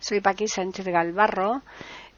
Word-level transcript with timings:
Soy 0.00 0.20
Paqui 0.20 0.48
Sánchez 0.48 0.86
Galvarro 0.86 1.62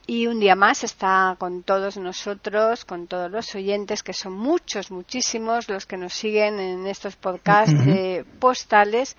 y 0.06 0.26
un 0.26 0.40
día 0.40 0.54
más 0.54 0.84
está 0.84 1.36
con 1.38 1.62
todos 1.62 1.98
nosotros, 1.98 2.86
con 2.86 3.06
todos 3.06 3.30
los 3.30 3.54
oyentes, 3.54 4.02
que 4.02 4.14
son 4.14 4.32
muchos, 4.32 4.90
muchísimos 4.90 5.68
los 5.68 5.84
que 5.84 5.98
nos 5.98 6.14
siguen 6.14 6.58
en 6.58 6.86
estos 6.86 7.16
podcasts 7.16 7.84
de 7.84 8.24
postales. 8.38 9.18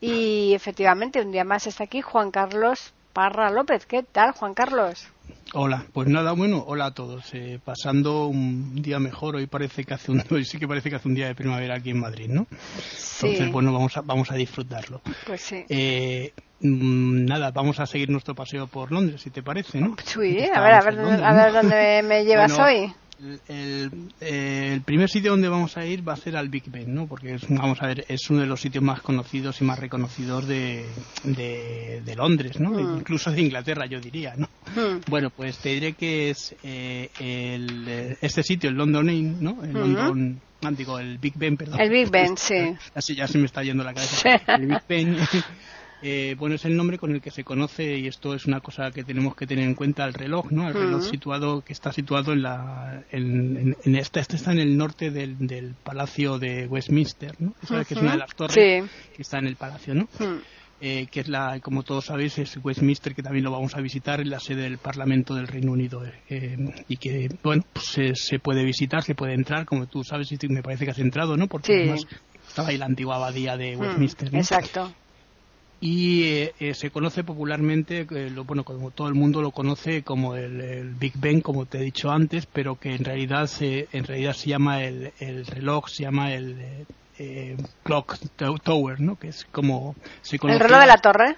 Y 0.00 0.52
efectivamente, 0.52 1.20
un 1.20 1.30
día 1.30 1.44
más 1.44 1.68
está 1.68 1.84
aquí 1.84 2.00
Juan 2.00 2.32
Carlos 2.32 2.92
Parra 3.12 3.48
López. 3.48 3.86
¿Qué 3.86 4.02
tal, 4.02 4.32
Juan 4.32 4.54
Carlos? 4.54 5.06
Hola, 5.52 5.86
pues 5.92 6.08
nada, 6.08 6.32
bueno, 6.32 6.64
hola 6.66 6.86
a 6.86 6.94
todos. 6.94 7.32
Eh, 7.32 7.60
pasando 7.64 8.26
un 8.26 8.82
día 8.82 8.98
mejor, 8.98 9.36
hoy 9.36 9.46
parece 9.46 9.84
que 9.84 9.94
hace 9.94 10.10
un, 10.10 10.20
hoy 10.30 10.44
sí 10.44 10.58
que 10.58 10.66
parece 10.66 10.90
que 10.90 10.96
hace 10.96 11.06
un 11.06 11.14
día 11.14 11.28
de 11.28 11.36
primavera 11.36 11.76
aquí 11.76 11.90
en 11.90 12.00
Madrid, 12.00 12.26
¿no? 12.28 12.48
Sí. 12.90 13.28
Entonces, 13.28 13.52
bueno, 13.52 13.72
vamos 13.72 13.96
a, 13.96 14.00
vamos 14.00 14.32
a 14.32 14.34
disfrutarlo. 14.34 15.00
Pues 15.26 15.42
sí. 15.42 15.64
Eh, 15.68 16.32
nada, 16.64 17.50
vamos 17.50 17.78
a 17.80 17.86
seguir 17.86 18.10
nuestro 18.10 18.34
paseo 18.34 18.66
por 18.66 18.90
Londres, 18.90 19.20
si 19.20 19.30
te 19.30 19.42
parece, 19.42 19.80
¿no? 19.80 19.96
Sí, 20.04 20.38
a 20.54 20.60
ver, 20.60 20.72
a 20.74 20.80
ver, 20.82 20.94
Londres, 20.94 21.20
a 21.22 21.32
ver 21.32 21.52
dónde 21.52 22.02
me 22.02 22.24
llevas 22.24 22.56
Bueno, 22.56 22.64
hoy. 22.64 22.94
El, 23.48 23.90
el 24.20 24.80
primer 24.82 25.08
sitio 25.08 25.30
donde 25.30 25.48
vamos 25.48 25.76
a 25.76 25.86
ir 25.86 26.06
va 26.06 26.14
a 26.14 26.16
ser 26.16 26.36
al 26.36 26.48
Big 26.48 26.64
Ben, 26.66 26.92
¿no? 26.92 27.06
Porque 27.06 27.34
es, 27.34 27.48
vamos 27.48 27.80
a 27.80 27.86
ver, 27.86 28.04
es 28.08 28.28
uno 28.28 28.40
de 28.40 28.46
los 28.46 28.60
sitios 28.60 28.82
más 28.82 29.00
conocidos 29.00 29.60
y 29.60 29.64
más 29.64 29.78
reconocidos 29.78 30.46
de, 30.46 30.84
de, 31.22 32.02
de 32.04 32.16
Londres, 32.16 32.58
¿no? 32.58 32.70
Mm. 32.70 32.98
Incluso 32.98 33.30
de 33.30 33.40
Inglaterra, 33.40 33.86
yo 33.86 34.00
diría, 34.00 34.34
¿no? 34.36 34.48
Hmm. 34.74 35.00
Bueno, 35.08 35.30
pues 35.30 35.58
te 35.58 35.70
diré 35.70 35.92
que 35.92 36.30
es 36.30 36.54
eh, 36.64 37.08
el, 37.20 37.84
eh, 37.86 38.16
este 38.20 38.42
sitio, 38.42 38.68
el 38.68 38.76
London 38.76 39.08
Inn, 39.08 39.36
¿no? 39.40 39.62
El. 39.62 39.72
London, 39.72 40.40
ah, 40.62 40.70
digo, 40.72 40.98
el 40.98 41.18
Big 41.18 41.34
Ben, 41.36 41.56
perdón. 41.56 41.80
El 41.80 41.90
Big 41.90 42.10
Ben, 42.10 42.36
sí. 42.36 42.74
Así 42.94 43.14
ya 43.14 43.28
se 43.28 43.38
me 43.38 43.46
está 43.46 43.62
yendo 43.62 43.84
la 43.84 43.94
cabeza. 43.94 44.40
El 44.56 44.66
Big 44.66 44.82
Ben, 44.88 45.16
eh, 46.06 46.36
bueno, 46.38 46.56
es 46.56 46.64
el 46.66 46.76
nombre 46.76 46.98
con 46.98 47.12
el 47.12 47.22
que 47.22 47.30
se 47.30 47.44
conoce 47.44 47.96
y 47.98 48.06
esto 48.06 48.34
es 48.34 48.44
una 48.44 48.60
cosa 48.60 48.90
que 48.90 49.04
tenemos 49.04 49.34
que 49.34 49.46
tener 49.46 49.64
en 49.64 49.74
cuenta, 49.74 50.04
el 50.04 50.12
reloj, 50.12 50.50
¿no? 50.52 50.68
El 50.68 50.74
reloj 50.74 51.02
situado, 51.02 51.62
que 51.62 51.72
está 51.72 51.92
situado 51.92 52.34
en 52.34 52.42
la, 52.42 53.02
en, 53.10 53.56
en- 53.56 53.76
en 53.84 53.96
esta, 53.96 54.20
este 54.20 54.36
está 54.36 54.52
en 54.52 54.58
el 54.58 54.76
norte 54.76 55.10
del, 55.10 55.38
del 55.46 55.74
Palacio 55.82 56.38
de 56.38 56.66
Westminster, 56.66 57.34
¿no? 57.40 57.54
Que 57.86 57.94
es 57.94 58.00
una 58.00 58.12
de 58.12 58.18
las 58.18 58.34
torres 58.36 58.54
Sí. 58.54 59.08
que 59.16 59.22
está 59.22 59.38
en 59.38 59.46
el 59.46 59.56
palacio, 59.56 59.94
¿no? 59.94 60.06
Eh, 60.80 61.06
que 61.10 61.20
es 61.20 61.28
la, 61.28 61.60
como 61.60 61.82
todos 61.84 62.04
sabéis, 62.06 62.36
es 62.38 62.58
Westminster, 62.62 63.14
que 63.14 63.22
también 63.22 63.44
lo 63.44 63.50
vamos 63.52 63.74
a 63.74 63.80
visitar, 63.80 64.20
es 64.20 64.26
la 64.26 64.40
sede 64.40 64.62
del 64.64 64.76
Parlamento 64.76 65.34
del 65.34 65.46
Reino 65.46 65.72
Unido, 65.72 66.02
eh, 66.28 66.56
y 66.88 66.98
que, 66.98 67.28
bueno, 67.42 67.64
pues 67.72 67.86
se, 67.86 68.14
se 68.14 68.38
puede 68.38 68.62
visitar, 68.64 69.02
se 69.02 69.14
puede 69.14 69.32
entrar, 69.32 69.64
como 69.64 69.86
tú 69.86 70.04
sabes, 70.04 70.30
y 70.30 70.48
me 70.48 70.62
parece 70.62 70.84
que 70.84 70.90
has 70.90 70.98
entrado, 70.98 71.36
¿no? 71.38 71.46
Porque 71.46 71.68
Sí. 71.72 71.72
además 71.80 72.06
estaba 72.46 72.68
ahí 72.68 72.76
la 72.76 72.84
antigua 72.86 73.16
abadía 73.16 73.56
de. 73.56 73.76
Westminster, 73.76 74.30
¿no? 74.32 74.38
Exacto. 74.38 74.92
Y 75.86 76.22
eh, 76.24 76.54
eh, 76.60 76.72
se 76.72 76.90
conoce 76.90 77.24
popularmente, 77.24 78.06
eh, 78.10 78.30
lo, 78.30 78.44
bueno, 78.44 78.64
como 78.64 78.90
todo 78.90 79.06
el 79.08 79.12
mundo 79.14 79.42
lo 79.42 79.50
conoce 79.50 80.02
como 80.02 80.34
el, 80.34 80.58
el 80.62 80.94
Big 80.94 81.12
Ben, 81.16 81.42
como 81.42 81.66
te 81.66 81.76
he 81.76 81.82
dicho 81.82 82.10
antes, 82.10 82.46
pero 82.46 82.76
que 82.76 82.94
en 82.94 83.04
realidad 83.04 83.46
se, 83.48 83.86
en 83.92 84.04
realidad 84.04 84.32
se 84.32 84.48
llama 84.48 84.82
el, 84.82 85.12
el 85.18 85.44
reloj, 85.44 85.88
se 85.88 86.04
llama 86.04 86.32
el 86.32 86.58
eh, 86.58 86.86
eh, 87.18 87.56
Clock 87.82 88.16
to- 88.34 88.56
Tower, 88.64 88.98
¿no? 88.98 89.16
Que 89.16 89.28
es 89.28 89.44
como 89.52 89.94
se 90.22 90.36
¿El 90.36 90.40
conocía- 90.40 90.62
reloj 90.66 90.80
de 90.80 90.86
la 90.86 90.96
torre? 90.96 91.36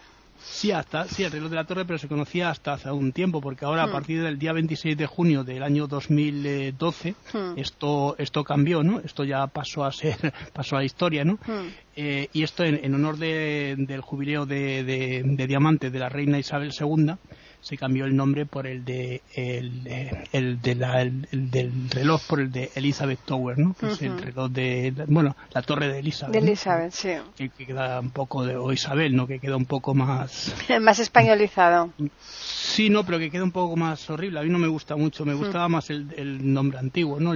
Sí, 0.49 0.71
hasta, 0.73 1.05
sí, 1.05 1.23
el 1.25 1.33
reloj 1.33 1.51
de 1.51 1.57
la 1.57 1.65
torre, 1.65 1.85
pero 1.85 1.99
se 1.99 2.09
conocía 2.09 2.51
hasta 2.51 2.75
hace 2.75 2.91
un 2.91 3.13
tiempo, 3.13 3.41
porque 3.41 3.65
ahora 3.65 3.83
a 3.83 3.87
Hmm. 3.89 3.93
partir 3.93 4.23
del 4.23 4.39
día 4.39 4.53
26 4.53 4.97
de 4.97 5.07
junio 5.07 5.45
del 5.45 5.63
año 5.63 5.87
2012 5.87 7.15
Hmm. 7.33 7.59
esto 7.59 8.15
esto 8.19 8.45
cambió, 8.45 8.83
¿no? 8.83 9.01
Esto 9.01 9.25
ya 9.25 9.47
pasó 9.49 9.85
a 9.85 9.93
ser 9.93 10.17
pasó 10.55 10.77
a 10.77 10.81
la 10.81 10.85
historia, 10.85 11.25
¿no? 11.25 11.35
Hmm. 11.47 11.69
Eh, 11.97 12.29
y 12.33 12.43
esto 12.43 12.63
en, 12.65 12.79
en 12.85 12.95
honor 12.95 13.17
de- 13.19 13.75
del 13.79 14.01
jubileo 14.03 14.47
de, 14.47 14.85
de- 14.85 15.23
de 15.25 15.47
diamante 15.47 15.91
de 15.91 15.99
la 15.99 16.09
reina 16.09 16.39
Isabel 16.39 16.71
II 16.79 17.15
se 17.61 17.77
cambió 17.77 18.05
el 18.05 18.15
nombre 18.17 18.47
por 18.47 18.67
el 18.67 18.85
de 18.85 19.23
el, 19.35 19.83
eh, 19.87 20.25
el 20.33 20.61
de 20.63 20.75
la- 20.77 21.03
el- 21.03 21.27
el 21.33 21.51
del 21.51 21.91
reloj 21.91 22.23
por 22.27 22.41
el 22.41 22.53
de 22.53 22.71
Elizabeth 22.75 23.21
Tower, 23.25 23.59
¿no? 23.59 23.75
Que 23.75 23.89
es 23.89 24.03
el 24.03 24.19
reloj 24.21 24.51
de 24.51 24.93
bueno 25.09 25.37
la 25.53 25.63
torre 25.63 25.89
de 25.89 25.99
Elizabeth. 25.99 26.33
De 26.35 26.41
¿no? 26.41 26.47
Elizabeth, 26.47 26.93
sí. 26.93 27.11
Que, 27.37 27.49
que 27.51 27.67
queda 27.67 27.99
un 28.01 28.11
poco 28.11 28.45
de 28.45 28.57
o 28.57 28.73
Isabel, 28.73 29.15
¿no? 29.17 29.27
Que 29.27 29.39
queda 29.41 29.57
un 29.57 29.67
poco 29.67 29.95
más 29.95 30.55
Más 30.81 30.99
españolizado. 30.99 31.93
Sí, 32.21 32.91
no, 32.91 33.05
pero 33.05 33.19
que 33.19 33.31
queda 33.31 33.45
un 33.45 33.53
poco 33.53 33.77
más 33.77 34.09
horrible. 34.11 34.41
A 34.41 34.43
mí 34.43 34.51
no 34.51 34.59
me 34.59 34.69
gusta 34.69 34.97
mucho. 34.97 35.25
Me 35.25 35.35
gustaba 35.35 35.69
más 35.69 35.91
el, 35.91 36.07
el 36.17 36.53
nombre 36.53 36.79
antiguo, 36.79 37.19
¿no? 37.21 37.35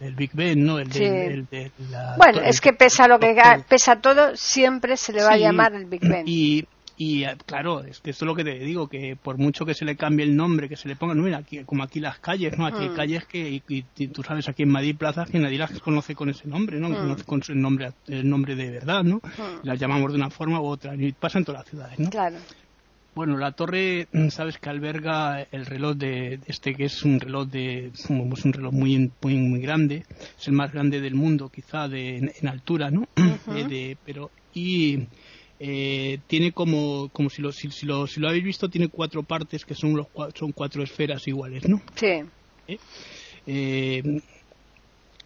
El 0.00 0.16
Big 0.16 0.32
Ben, 0.34 0.64
¿no? 0.64 0.78
El 0.80 0.88
de, 0.88 0.98
Sí. 0.98 1.04
el 1.04 1.46
de 1.46 1.70
la 1.90 2.16
Bueno, 2.18 2.40
es 2.42 2.60
que 2.60 2.72
pesa 2.72 3.06
lo 3.08 3.18
que 3.18 3.34
pesa 3.68 4.00
todo, 4.00 4.36
siempre 4.36 4.96
se 4.96 5.12
le 5.12 5.22
va 5.22 5.30
a 5.30 5.36
llamar 5.38 5.72
el 5.74 5.86
Big 5.86 6.00
Ben. 6.06 6.24
Y, 6.26 6.66
y 6.96 7.24
eh, 7.24 7.36
claro, 7.46 7.82
es 7.82 7.98
que 8.00 8.10
esto 8.10 8.24
es 8.24 8.26
lo 8.26 8.34
que 8.34 8.44
te 8.44 8.58
digo, 8.58 8.88
que 8.88 9.16
por 9.16 9.36
mucho 9.38 9.64
que 9.66 9.74
se 9.74 9.84
le 9.84 9.96
cambie 9.96 10.24
el 10.24 10.36
nombre, 10.36 10.68
que 10.68 10.76
se 10.76 10.88
le 10.88 10.96
ponga, 10.96 11.14
no, 11.14 11.22
mira, 11.22 11.38
aquí, 11.38 11.62
como 11.64 11.82
aquí 11.82 11.98
las 12.00 12.18
calles, 12.20 12.56
¿no? 12.56 12.66
Aquí 12.66 12.78
hay 12.82 12.88
Mm. 12.90 12.94
calles 12.96 13.24
que, 13.26 13.48
y, 13.50 13.62
y- 13.68 13.84
y 13.96 14.08
tú 14.08 14.22
sabes, 14.22 14.48
aquí 14.48 14.62
en 14.62 14.70
Madrid 14.70 14.96
plazas 14.96 15.28
que 15.28 15.38
nadie 15.38 15.58
las 15.58 15.78
conoce 15.80 16.14
con 16.14 16.28
ese 16.28 16.46
nombre, 16.46 16.78
¿no? 16.78 16.90
Mm. 16.90 16.94
Conoce 16.94 17.24
con 17.24 17.42
su 17.42 17.54
nombre, 17.54 17.92
el 18.06 18.28
nombre 18.28 18.54
de 18.54 18.70
verdad, 18.70 19.02
¿no? 19.02 19.16
Mm. 19.16 19.64
Las 19.66 19.80
llamamos 19.80 20.12
de 20.12 20.18
una 20.18 20.30
forma 20.30 20.60
u 20.60 20.66
otra, 20.66 20.94
y 20.94 21.12
pasa 21.12 21.38
en 21.38 21.44
todas 21.44 21.60
las 21.62 21.68
ciudades, 21.70 21.98
¿no? 21.98 22.10
Claro. 22.10 22.36
Bueno, 23.16 23.36
la 23.36 23.52
torre, 23.52 24.08
sabes 24.30 24.58
que 24.58 24.68
alberga 24.70 25.42
el 25.52 25.66
reloj 25.66 25.94
de 25.96 26.40
este 26.46 26.74
que 26.74 26.86
es 26.86 27.04
un 27.04 27.20
reloj 27.20 27.46
de 27.48 27.92
es 27.94 28.10
un 28.10 28.52
reloj 28.52 28.72
muy 28.72 29.12
muy 29.22 29.36
muy 29.36 29.60
grande, 29.60 30.04
es 30.36 30.48
el 30.48 30.54
más 30.54 30.72
grande 30.72 31.00
del 31.00 31.14
mundo, 31.14 31.48
quizá 31.48 31.86
de 31.86 32.16
en, 32.18 32.32
en 32.40 32.48
altura, 32.48 32.90
¿no? 32.90 33.06
Eh, 33.54 33.64
de- 33.68 33.96
pero 34.04 34.32
y 34.52 35.06
eh, 35.58 36.18
tiene 36.26 36.52
como 36.52 37.08
como 37.10 37.30
si 37.30 37.40
lo 37.42 37.52
si, 37.52 37.70
si 37.70 37.86
lo 37.86 38.06
si 38.06 38.20
lo 38.20 38.28
habéis 38.28 38.44
visto 38.44 38.68
tiene 38.68 38.88
cuatro 38.88 39.22
partes 39.22 39.64
que 39.64 39.74
son 39.74 39.96
los 39.96 40.06
son 40.34 40.52
cuatro 40.52 40.82
esferas 40.82 41.26
iguales, 41.28 41.68
¿no? 41.68 41.80
Sí. 41.96 42.20
Eh, 43.46 44.02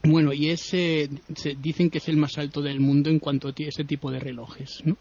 bueno, 0.03 0.33
y 0.33 0.49
ese 0.51 1.09
se- 1.35 1.55
dicen 1.59 1.91
que 1.91 1.99
es 1.99 2.09
el 2.09 2.17
más 2.17 2.39
alto 2.39 2.63
del 2.63 2.81
mundo 2.81 3.11
en 3.11 3.19
cuanto 3.19 3.49
a 3.49 3.53
ese 3.57 3.85
tipo 3.85 4.11
de 4.11 4.21
relojes, 4.21 4.81
¿no? 4.85 4.97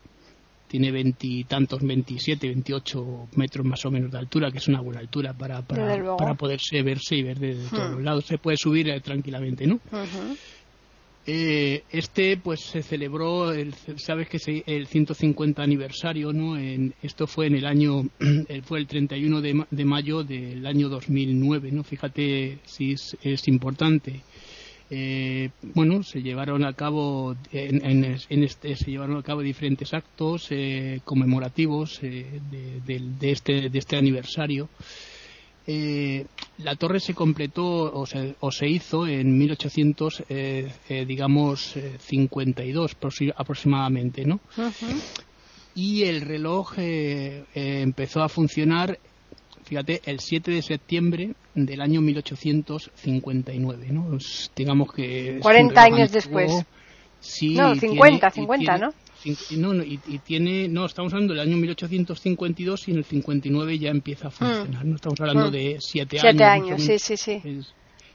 Tiene 0.68 0.92
veintitantos, 0.92 1.82
27, 1.82 2.48
28 2.48 3.30
metros 3.38 3.66
más 3.66 3.86
o 3.86 3.92
menos 3.92 4.12
de 4.12 4.18
altura, 4.18 4.52
que 4.52 4.58
es 4.58 4.68
una 4.68 4.82
buena 4.82 5.00
altura 5.00 5.34
para, 5.34 5.62
para, 5.62 6.18
para 6.18 6.34
poderse 6.36 6.82
verse 6.84 7.16
y 7.16 7.24
ver 7.24 7.40
desde 7.40 7.70
todos 7.70 7.88
Hmm. 7.90 7.94
los 7.94 8.04
lados. 8.04 8.26
Se 8.26 8.38
puede 8.38 8.58
subir 8.58 8.90
eh, 8.90 9.00
tranquilamente, 9.00 9.66
¿no? 9.66 9.80
Eh, 11.30 11.84
este 11.92 12.38
pues 12.38 12.62
se 12.62 12.82
celebró 12.82 13.52
el, 13.52 13.74
sabes 13.98 14.30
que 14.30 14.40
se- 14.40 14.64
el 14.66 14.88
150 14.88 15.62
aniversario 15.62 16.32
no 16.32 16.58
en, 16.58 16.94
esto 17.04 17.28
fue 17.28 17.48
en 17.48 17.56
el 17.56 17.66
año 17.66 18.04
eh, 18.48 18.62
fue 18.64 18.80
el 18.80 18.88
31 18.88 19.42
de, 19.42 19.66
de 19.70 19.84
mayo 19.86 20.24
del 20.24 20.66
año 20.66 20.88
2009 20.88 21.70
no 21.74 21.84
fíjate 21.84 22.60
si 22.66 22.94
es, 22.94 23.18
importante. 23.50 24.22
Eh, 24.90 25.50
bueno 25.76 26.02
se 26.02 26.22
llevaron 26.22 26.64
a 26.64 26.72
cabo 26.72 27.36
en, 27.52 27.86
en- 27.86 28.44
este 28.44 28.78
se 28.78 28.90
llevaron 28.90 29.18
a 29.18 29.22
cabo 29.24 29.42
diferentes 29.42 29.94
actos 29.94 30.48
eh, 30.52 31.02
conmemorativos 31.04 32.00
eh, 32.04 32.40
de, 32.50 32.80
del- 32.86 33.20
de 33.20 33.32
este 33.32 33.70
de 33.70 33.80
este 33.80 33.98
aniversario 33.98 34.70
eh, 35.68 36.26
la 36.58 36.76
torre 36.76 37.00
se 37.00 37.14
completó 37.14 37.66
o 37.94 38.06
se, 38.06 38.36
o 38.40 38.52
se 38.52 38.68
hizo 38.68 39.06
en 39.06 39.38
1800, 39.38 40.24
eh, 40.30 40.72
eh, 40.90 41.06
digamos, 41.06 41.76
eh, 41.76 41.98
52 42.00 42.98
proxi- 43.00 43.34
aproximadamente, 43.36 44.26
¿no? 44.26 44.40
Ujú. 44.58 44.88
Y 45.76 46.04
el 46.04 46.22
reloj 46.22 46.74
eh, 46.80 47.44
eh, 47.54 47.82
empezó 47.82 48.24
a 48.24 48.30
funcionar, 48.30 48.98
fíjate, 49.66 50.02
el 50.06 50.20
7 50.20 50.52
de 50.52 50.62
septiembre 50.64 51.36
del 51.54 51.82
año 51.82 52.02
1859, 52.02 53.88
¿no? 53.92 54.18
Digamos 54.56 54.92
que... 54.94 55.30
es 55.30 55.36
un 55.36 55.42
40 55.42 55.82
reloj 55.84 55.94
años 56.00 56.16
antiguo. 56.16 56.40
después. 56.42 56.66
Sí, 57.20 57.56
No, 57.56 57.74
y 57.76 57.80
50, 57.80 58.28
y 58.28 58.32
50, 58.32 58.78
¿no? 58.78 58.90
Cin- 59.36 59.58
no, 59.60 59.74
no, 59.74 59.84
y, 59.84 60.00
y 60.08 60.20
tiene, 60.20 60.68
no, 60.68 60.86
estamos 60.86 61.14
hablando 61.14 61.34
del 61.34 61.42
año 61.48 61.58
1852 61.58 62.88
y 62.88 62.92
en 62.92 62.98
el 62.98 63.06
59 63.06 63.80
ya 63.80 63.90
empieza 63.90 64.28
a 64.28 64.32
funcionar. 64.32 64.86
No 64.86 64.96
estamos 64.96 65.20
hablando 65.20 65.50
Mm. 65.50 65.52
de 65.52 65.78
siete, 65.80 66.18
Siete 66.20 66.44
años. 66.44 66.66
años, 66.68 66.80
mucho 66.82 67.00
sí, 67.00 67.00
sí, 67.00 67.18
sí. 67.18 67.42
Es- 67.44 67.74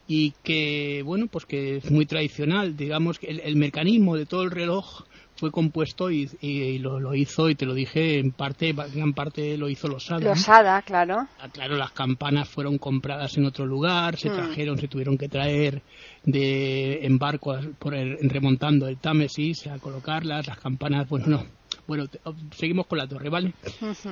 y 0.08 0.32
que, 0.42 1.02
bueno, 1.04 1.28
pues 1.28 1.46
que 1.46 1.76
es 1.76 1.90
muy 1.90 2.06
tradicional. 2.06 2.76
Digamos 2.76 3.18
que 3.18 3.28
el, 3.28 3.56
mecanismo 3.56 4.16
de 4.16 4.26
todo 4.26 4.42
el 4.42 4.50
reloj 4.50 5.04
fue 5.42 5.50
compuesto 5.50 6.08
y, 6.08 6.78
lo, 6.78 7.14
hizo, 7.16 7.50
y 7.50 7.56
te 7.56 7.66
lo 7.66 7.74
dije, 7.74 8.20
en 8.20 8.30
parte, 8.30 8.72
gran 8.72 9.12
parte 9.12 9.56
lo 9.56 9.68
hizo 9.68 9.88
Losada. 9.88 10.20
Losada, 10.20 10.80
claro. 10.82 11.26
Ah, 11.40 11.48
claro, 11.48 11.74
las 11.74 11.90
campanas 11.90 12.48
fueron 12.48 12.78
compradas 12.78 13.36
en 13.36 13.46
otro 13.46 13.66
lugar, 13.66 14.16
se 14.16 14.30
mm. 14.30 14.34
trajeron, 14.34 14.78
se 14.78 14.86
tuvieron 14.86 15.18
que 15.18 15.28
traer 15.28 15.82
de 16.22 17.04
en 17.04 17.18
barco 17.18 17.58
por 17.80 17.92
remontando 17.92 18.86
el 18.86 18.98
Támesis 18.98 19.66
a 19.66 19.80
colocarlas, 19.80 20.46
las 20.46 20.60
campanas, 20.60 21.08
bueno, 21.08 21.26
no. 21.26 21.44
Bueno, 21.88 22.04
oh, 22.22 22.34
seguimos 22.54 22.86
con 22.86 22.98
la 22.98 23.08
torre, 23.08 23.28
¿vale? 23.28 23.52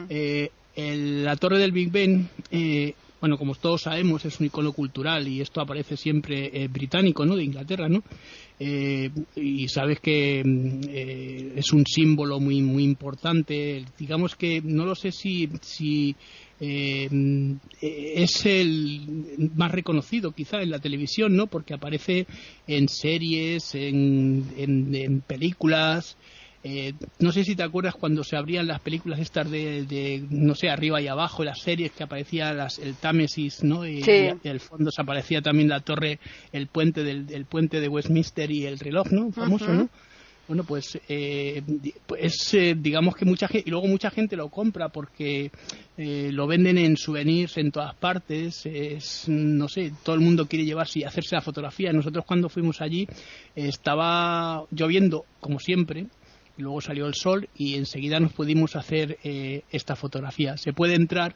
Eh, 0.09 0.51
la 0.75 1.37
torre 1.37 1.59
del 1.59 1.71
Big 1.71 1.93
Ben 1.93 2.29
eh, 2.51 2.93
bueno, 3.21 3.37
como 3.37 3.55
todos 3.55 3.83
sabemos, 3.83 4.25
es 4.25 4.41
un 4.41 4.47
icono 4.47 4.73
cultural 4.73 5.29
y 5.29 5.41
esto 5.41 5.61
aparece 5.61 5.97
siempre 5.97 6.51
eh, 6.53 6.69
británico, 6.69 7.27
¿no? 7.27 7.37
De 7.37 7.45
Inglaterra, 7.45 7.89
¿no? 7.89 8.03
Eh, 8.59 9.11
y 9.37 9.69
sabes 9.69 10.01
que 10.01 10.43
mm, 10.45 10.81
eh, 10.89 11.53
es 11.57 11.73
un 11.73 11.85
símbolo 11.87 12.41
muy 12.41 12.63
muy 12.63 12.85
importante. 12.85 13.85
Digamos 13.99 14.37
que 14.37 14.63
no 14.63 14.87
lo 14.87 14.95
sé 14.95 15.13
si 15.13 15.49
si 15.61 16.17
es 16.61 18.45
el 18.45 19.51
más 19.55 19.73
reconocido 19.73 20.33
quizá 20.33 20.61
en 20.61 20.69
la 20.69 20.79
televisión, 20.79 21.35
¿no? 21.35 21.47
Porque 21.47 21.73
aparece 21.73 22.27
en 22.67 22.87
series, 22.89 23.75
en, 23.75 24.45
en 24.59 25.23
películas. 25.23 26.19
Eh, 26.63 26.93
no 27.19 27.33
sé 27.33 27.45
si 27.45 27.57
te 27.57 27.63
acuerdas 27.63 27.95
cuando 27.95 28.23
se 28.23 28.37
abrían 28.37 28.67
las 28.67 28.81
películas 28.81 29.19
estas 29.19 29.51
de, 29.51 30.25
no 30.29 30.55
sé, 30.55 30.69
arriba 30.69 31.01
y 31.01 31.09
abajo, 31.09 31.43
las 31.43 31.61
series 31.61 31.93
que 31.93 32.03
aparecía 32.03 32.53
las, 32.53 32.79
el 32.79 32.97
Támesis, 32.97 33.65
¿no? 33.65 33.87
Y, 33.87 34.03
en 34.07 34.41
el 34.43 34.61
fondo 34.61 34.91
se 34.91 35.01
aparecía 35.01 35.41
también 35.41 35.69
la 35.69 35.81
torre, 35.81 36.19
el 36.53 36.67
puente 36.67 37.03
del 37.03 37.45
puente 37.47 37.81
de 37.81 37.89
Westminster 37.89 38.51
y 38.51 38.67
el 38.67 38.79
reloj, 38.79 39.11
¿no? 39.11 39.33
Famoso, 39.33 39.73
¿no? 39.73 39.89
Bueno, 40.51 40.65
pues 40.65 40.99
eh, 41.09 41.63
es, 42.19 42.55
eh, 42.55 42.75
digamos 42.77 43.15
que 43.15 43.25
mucha 43.25 43.47
gente, 43.47 43.69
y 43.69 43.71
luego 43.71 43.87
mucha 43.87 44.11
gente 44.11 44.35
lo 44.35 44.49
compra 44.49 44.89
porque 44.89 45.53
eh, 45.97 46.31
lo 46.33 46.49
venden 46.49 46.77
en 46.77 46.97
souvenirs 46.97 47.57
en 47.57 47.71
todas 47.71 47.95
partes, 47.95 48.67
es, 48.67 49.29
no 49.29 49.69
sé, 49.69 49.93
todo 50.03 50.17
el 50.17 50.23
mundo 50.23 50.49
quiere 50.49 50.65
llevarse 50.65 50.99
y 50.99 51.05
hacerse 51.05 51.37
la 51.37 51.41
fotografía. 51.41 51.93
Nosotros 51.93 52.25
cuando 52.27 52.49
fuimos 52.49 52.81
allí 52.81 53.07
estaba 53.55 54.65
lloviendo, 54.73 55.25
como 55.39 55.61
siempre, 55.61 56.07
y 56.57 56.63
luego 56.63 56.81
salió 56.81 57.07
el 57.07 57.15
sol 57.15 57.49
y 57.55 57.77
enseguida 57.77 58.21
nos 58.21 58.33
pudimos 58.33 58.77
hacer 58.77 59.19
eh, 59.25 59.63
esta 59.71 59.97
fotografía. 59.97 60.57
Se 60.57 60.73
puede 60.73 60.95
entrar, 60.95 61.35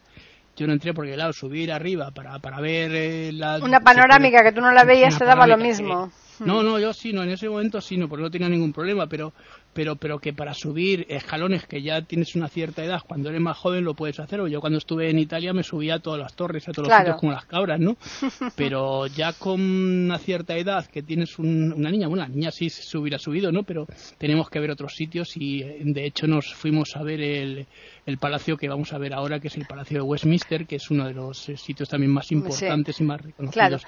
yo 0.56 0.66
no 0.66 0.72
entré 0.72 0.92
porque, 0.92 1.14
claro, 1.14 1.32
subir 1.32 1.72
arriba 1.72 2.10
para, 2.10 2.38
para 2.38 2.60
ver 2.60 2.94
eh, 2.94 3.32
la... 3.32 3.58
Una 3.62 3.80
panorámica 3.80 4.42
que 4.42 4.52
tú 4.52 4.60
no 4.60 4.72
la 4.72 4.84
veías 4.84 5.18
te 5.18 5.24
daba 5.24 5.46
lo 5.46 5.56
mismo. 5.56 6.10
No, 6.40 6.62
no, 6.62 6.78
yo 6.78 6.92
sí, 6.92 7.12
no, 7.12 7.22
en 7.22 7.30
ese 7.30 7.48
momento 7.48 7.80
sí, 7.80 7.96
no, 7.96 8.08
porque 8.08 8.22
no 8.22 8.30
tenía 8.30 8.48
ningún 8.48 8.72
problema, 8.72 9.06
pero, 9.06 9.32
pero, 9.72 9.96
pero 9.96 10.18
que 10.18 10.32
para 10.32 10.54
subir 10.54 11.06
escalones 11.08 11.66
que 11.66 11.82
ya 11.82 12.02
tienes 12.02 12.34
una 12.34 12.48
cierta 12.48 12.84
edad, 12.84 13.02
cuando 13.06 13.28
eres 13.28 13.40
más 13.40 13.56
joven 13.56 13.84
lo 13.84 13.94
puedes 13.94 14.18
hacer, 14.20 14.40
o 14.40 14.48
yo 14.48 14.60
cuando 14.60 14.78
estuve 14.78 15.10
en 15.10 15.18
Italia 15.18 15.52
me 15.52 15.62
subía 15.62 15.96
a 15.96 15.98
todas 16.00 16.20
las 16.20 16.34
torres, 16.34 16.68
a 16.68 16.72
todos 16.72 16.88
los 16.88 16.96
sitios 16.96 17.16
como 17.16 17.32
las 17.32 17.44
cabras, 17.44 17.80
¿no? 17.80 17.96
Pero 18.56 19.06
ya 19.06 19.32
con 19.32 19.60
una 19.60 20.18
cierta 20.18 20.56
edad, 20.56 20.86
que 20.86 21.02
tienes 21.02 21.38
una 21.38 21.90
niña, 21.90 22.08
bueno, 22.08 22.24
una 22.24 22.34
niña 22.34 22.50
sí 22.50 22.70
se 22.70 22.98
hubiera 22.98 23.18
subido, 23.18 23.52
¿no? 23.52 23.62
Pero 23.62 23.86
tenemos 24.18 24.50
que 24.50 24.60
ver 24.60 24.70
otros 24.70 24.94
sitios 24.94 25.36
y 25.36 25.62
de 25.62 26.06
hecho 26.06 26.26
nos 26.26 26.54
fuimos 26.54 26.96
a 26.96 27.02
ver 27.02 27.20
el, 27.20 27.66
el 28.06 28.18
palacio 28.18 28.56
que 28.56 28.68
vamos 28.68 28.92
a 28.92 28.98
ver 28.98 29.14
ahora, 29.14 29.40
que 29.40 29.48
es 29.48 29.56
el 29.56 29.66
Palacio 29.66 29.98
de 29.98 30.02
Westminster, 30.02 30.66
que 30.66 30.76
es 30.76 30.90
uno 30.90 31.06
de 31.06 31.14
los 31.14 31.48
eh, 31.48 31.56
sitios 31.56 31.88
también 31.88 32.12
más 32.12 32.30
importantes 32.32 33.00
y 33.00 33.04
más 33.04 33.20
reconocidos. 33.20 33.82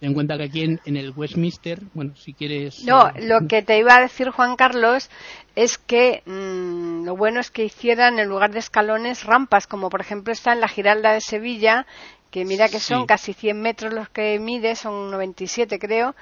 Ten 0.00 0.08
en 0.08 0.14
cuenta 0.14 0.36
que 0.36 0.44
aquí 0.44 0.62
en, 0.62 0.96
el 0.96 1.12
Westminster, 1.14 1.80
bueno, 1.94 2.16
si 2.16 2.32
quieres... 2.32 2.84
No, 2.84 3.08
eh, 3.08 3.26
lo 3.26 3.46
que 3.46 3.62
te 3.62 3.78
iba 3.78 3.96
a 3.96 4.00
decir, 4.00 4.30
Juan 4.30 4.56
Carlos, 4.56 5.10
es 5.54 5.78
que 5.78 6.22
mm, 6.26 7.04
lo 7.04 7.16
bueno 7.16 7.38
es 7.38 7.50
que 7.50 7.64
hicieran 7.64 8.18
en 8.18 8.28
lugar 8.28 8.50
de 8.50 8.58
escalones 8.58 9.24
rampas, 9.24 9.66
como 9.66 9.88
por 9.88 10.00
ejemplo 10.00 10.32
está 10.32 10.52
en 10.52 10.60
la 10.60 10.68
Giralda 10.68 11.12
de 11.12 11.20
Sevilla, 11.20 11.86
que 12.30 12.44
mira 12.44 12.68
que 12.68 12.78
son 12.78 13.06
casi 13.06 13.34
100 13.34 13.60
metros 13.60 13.92
los 13.92 14.08
que 14.08 14.38
mide, 14.38 14.76
son 14.76 15.10
97 15.10 15.78
creo, 15.78 16.14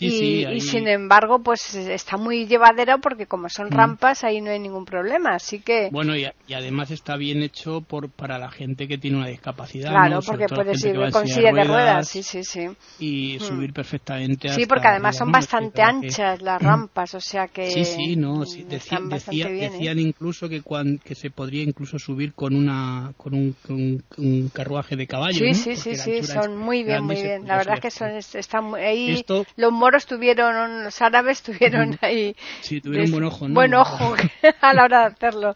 y, 0.00 0.60
sin 0.60 0.88
embargo, 0.88 1.40
pues 1.42 1.74
está 1.74 2.16
muy 2.16 2.46
llevadero 2.46 2.98
porque 3.00 3.26
como 3.26 3.48
son 3.48 3.68
mm. 3.68 3.72
rampas, 3.72 4.24
ahí 4.24 4.40
no 4.40 4.50
hay 4.50 4.58
ningún 4.58 4.84
problema. 4.84 5.34
Así 5.34 5.60
que. 5.60 5.88
Bueno, 5.90 6.16
y, 6.16 6.26
además 6.52 6.90
está 6.90 7.16
bien 7.16 7.42
hecho 7.42 7.80
por 7.80 8.10
para 8.10 8.38
la 8.38 8.50
gente 8.50 8.88
que 8.88 8.98
tiene 8.98 9.18
una 9.18 9.28
discapacidad. 9.28 9.90
Claro, 9.90 10.20
porque 10.24 10.46
puedes 10.46 10.84
ir 10.84 10.96
con 11.10 11.26
silla 11.26 11.52
de 11.52 11.64
ruedas, 11.64 12.08
sí, 12.08 12.22
sí, 12.22 12.44
sí. 12.44 12.68
Y 12.98 13.36
mm. 13.36 13.40
subir 13.40 13.72
perfectamente. 13.72 14.48
Sí, 14.50 14.66
porque 14.66 14.88
además 14.88 15.16
son 15.16 15.32
bastante 15.32 15.82
anchas 15.82 16.42
las 16.42 16.60
rampas, 16.62 17.14
o 17.14 17.20
sea 17.20 17.48
que. 17.48 17.70
Sí, 17.70 17.84
sí, 17.84 18.16
no. 18.16 18.40
decían, 18.40 19.10
¿eh? 19.12 19.70
decían 19.70 19.98
incluso 19.98 20.48
que, 20.48 20.62
cuando, 20.62 21.02
que 21.02 21.14
se 21.14 21.30
podría 21.30 21.62
incluso 21.62 21.98
subir 21.98 22.34
con 22.34 22.54
una 22.54 23.12
con 23.16 23.34
un, 23.34 24.50
carruaje 24.52 24.96
de 24.96 25.06
caballo. 25.06 25.38
Sí, 25.38 25.54
sí, 25.54 25.76
sí, 25.76 25.96
sí, 25.96 26.22
son 26.22 26.56
muy 26.56 26.82
bien, 26.84 27.04
muy 27.04 27.16
bien. 27.16 27.46
La 27.46 27.56
verdad 27.56 27.74
es 27.76 27.80
que 27.80 27.90
son, 27.90 28.10
están 28.10 28.74
ahí. 28.74 29.24
los 29.56 29.72
moros 29.86 30.06
tuvieron, 30.06 30.82
los 30.82 31.00
árabes 31.00 31.42
tuvieron 31.42 31.96
ahí. 32.00 32.34
Sí, 32.60 32.80
tuvieron 32.80 33.12
buen 33.12 33.24
ojo, 33.24 33.48
¿no? 33.48 33.54
Buen 33.54 33.74
ojo 33.74 34.16
a 34.60 34.74
la 34.74 34.84
hora 34.84 35.00
de 35.00 35.06
hacerlo. 35.14 35.54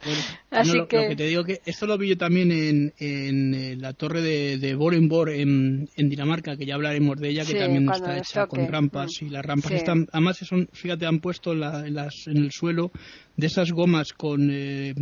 Así 0.51 0.77
lo, 0.77 0.87
que... 0.87 1.17
te 1.17 1.25
digo 1.25 1.43
que 1.43 1.61
esto 1.67 1.87
lo 1.87 1.99
vi 1.99 2.11
yo 2.11 2.17
también 2.17 2.53
en, 2.53 2.95
en 2.99 3.55
eh, 3.55 3.77
la 3.77 3.93
torre 3.93 4.21
de, 4.21 4.59
de 4.59 4.75
Borenborg 4.77 5.33
en, 5.33 5.89
en, 5.97 6.09
Dinamarca, 6.09 6.57
que 6.57 6.65
ya 6.65 6.77
hablaremos 6.77 7.19
de 7.19 7.29
ella, 7.31 7.45
que 7.45 7.55
también 7.55 7.91
está 7.91 8.19
hecha 8.19 8.47
con 8.47 8.69
rampas. 8.69 9.21
Y 9.21 9.31
las 9.31 9.45
rampas 9.45 9.73
están, 9.73 10.07
además, 10.13 10.39
son, 10.39 10.69
fíjate, 10.73 11.07
han 11.07 11.19
puesto 11.19 11.53
la, 11.53 11.87
en, 11.87 11.95
las, 11.95 12.29
en 12.29 12.37
el 12.37 12.53
suelo 12.53 12.93
de 13.37 13.47
esas 13.49 13.73
gomas 13.73 14.13
con 14.13 14.49
eh, 14.53 14.95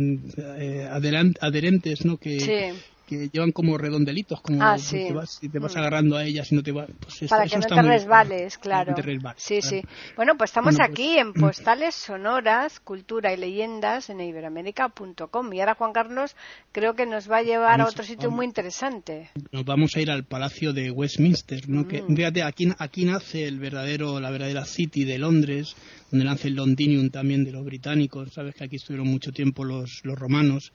eh 0.57 0.87
adherentes, 0.89 2.03
¿no? 2.03 2.17
Que, 2.17 2.73
que 3.09 3.29
llevan 3.29 3.51
como 3.51 3.77
redondelitos, 3.77 4.39
como 4.41 4.63
ah, 4.63 4.75
te 4.77 5.11
vas, 5.11 5.39
te 5.39 5.59
vas 5.59 5.75
mm. 5.75 5.79
agarrando 5.79 6.15
a 6.15 6.23
ellas 6.23 6.51
y 6.51 6.55
no 6.55 6.61
te 6.61 6.71
va, 6.71 6.85
pues 6.85 7.27
Para 7.27 7.47
que 7.47 7.57
no 7.57 7.65
te 7.65 7.81
resbales, 7.81 8.57
claro. 8.59 8.93
sí, 9.37 9.61
sí. 9.63 9.81
Bueno, 10.15 10.35
pues 10.37 10.51
estamos 10.51 10.75
pues 10.75 10.87
aquí 10.87 11.17
en 11.17 11.33
Postales 11.33 11.95
Sonoras, 11.95 12.79
Cultura 12.79 13.33
y 13.33 13.37
Leyendas 13.37 14.11
en 14.11 14.21
iberoamérica.com. 14.21 15.53
Y 15.53 15.59
ahora 15.59 15.73
Juan 15.73 15.91
Carlos 15.91 16.35
creo 16.71 16.93
que 16.93 17.07
nos 17.07 17.29
va 17.29 17.37
a 17.37 17.43
llevar 17.43 17.81
a 17.81 17.85
otro 17.85 18.03
sitio 18.03 18.29
muy 18.29 18.45
interesante. 18.45 19.31
Nos 19.51 19.65
vamos 19.65 19.95
a 19.95 20.01
ir 20.01 20.11
al 20.11 20.25
Palacio 20.25 20.71
de 20.71 20.91
Westminster, 20.91 21.67
¿no? 21.67 21.87
Que, 21.87 22.03
mm. 22.03 22.15
fíjate, 22.15 22.43
aquí, 22.43 22.71
aquí 22.77 23.05
nace 23.05 23.47
el 23.47 23.57
verdadero, 23.57 24.19
la 24.19 24.29
verdadera 24.29 24.65
City 24.65 25.03
de 25.03 25.17
Londres, 25.17 25.75
donde 26.11 26.25
nace 26.25 26.47
el 26.47 26.55
Londinium 26.55 27.09
también 27.09 27.43
de 27.43 27.51
los 27.51 27.63
británicos. 27.63 28.33
Sabes 28.33 28.55
que 28.55 28.63
aquí 28.63 28.77
estuvieron 28.77 29.07
mucho 29.07 29.31
tiempo 29.31 29.63
los, 29.63 30.01
los 30.03 30.17
romanos. 30.17 30.71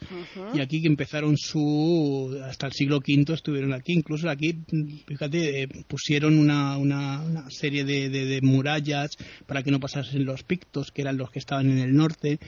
Y 0.54 0.60
aquí 0.60 0.80
que 0.80 0.88
empezaron 0.88 1.36
su 1.36 2.38
hasta 2.44 2.66
el 2.66 2.72
siglo 2.72 2.98
V 2.98 3.32
estuvieron 3.32 3.72
aquí. 3.72 3.92
Incluso 3.92 4.28
aquí, 4.28 4.54
fíjate, 5.06 5.62
eh, 5.62 5.68
pusieron 5.88 6.38
una, 6.38 6.76
una, 6.76 7.50
serie 7.50 7.84
de, 7.84 8.08
de, 8.08 8.40
murallas 8.42 9.10
para 9.46 9.62
que 9.62 9.70
no 9.70 9.80
pasasen 9.80 10.24
los 10.24 10.42
pictos, 10.42 10.90
que 10.90 11.02
eran 11.02 11.16
los 11.16 11.30
que 11.30 11.38
estaban 11.38 11.70
en 11.70 11.78
el 11.78 11.94
norte. 11.94 12.38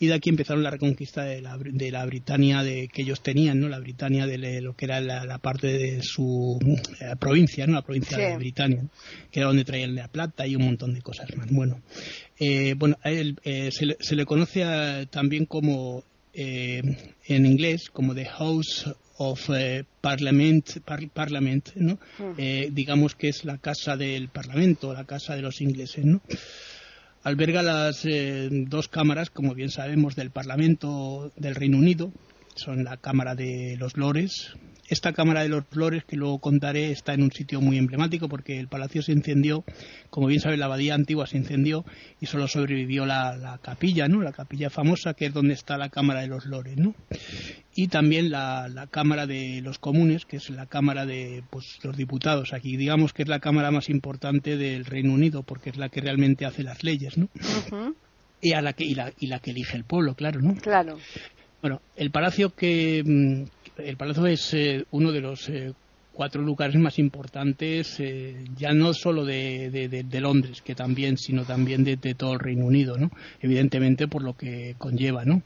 Y 0.00 0.06
de 0.08 0.14
aquí 0.14 0.30
empezaron 0.30 0.64
la 0.64 0.70
reconquista 0.70 1.22
de 1.22 1.40
la, 1.40 1.56
de 1.56 1.90
la 1.92 2.04
Britania 2.06 2.64
de, 2.64 2.88
que 2.88 3.02
ellos 3.02 3.22
tenían, 3.22 3.60
¿no? 3.60 3.68
La 3.68 3.78
Britania 3.78 4.26
de 4.26 4.60
lo 4.60 4.74
que 4.74 4.86
era 4.86 5.00
la, 5.00 5.38
parte 5.38 5.66
de 5.68 6.02
su 6.02 6.58
eh, 7.00 7.14
provincia, 7.20 7.66
¿no? 7.66 7.74
La 7.74 7.82
provincia 7.82 8.18
de 8.18 8.36
Britania, 8.36 8.82
que 9.30 9.40
era 9.40 9.46
donde 9.46 9.64
traían 9.64 9.94
la 9.94 10.08
plata 10.08 10.46
y 10.46 10.56
un 10.56 10.64
montón 10.64 10.94
de 10.94 11.02
cosas 11.02 11.28
más. 11.36 11.48
Bueno, 11.50 11.82
eh, 12.38 12.74
bueno, 12.76 12.98
se, 13.04 13.86
le, 13.86 13.96
se, 14.00 14.16
le, 14.16 14.24
conoce 14.24 15.06
también 15.10 15.44
como 15.44 16.02
en 16.32 17.46
inglés 17.46 17.90
como 17.92 18.14
The 18.14 18.24
House 18.24 18.86
of 19.22 19.50
eh, 19.50 19.84
Parliament, 20.00 20.80
Parliament 21.12 21.74
¿no? 21.74 21.98
Hmm. 22.18 22.32
Eh, 22.38 22.70
digamos 22.72 23.14
que 23.14 23.28
es 23.28 23.44
la 23.44 23.58
casa 23.58 23.96
del 23.96 24.28
Parlamento, 24.28 24.94
la 24.94 25.04
casa 25.04 25.36
de 25.36 25.42
los 25.42 25.60
ingleses, 25.60 26.06
¿no? 26.06 26.22
Alberga 27.22 27.62
las 27.62 28.06
eh, 28.06 28.48
dos 28.50 28.88
cámaras, 28.88 29.28
como 29.28 29.54
bien 29.54 29.70
sabemos, 29.70 30.16
del 30.16 30.30
Parlamento 30.30 31.30
del 31.36 31.54
Reino 31.54 31.76
Unido, 31.76 32.12
son 32.54 32.82
la 32.82 32.96
Cámara 32.96 33.34
de 33.34 33.76
los 33.78 33.98
Lores, 33.98 34.54
esta 34.90 35.12
Cámara 35.12 35.42
de 35.42 35.48
los 35.48 35.64
Flores, 35.66 36.04
que 36.04 36.16
luego 36.16 36.40
contaré, 36.40 36.90
está 36.90 37.14
en 37.14 37.22
un 37.22 37.30
sitio 37.30 37.60
muy 37.60 37.78
emblemático 37.78 38.28
porque 38.28 38.58
el 38.58 38.66
palacio 38.66 39.02
se 39.02 39.12
incendió, 39.12 39.64
como 40.10 40.26
bien 40.26 40.40
sabe, 40.40 40.56
la 40.56 40.66
abadía 40.66 40.94
antigua 40.94 41.28
se 41.28 41.36
incendió 41.36 41.84
y 42.20 42.26
solo 42.26 42.48
sobrevivió 42.48 43.06
la, 43.06 43.58
capilla, 43.62 44.08
¿no? 44.08 44.20
La 44.20 44.32
capilla 44.32 44.68
famosa, 44.68 45.14
que 45.14 45.26
es 45.26 45.32
donde 45.32 45.54
está 45.54 45.78
la 45.78 45.90
Cámara 45.90 46.22
de 46.22 46.26
los 46.26 46.44
Lores, 46.44 46.76
¿no? 46.76 46.94
Y 47.74 47.86
también 47.86 48.30
la, 48.30 48.88
Cámara 48.90 49.28
de 49.28 49.60
los 49.62 49.78
Comunes, 49.78 50.26
que 50.26 50.38
es 50.38 50.50
la 50.50 50.66
Cámara 50.66 51.06
de 51.06 51.44
pues, 51.50 51.78
los 51.84 51.96
diputados. 51.96 52.52
Aquí 52.52 52.76
digamos 52.76 53.12
que 53.12 53.22
es 53.22 53.28
la 53.28 53.38
Cámara 53.38 53.70
más 53.70 53.88
importante 53.90 54.56
del 54.56 54.84
Reino 54.84 55.12
Unido 55.12 55.44
porque 55.44 55.70
es 55.70 55.76
la 55.76 55.88
que 55.88 56.00
realmente 56.00 56.46
hace 56.46 56.64
las 56.64 56.82
leyes, 56.82 57.16
¿no? 57.16 57.28
y, 58.40 58.54
a 58.54 58.60
la 58.60 58.72
que, 58.72 58.84
y, 58.84 58.94
la, 58.94 59.12
y 59.20 59.28
la 59.28 59.38
que 59.38 59.52
elige 59.52 59.76
el 59.76 59.84
pueblo, 59.84 60.14
claro, 60.14 60.40
¿no? 60.40 60.56
Claro. 60.56 60.98
Bueno, 61.60 61.80
el 61.96 62.10
palacio 62.10 62.54
que, 62.54 63.02
mm, 63.04 63.44
el 63.84 63.96
palacio 63.96 64.26
es 64.26 64.54
eh, 64.54 64.84
uno 64.90 65.12
de 65.12 65.20
los 65.20 65.48
eh, 65.48 65.72
cuatro 66.12 66.42
lugares 66.42 66.76
más 66.76 66.98
importantes, 66.98 67.98
eh, 67.98 68.44
ya 68.56 68.72
no 68.72 68.92
solo 68.92 69.24
de, 69.24 69.70
de, 69.70 70.20
Londres, 70.20 70.62
que 70.62 70.74
también, 70.74 71.16
sino 71.16 71.44
también 71.44 71.84
de, 71.84 71.96
todo 71.96 72.34
el 72.34 72.40
Reino 72.40 72.66
Unido, 72.66 72.98
¿no? 72.98 73.10
Evidentemente 73.40 74.06
por 74.08 74.22
lo 74.22 74.36
que 74.36 74.74
conlleva, 74.78 75.24
¿no? 75.24 75.42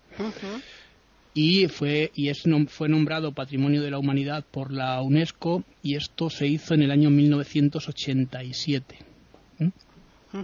Y 1.32 1.66
fue 1.66 2.12
y 2.14 2.28
es 2.28 2.44
fue 2.68 2.88
nombrado 2.88 3.32
Patrimonio 3.32 3.82
de 3.82 3.90
la 3.90 3.98
Humanidad 3.98 4.44
por 4.50 4.72
la 4.72 5.00
UNESCO 5.02 5.64
y 5.82 5.96
esto 5.96 6.30
se 6.30 6.46
hizo 6.46 6.74
en 6.74 6.82
el 6.82 6.90
año 6.90 7.10
1987. 7.10 8.96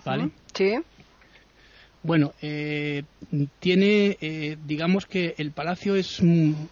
¿Vale? 0.05 0.31
Sí. 0.55 0.75
Bueno, 2.03 2.33
eh, 2.41 3.03
tiene, 3.59 4.17
eh, 4.21 4.57
digamos 4.67 5.05
que 5.05 5.35
el 5.37 5.53
palacio 5.53 5.97
es, 5.97 6.23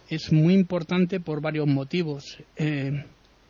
es 0.09 0.31
muy 0.31 0.53
importante 0.55 1.19
por 1.19 1.39
varios 1.39 1.67
motivos. 1.67 2.37
Eh, 2.55 3.05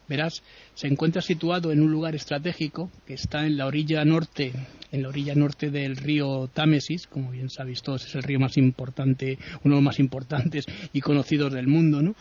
verás, 0.09 0.43
se 0.73 0.87
encuentra 0.87 1.21
situado 1.21 1.71
en 1.71 1.81
un 1.81 1.91
lugar 1.91 2.15
estratégico 2.15 2.91
que 3.07 3.13
está 3.13 3.45
en 3.45 3.55
la 3.55 3.67
orilla 3.67 4.03
norte, 4.03 4.51
en 4.91 5.03
la 5.03 5.09
orilla 5.09 5.35
norte 5.35 5.69
del 5.69 5.95
río 5.95 6.49
Támesis, 6.53 7.07
como 7.07 7.31
bien 7.31 7.49
sabéis 7.49 7.81
todos, 7.81 8.05
es 8.05 8.15
el 8.15 8.23
río 8.23 8.39
más 8.39 8.57
importante, 8.57 9.37
uno 9.63 9.75
de 9.75 9.81
los 9.81 9.83
más 9.83 9.99
importantes 9.99 10.65
y 10.91 10.99
conocidos 10.99 11.53
del 11.53 11.67
mundo, 11.67 12.01
¿no? 12.01 12.15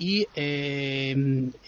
Y 0.00 0.26
eh, 0.34 1.14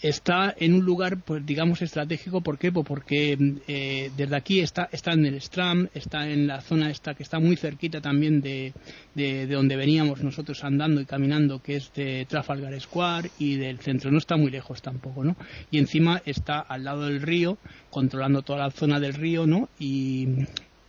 está 0.01 0.55
en 0.57 0.73
un 0.73 0.83
lugar, 0.83 1.21
pues 1.23 1.45
digamos, 1.45 1.83
estratégico. 1.83 2.41
¿Por 2.41 2.57
qué? 2.57 2.71
Pues 2.71 2.83
porque 2.85 3.37
eh, 3.67 4.09
desde 4.17 4.35
aquí 4.35 4.59
está, 4.59 4.89
está 4.91 5.13
en 5.13 5.25
el 5.27 5.39
Stram, 5.39 5.87
está 5.93 6.27
en 6.27 6.47
la 6.47 6.59
zona 6.61 6.89
esta 6.89 7.13
que 7.13 7.21
está 7.21 7.37
muy 7.39 7.55
cerquita 7.57 8.01
también 8.01 8.41
de, 8.41 8.73
de, 9.13 9.45
donde 9.45 9.75
veníamos 9.75 10.23
nosotros 10.23 10.63
andando 10.63 10.99
y 10.99 11.05
caminando, 11.05 11.61
que 11.61 11.75
es 11.75 11.93
de 11.93 12.25
Trafalgar 12.27 12.81
Square 12.81 13.29
y 13.37 13.57
del 13.57 13.77
centro. 13.77 14.09
No 14.09 14.17
está 14.17 14.35
muy 14.35 14.49
lejos 14.49 14.81
tampoco, 14.81 15.23
¿no? 15.23 15.37
Y 15.69 15.77
encima 15.77 16.19
está 16.25 16.59
al 16.59 16.85
lado 16.85 17.05
del 17.05 17.21
río, 17.21 17.59
controlando 17.91 18.41
toda 18.41 18.65
la 18.65 18.71
zona 18.71 18.99
del 18.99 19.13
río, 19.13 19.45
¿no? 19.45 19.69
Y, 19.77 20.27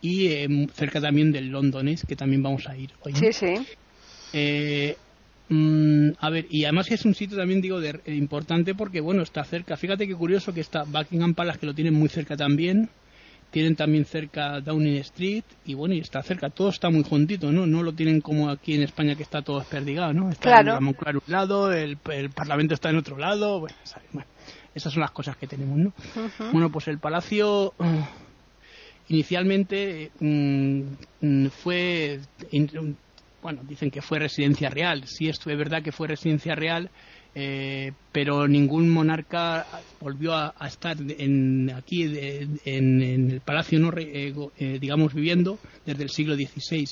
y 0.01 0.29
eh, 0.29 0.67
cerca 0.73 0.99
también 0.99 1.31
del 1.31 1.49
Londonés, 1.49 2.03
que 2.07 2.15
también 2.15 2.41
vamos 2.41 2.67
a 2.67 2.75
ir 2.75 2.89
hoy. 3.01 3.13
Sí, 3.13 3.31
sí. 3.31 3.53
Eh, 4.33 4.97
Mm, 5.47 6.11
a 6.19 6.29
ver, 6.29 6.47
y 6.49 6.63
además 6.63 6.89
es 6.91 7.05
un 7.05 7.13
sitio 7.13 7.37
también, 7.37 7.61
digo, 7.61 7.79
de, 7.79 7.99
eh, 8.05 8.15
importante 8.15 8.73
porque, 8.73 8.99
bueno, 8.99 9.21
está 9.21 9.43
cerca. 9.43 9.77
Fíjate 9.77 10.07
qué 10.07 10.15
curioso 10.15 10.53
que 10.53 10.61
está 10.61 10.83
Buckingham 10.83 11.33
Palace, 11.35 11.59
que 11.59 11.65
lo 11.67 11.73
tienen 11.73 11.93
muy 11.93 12.09
cerca 12.09 12.35
también. 12.35 12.89
Tienen 13.51 13.75
también 13.75 14.05
cerca 14.05 14.59
Downing 14.59 14.97
Street 14.97 15.43
y, 15.65 15.75
bueno, 15.75 15.93
y 15.93 15.99
está 15.99 16.21
cerca. 16.23 16.49
Todo 16.49 16.69
está 16.69 16.89
muy 16.89 17.03
juntito, 17.03 17.51
¿no? 17.51 17.65
No 17.65 17.83
lo 17.83 17.93
tienen 17.93 18.19
como 18.19 18.49
aquí 18.49 18.73
en 18.73 18.83
España 18.83 19.15
que 19.15 19.23
está 19.23 19.43
todo 19.43 19.59
desperdigado, 19.59 20.13
¿no? 20.13 20.29
Está 20.29 20.61
claro. 20.61 20.77
en 20.77 20.87
un 20.87 21.21
lado, 21.27 21.71
el, 21.71 21.97
Parlamento 21.97 22.73
está 22.73 22.89
en 22.89 22.97
otro 22.97 23.17
lado. 23.17 23.61
Bueno, 23.61 23.75
esas 24.73 24.91
son 24.91 25.01
las 25.01 25.11
cosas 25.11 25.37
que 25.37 25.47
tenemos, 25.47 25.77
¿no? 25.77 25.93
Bueno, 26.51 26.69
pues 26.69 26.87
el 26.89 26.97
Palacio 26.97 27.73
inicialmente 29.07 30.11
mm, 30.19 30.81
mm, 31.21 31.47
fue 31.47 32.19
bueno, 33.45 33.61
dicen 33.63 33.91
que 33.91 34.01
fue 34.01 34.17
residencia 34.17 34.71
real. 34.71 35.03
Sí, 35.05 35.29
esto 35.29 35.51
es 35.51 35.57
verdad 35.57 35.83
que 35.83 35.91
fue 35.91 36.07
residencia 36.07 36.55
real, 36.55 36.89
eh, 37.35 37.91
pero 38.11 38.47
ningún 38.47 38.89
monarca 38.89 39.67
volvió 40.01 40.33
a, 40.33 40.55
estar 40.65 40.97
en, 40.99 41.69
aquí 41.69 42.05
en, 42.65 43.01
el 43.03 43.41
palacio, 43.41 43.77
no, 43.77 43.95
eh, 43.95 44.33
eh, 44.57 44.77
digamos, 44.81 45.13
viviendo 45.13 45.59
desde 45.85 46.01
el 46.01 46.09
siglo 46.09 46.33
XVI. 46.33 46.87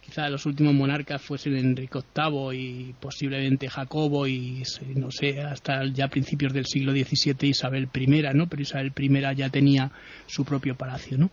Quizá 0.00 0.28
los 0.28 0.46
últimos 0.46 0.74
monarcas 0.74 1.20
fuesen 1.22 1.56
Enrique 1.56 1.98
VIII 2.14 2.56
y 2.56 2.92
posiblemente 2.92 3.68
Jacobo 3.68 4.28
y 4.28 4.62
no 4.94 5.10
sé, 5.10 5.40
hasta 5.40 5.84
ya 5.86 6.06
principios 6.06 6.52
del 6.52 6.66
siglo 6.66 6.92
XVII 6.92 7.48
Isabel 7.48 7.88
I, 7.92 8.22
¿no? 8.32 8.46
Pero 8.46 8.62
Isabel 8.62 8.92
I 8.96 9.34
ya 9.34 9.48
tenía 9.48 9.90
su 10.28 10.44
propio 10.44 10.76
palacio, 10.76 11.18
¿no? 11.18 11.30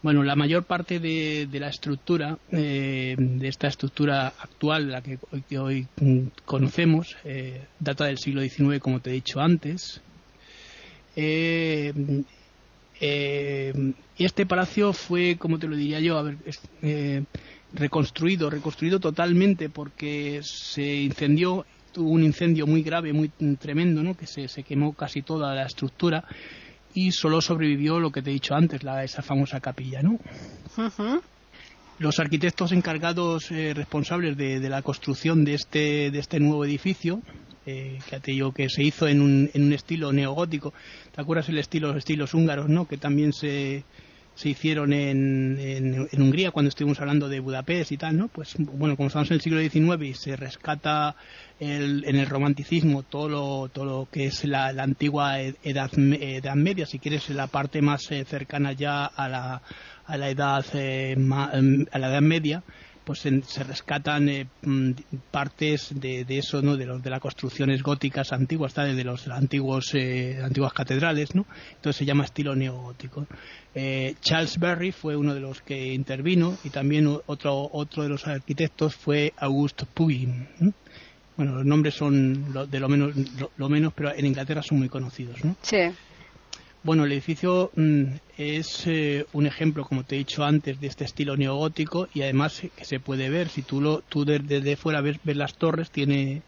Bueno, 0.00 0.22
la 0.22 0.36
mayor 0.36 0.62
parte 0.62 1.00
de, 1.00 1.48
la 1.54 1.68
estructura, 1.68 2.38
eh, 2.52 3.16
de 3.18 3.48
esta 3.48 3.66
estructura 3.66 4.28
actual, 4.28 4.92
la 4.92 5.02
que 5.02 5.18
hoy, 5.58 5.88
conocemos, 6.44 7.16
eh, 7.24 7.62
data 7.80 8.04
del 8.04 8.18
siglo 8.18 8.40
XIX, 8.42 8.78
como 8.78 9.00
te 9.00 9.10
he 9.10 9.14
dicho 9.14 9.40
antes. 9.40 10.00
Eh, 11.16 11.92
este 14.18 14.46
palacio 14.46 14.92
fue, 14.92 15.36
como 15.36 15.58
te 15.58 15.66
lo 15.66 15.74
diría 15.74 15.98
yo, 15.98 16.18
a 16.18 16.32
reconstruido, 17.72 18.50
reconstruido 18.50 19.00
totalmente 19.00 19.68
porque 19.68 20.40
se 20.44 20.94
incendió, 21.02 21.66
tuvo 21.92 22.10
un 22.10 22.22
incendio 22.22 22.68
muy 22.68 22.82
grave, 22.82 23.12
muy 23.12 23.30
tremendo, 23.58 24.04
¿no? 24.04 24.16
que 24.16 24.28
se, 24.28 24.46
se 24.46 24.62
quemó 24.62 24.92
casi 24.92 25.22
toda 25.22 25.54
la 25.56 25.66
estructura 25.66 26.24
y 26.94 27.12
solo 27.12 27.40
sobrevivió 27.40 28.00
lo 28.00 28.10
que 28.10 28.22
te 28.22 28.30
he 28.30 28.32
dicho 28.32 28.54
antes, 28.54 28.82
la, 28.82 29.04
esa 29.04 29.22
famosa 29.22 29.60
capilla, 29.60 30.02
¿no? 30.02 30.18
Los 31.98 32.20
arquitectos 32.20 32.72
encargados 32.72 33.50
eh, 33.50 33.74
responsables 33.74 34.36
de, 34.36 34.60
la 34.68 34.82
construcción 34.82 35.44
de 35.44 35.54
este, 35.54 36.10
de 36.10 36.18
este 36.18 36.38
nuevo 36.38 36.64
edificio, 36.64 37.20
eh, 37.66 37.98
que 38.08 38.20
te 38.20 38.30
digo 38.30 38.52
que 38.52 38.68
se 38.68 38.82
hizo 38.84 39.08
en 39.08 39.20
un, 39.20 39.50
en 39.52 39.64
un 39.64 39.72
estilo 39.72 40.12
neogótico, 40.12 40.72
¿te 41.14 41.20
acuerdas 41.20 41.48
el 41.48 41.58
estilo, 41.58 41.88
los 41.88 41.98
estilos 41.98 42.34
húngaros, 42.34 42.68
no? 42.68 42.86
Que 42.86 42.98
también 42.98 43.32
se, 43.32 43.84
se 44.38 44.50
hicieron 44.50 44.92
en, 44.92 45.58
en, 45.58 46.22
Hungría 46.22 46.52
cuando 46.52 46.68
estuvimos 46.68 47.00
hablando 47.00 47.28
de 47.28 47.40
Budapest 47.40 47.90
y 47.90 47.96
tal, 47.96 48.16
¿no? 48.16 48.28
Pues 48.28 48.54
bueno, 48.56 48.96
como 48.96 49.08
estamos 49.08 49.28
en 49.32 49.34
el 49.34 49.40
siglo 49.40 49.60
XIX 49.60 50.00
y 50.08 50.14
se 50.14 50.36
rescata 50.36 51.16
el, 51.58 52.04
en 52.06 52.14
el 52.14 52.26
romanticismo 52.26 53.02
todo 53.02 53.28
lo, 53.28 53.68
todo 53.68 53.84
lo 53.84 54.08
que 54.12 54.26
es 54.26 54.44
la, 54.44 54.68
antigua 54.68 55.40
edad, 55.40 55.90
edad, 55.98 56.54
media, 56.54 56.86
si 56.86 57.00
quieres 57.00 57.28
la 57.30 57.48
parte 57.48 57.82
más 57.82 58.12
eh, 58.12 58.24
cercana 58.24 58.70
ya 58.74 59.06
a 59.06 59.28
la, 59.28 59.62
a 60.06 60.16
la 60.16 60.30
edad 60.30 60.64
eh, 60.74 61.16
a 61.18 61.98
la 61.98 62.08
edad 62.08 62.22
media, 62.22 62.62
pues 63.08 63.20
se 63.20 63.64
rescatan 63.64 64.28
eh, 64.28 64.46
mm, 64.60 64.90
partes 65.30 65.98
de, 65.98 66.26
eso, 66.28 66.60
¿no? 66.60 66.76
De, 66.76 66.84
los, 66.84 67.02
de 67.02 67.08
las 67.08 67.20
construcciones 67.20 67.82
góticas 67.82 68.34
antiguas, 68.34 68.74
de 68.74 69.02
los 69.02 69.26
antiguos 69.28 69.94
eh, 69.94 70.38
antiguas 70.44 70.74
catedrales, 70.74 71.34
¿no? 71.34 71.46
Entonces 71.70 71.96
se 71.96 72.04
llama 72.04 72.26
estilo 72.26 72.54
neogótico. 72.54 73.26
Eh, 73.74 74.14
Charles 74.20 74.58
Berry 74.58 74.92
fue 74.92 75.16
uno 75.16 75.32
de 75.32 75.40
los 75.40 75.62
que 75.62 75.94
intervino 75.94 76.58
y 76.64 76.68
también 76.68 77.06
otro 77.24 77.70
otro 77.72 78.02
de 78.02 78.10
los 78.10 78.26
arquitectos 78.26 78.94
fue 78.94 79.32
Auguste 79.38 79.86
Pugin. 79.86 80.46
Bueno, 81.38 81.54
los 81.54 81.64
nombres 81.64 81.94
son 81.94 82.52
de 82.70 82.78
lo 82.78 82.90
menos 82.90 83.14
lo, 83.56 83.68
menos, 83.70 83.94
pero 83.94 84.14
en 84.14 84.26
Inglaterra 84.26 84.60
son 84.62 84.80
muy 84.80 84.90
conocidos, 84.90 85.42
¿no? 85.42 85.56
Sí. 85.62 85.78
Bueno, 86.82 87.04
el 87.04 87.12
edificio 87.12 87.70
mm, 87.74 88.04
es 88.36 88.86
eh, 88.86 89.26
un 89.32 89.46
ejemplo, 89.46 89.84
como 89.84 90.04
te 90.04 90.14
he 90.14 90.18
dicho 90.18 90.44
antes, 90.44 90.80
de 90.80 90.86
este 90.86 91.04
estilo 91.04 91.36
neogótico 91.36 92.08
y 92.14 92.22
además 92.22 92.62
que 92.76 92.84
se 92.84 93.00
puede 93.00 93.28
ver, 93.30 93.48
si 93.48 93.62
tú, 93.62 93.80
lo, 93.80 94.00
tú 94.02 94.24
desde 94.24 94.76
fuera 94.76 95.00
ves, 95.00 95.18
las 95.24 95.54
torres, 95.54 95.90
tiene, 95.90 96.42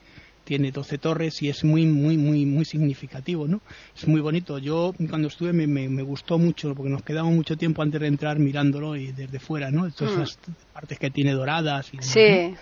tiene 0.44 0.70
12 0.70 0.98
torres 0.98 1.42
y 1.42 1.48
es 1.48 1.64
muy, 1.64 1.84
muy, 1.84 2.16
muy, 2.16 2.46
muy 2.46 2.64
significativo, 2.64 3.48
¿no? 3.48 3.60
Es 3.96 4.06
muy 4.06 4.20
bonito. 4.20 4.58
Yo 4.58 4.94
cuando 5.08 5.28
estuve 5.28 5.52
me, 5.52 5.66
me, 5.66 6.02
gustó 6.02 6.38
mucho 6.38 6.74
porque 6.74 6.90
nos 6.90 7.02
quedamos 7.02 7.34
mucho 7.34 7.56
tiempo 7.56 7.82
antes 7.82 8.00
de 8.00 8.06
entrar 8.06 8.38
mirándolo 8.38 8.94
y 8.94 9.10
desde 9.10 9.40
fuera, 9.40 9.72
¿no? 9.72 9.90
Todas 9.90 10.16
mm. 10.16 10.22
esas 10.22 10.38
partes 10.72 10.98
que 10.98 11.10
tiene 11.10 11.32
doradas. 11.32 11.92
Y 11.92 11.98
sí. 12.02 12.54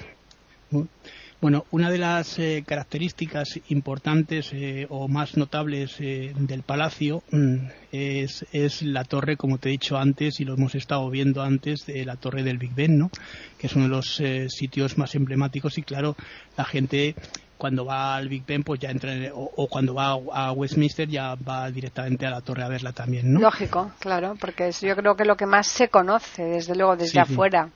Bueno, 1.41 1.67
una 1.71 1.89
de 1.89 1.99
las 1.99 2.37
eh, 2.41 2.65
características 2.67 3.61
importantes 3.69 4.51
eh, 4.53 4.89
o 4.91 5.07
más 5.07 5.37
notables 5.37 5.95
eh, 6.01 6.33
del 6.37 6.65
palacio 6.65 7.23
mm, 7.31 7.57
es, 7.93 8.45
es, 8.51 8.83
la 8.83 9.05
torre, 9.05 9.37
como 9.37 9.59
te 9.59 9.69
he 9.69 9.73
dicho 9.73 9.97
antes 9.97 10.41
y 10.41 10.45
lo 10.45 10.55
hemos 10.55 10.75
estado 10.75 11.09
viendo 11.11 11.43
antes, 11.43 11.87
de 11.87 12.05
la 12.05 12.17
torre 12.17 12.43
del 12.43 12.59
Big 12.59 12.75
Ben, 12.75 12.99
¿no? 12.99 13.11
que 13.57 13.69
es 13.69 13.77
uno 13.77 13.85
de 13.85 13.91
los 13.91 14.21
sitios 14.49 14.99
más 14.99 15.15
emblemáticos 15.15 15.79
y 15.79 15.83
claro, 15.83 16.17
la 16.57 16.65
gente 16.65 17.15
cuando 17.57 17.85
va 17.85 18.17
al 18.17 18.29
Big 18.29 18.45
Ben 18.45 18.65
pues 18.65 18.81
ya 18.81 18.91
entra 18.91 19.13
o, 19.33 19.69
cuando 19.69 19.95
va 19.95 20.19
a 20.33 20.53
Westminster 20.53 21.09
ya 21.09 21.37
va 21.37 21.71
directamente 21.71 22.27
a 22.27 22.31
la 22.31 22.41
torre 22.41 22.65
a 22.65 22.69
verla 22.69 22.93
también, 22.93 23.33
¿no? 23.33 23.41
Lógico, 23.41 23.93
claro, 24.01 24.37
porque 24.41 24.69
es, 24.69 24.81
yo 24.81 24.97
creo 24.97 25.15
que 25.15 25.25
lo 25.25 25.37
que 25.37 25.47
más 25.47 25.69
se 25.69 25.89
conoce 25.89 26.43
desde 26.45 26.75
luego 26.75 26.97
desde 26.97 27.21
afuera. 27.21 27.71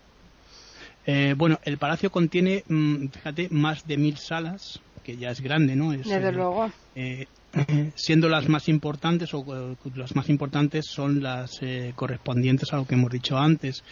Eh, 1.07 1.35
bueno, 1.37 1.59
el 1.65 1.79
palacio 1.79 2.11
contiene, 2.11 2.65
mm, 2.69 3.09
fíjate, 3.09 3.49
más 3.51 3.87
de 3.87 3.97
mil 3.97 4.17
salas, 4.17 4.81
que 5.03 5.17
ya 5.17 5.31
es 5.31 5.41
grande, 5.41 5.77
¿no? 5.77 5.93
Desde 5.93 6.29
eh, 6.29 6.33
luego. 6.33 6.71
Eh, 6.95 7.27
siendo 7.97 8.29
las 8.29 8.49
más 8.49 8.69
importantes, 8.69 9.35
o 9.35 9.77
las 9.95 10.17
más 10.17 10.29
importantes 10.29 10.87
son 10.87 11.23
las 11.23 11.61
correspondientes 11.95 12.73
a 12.73 12.77
lo 12.77 12.87
que 12.87 12.95
hemos 12.95 13.11
dicho 13.11 13.37
antes. 13.37 13.83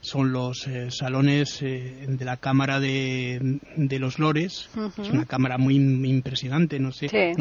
son 0.00 0.32
los 0.32 0.66
eh, 0.68 0.90
salones 0.90 1.62
eh, 1.62 2.04
de 2.06 2.24
la 2.24 2.36
Cámara 2.36 2.78
de, 2.78 3.58
de 3.76 3.98
los 3.98 4.18
Lores. 4.18 4.68
Es 4.98 5.10
una 5.10 5.24
cámara 5.24 5.58
muy, 5.58 5.76
impresionante, 5.76 6.78
no 6.78 6.92
sé. 6.92 7.34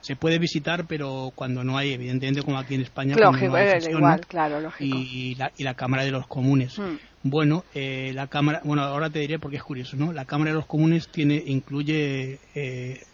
se 0.00 0.16
puede 0.16 0.38
visitar, 0.38 0.86
pero 0.86 1.32
cuando 1.34 1.62
no 1.62 1.78
hay, 1.78 1.92
evidentemente, 1.92 2.42
como 2.42 2.58
aquí 2.58 2.74
en 2.74 2.82
España. 2.82 3.14
Lógico, 3.16 3.56
igual, 3.88 4.26
claro, 4.26 4.60
lógico. 4.60 4.96
Y, 4.98 5.36
la, 5.36 5.52
y 5.56 5.62
la 5.62 5.74
Cámara 5.74 6.04
de 6.04 6.10
los 6.10 6.26
Comunes. 6.26 6.78
Mm. 6.78 6.96
Bueno, 7.24 7.64
eh, 7.74 8.10
la 8.14 8.26
Cámara, 8.26 8.62
bueno, 8.64 8.82
ahora 8.82 9.08
te 9.08 9.20
diré 9.20 9.38
porque 9.38 9.56
es 9.56 9.62
curioso, 9.62 9.96
¿no? 9.96 10.12
La 10.12 10.24
Cámara 10.24 10.50
de 10.50 10.56
los 10.56 10.66
Comunes 10.66 11.08
tiene, 11.08 11.42
incluye 11.46 12.40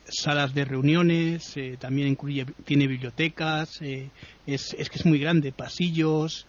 salas 0.05 0.55
de 0.55 0.65
reuniones, 0.65 1.55
también 1.79 2.09
incluye, 2.09 2.47
tiene 2.65 2.87
bibliotecas, 2.87 3.69
es, 3.83 4.11
es 4.47 4.89
que 4.89 4.99
es 4.99 5.05
muy 5.05 5.19
grande, 5.19 5.53
pasillos, 5.53 6.47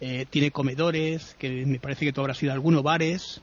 eh, 0.00 0.26
tiene 0.30 0.52
comedores, 0.52 1.34
que 1.40 1.66
me 1.66 1.80
parece 1.80 2.04
que 2.04 2.12
todo 2.12 2.24
habrá 2.24 2.34
sido 2.34 2.52
alguno, 2.52 2.84
bares, 2.84 3.42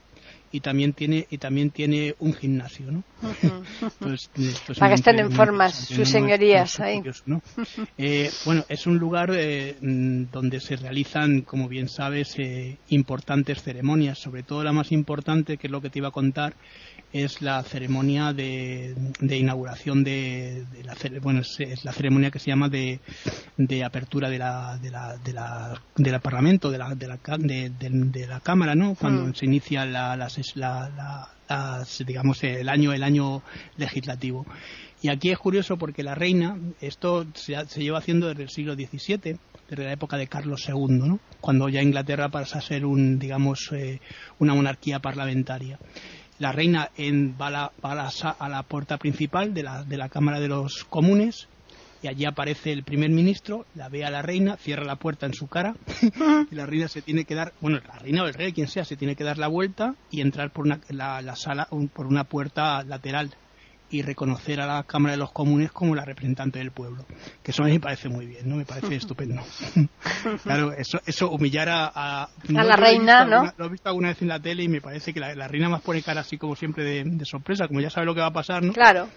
y 0.55 0.61
también 0.61 0.93
tiene 0.93 1.27
y 1.29 1.37
también 1.37 1.69
tiene 1.69 2.15
un 2.19 2.33
gimnasio 2.33 2.89
¿no? 2.89 3.03
pues, 3.99 4.29
pues 4.33 4.79
para 4.79 4.89
que 4.91 4.95
estén 4.95 5.19
en 5.19 5.31
forma 5.31 5.69
sus 5.69 6.07
señorías 6.07 6.79
ahí. 6.79 7.01
eh, 7.97 8.29
bueno 8.45 8.63
es 8.69 8.87
un 8.87 8.97
lugar 8.97 9.31
eh, 9.35 9.75
mm, 9.81 10.31
donde 10.31 10.61
se 10.61 10.77
realizan 10.77 11.41
como 11.41 11.67
bien 11.67 11.89
sabes 11.89 12.37
importantes 12.87 13.61
ceremonias 13.63 14.17
sobre 14.17 14.43
todo 14.43 14.63
la 14.63 14.71
más 14.71 14.93
importante 14.93 15.57
que 15.57 15.67
es 15.67 15.71
lo 15.71 15.81
que 15.81 15.89
te 15.89 15.99
iba 15.99 16.07
a 16.07 16.11
contar 16.11 16.55
es 17.15 17.41
la 17.41 17.63
ceremonia 17.63 18.33
de, 18.33 18.93
inauguración 19.21 20.03
de, 20.03 20.65
la 20.83 20.95
bueno 21.21 21.39
es, 21.39 21.85
la 21.85 21.93
ceremonia 21.93 22.29
que 22.29 22.39
se 22.39 22.47
llama 22.47 22.67
de, 22.67 22.99
apertura 23.85 24.29
de 24.29 24.37
la, 24.37 24.77
de 24.81 24.91
la, 24.91 25.15
de 25.15 25.31
la, 25.31 25.81
del 25.95 26.19
parlamento 26.19 26.69
de 26.71 26.77
la, 26.77 26.93
de 26.93 27.07
la, 27.07 27.17
de, 27.37 28.27
la 28.27 28.39
cámara 28.41 28.75
no 28.75 28.95
cuando 28.95 29.27
mm. 29.27 29.33
se 29.33 29.45
inicia 29.45 29.85
la, 29.85 30.17
la, 30.17 31.29
digamos 32.05 32.43
el 32.43 32.67
año 32.67 32.91
el 32.91 33.03
año 33.03 33.41
legislativo 33.77 34.45
y 35.01 35.07
aquí 35.07 35.31
es 35.31 35.37
curioso 35.37 35.77
porque 35.77 36.03
la 36.03 36.15
reina 36.15 36.57
esto 36.81 37.25
se, 37.33 37.55
se 37.67 37.81
lleva 37.81 37.99
haciendo 37.99 38.27
desde 38.27 38.43
el 38.43 38.49
siglo 38.49 38.73
XVII 38.73 39.37
desde 39.69 39.83
la 39.83 39.93
época 39.93 40.17
de 40.17 40.27
Carlos 40.27 40.67
II, 40.67 40.89
¿no? 40.89 41.19
cuando 41.41 41.69
ya 41.69 41.81
Inglaterra 41.81 42.29
pasa 42.29 42.59
a 42.59 42.61
ser 42.61 42.85
un, 42.85 43.17
digamos, 43.17 43.71
eh, 43.71 43.99
una 44.37 44.53
monarquía 44.53 44.99
parlamentaria 44.99 45.79
la 46.39 46.51
reina 46.51 46.89
en, 46.97 47.35
va, 47.39 47.71
a 47.81 48.49
la, 48.49 48.63
puerta 48.63 48.97
principal 48.97 49.53
de 49.53 49.63
la, 49.63 49.83
de 49.83 49.97
la 49.97 50.09
Cámara 50.09 50.39
de 50.39 50.47
los 50.47 50.85
Comunes 50.85 51.47
y 52.05 52.07
allí 52.07 52.25
aparece 52.25 52.71
el 52.71 52.83
primer 52.83 53.09
ministro, 53.09 53.65
la 53.73 53.89
ve 53.89 54.05
a 54.05 54.11
la 54.11 54.21
reina, 54.21 54.57
cierra 54.57 54.83
la 54.83 54.97
puerta 54.97 55.25
en 55.25 55.33
su 55.33 55.47
cara 55.47 55.75
y 56.51 56.53
la 56.53 56.67
reina 56.67 56.87
se 56.87 57.01
tiene 57.01 57.25
que 57.25 57.33
dar, 57.33 57.53
bueno, 57.61 57.79
la 57.87 57.97
reina 57.97 58.23
o 58.23 58.27
el 58.27 58.33
rey, 58.33 58.53
quien 58.53 58.67
sea, 58.67 58.85
se 58.85 58.95
tiene 58.95 59.15
que 59.15 59.23
dar 59.23 59.39
la 59.39 59.47
vuelta 59.47 59.95
y 60.11 60.21
entrar 60.21 60.51
por 60.51 60.65
una, 60.65 60.79
la, 60.89 61.35
sala 61.35 61.67
por 61.93 62.05
una 62.05 62.23
puerta 62.25 62.83
lateral 62.83 63.31
y 63.89 64.01
reconocer 64.01 64.59
a 64.59 64.65
la 64.65 64.83
Cámara 64.83 65.13
de 65.13 65.17
los 65.17 65.31
Comunes 65.31 65.71
como 65.71 65.95
la 65.95 66.05
representante 66.05 66.59
del 66.59 66.71
pueblo. 66.71 67.05
Que 67.43 67.51
eso 67.51 67.63
a 67.63 67.67
mí 67.67 67.73
me 67.73 67.79
parece 67.79 68.09
muy 68.09 68.25
bien, 68.25 68.49
¿no? 68.49 68.55
Me 68.55 68.65
parece 68.65 68.95
estupendo. 68.95 69.41
claro, 70.43 70.71
eso, 70.73 70.99
eso 71.05 71.29
humillar 71.29 71.69
a... 71.69 71.85
A, 71.85 72.29
la 72.47 72.75
reina, 72.75 73.25
¿no? 73.25 73.53
lo 73.57 73.65
he 73.65 73.69
visto 73.69 73.89
alguna 73.89 74.09
vez 74.09 74.21
en 74.21 74.27
la 74.27 74.39
tele 74.39 74.63
y 74.63 74.67
me 74.67 74.81
parece 74.81 75.13
que 75.13 75.19
la, 75.19 75.47
reina 75.47 75.69
más 75.69 75.81
pone 75.81 76.01
cara 76.01 76.21
así 76.21 76.37
como 76.37 76.55
siempre 76.55 76.83
de, 76.83 77.03
de, 77.05 77.25
sorpresa, 77.25 77.67
como 77.67 77.81
ya 77.81 77.89
sabe 77.89 78.05
lo 78.05 78.15
que 78.15 78.21
va 78.21 78.27
a 78.27 78.33
pasar, 78.33 78.63
¿no? 78.63 78.73
Claro. 78.73 79.07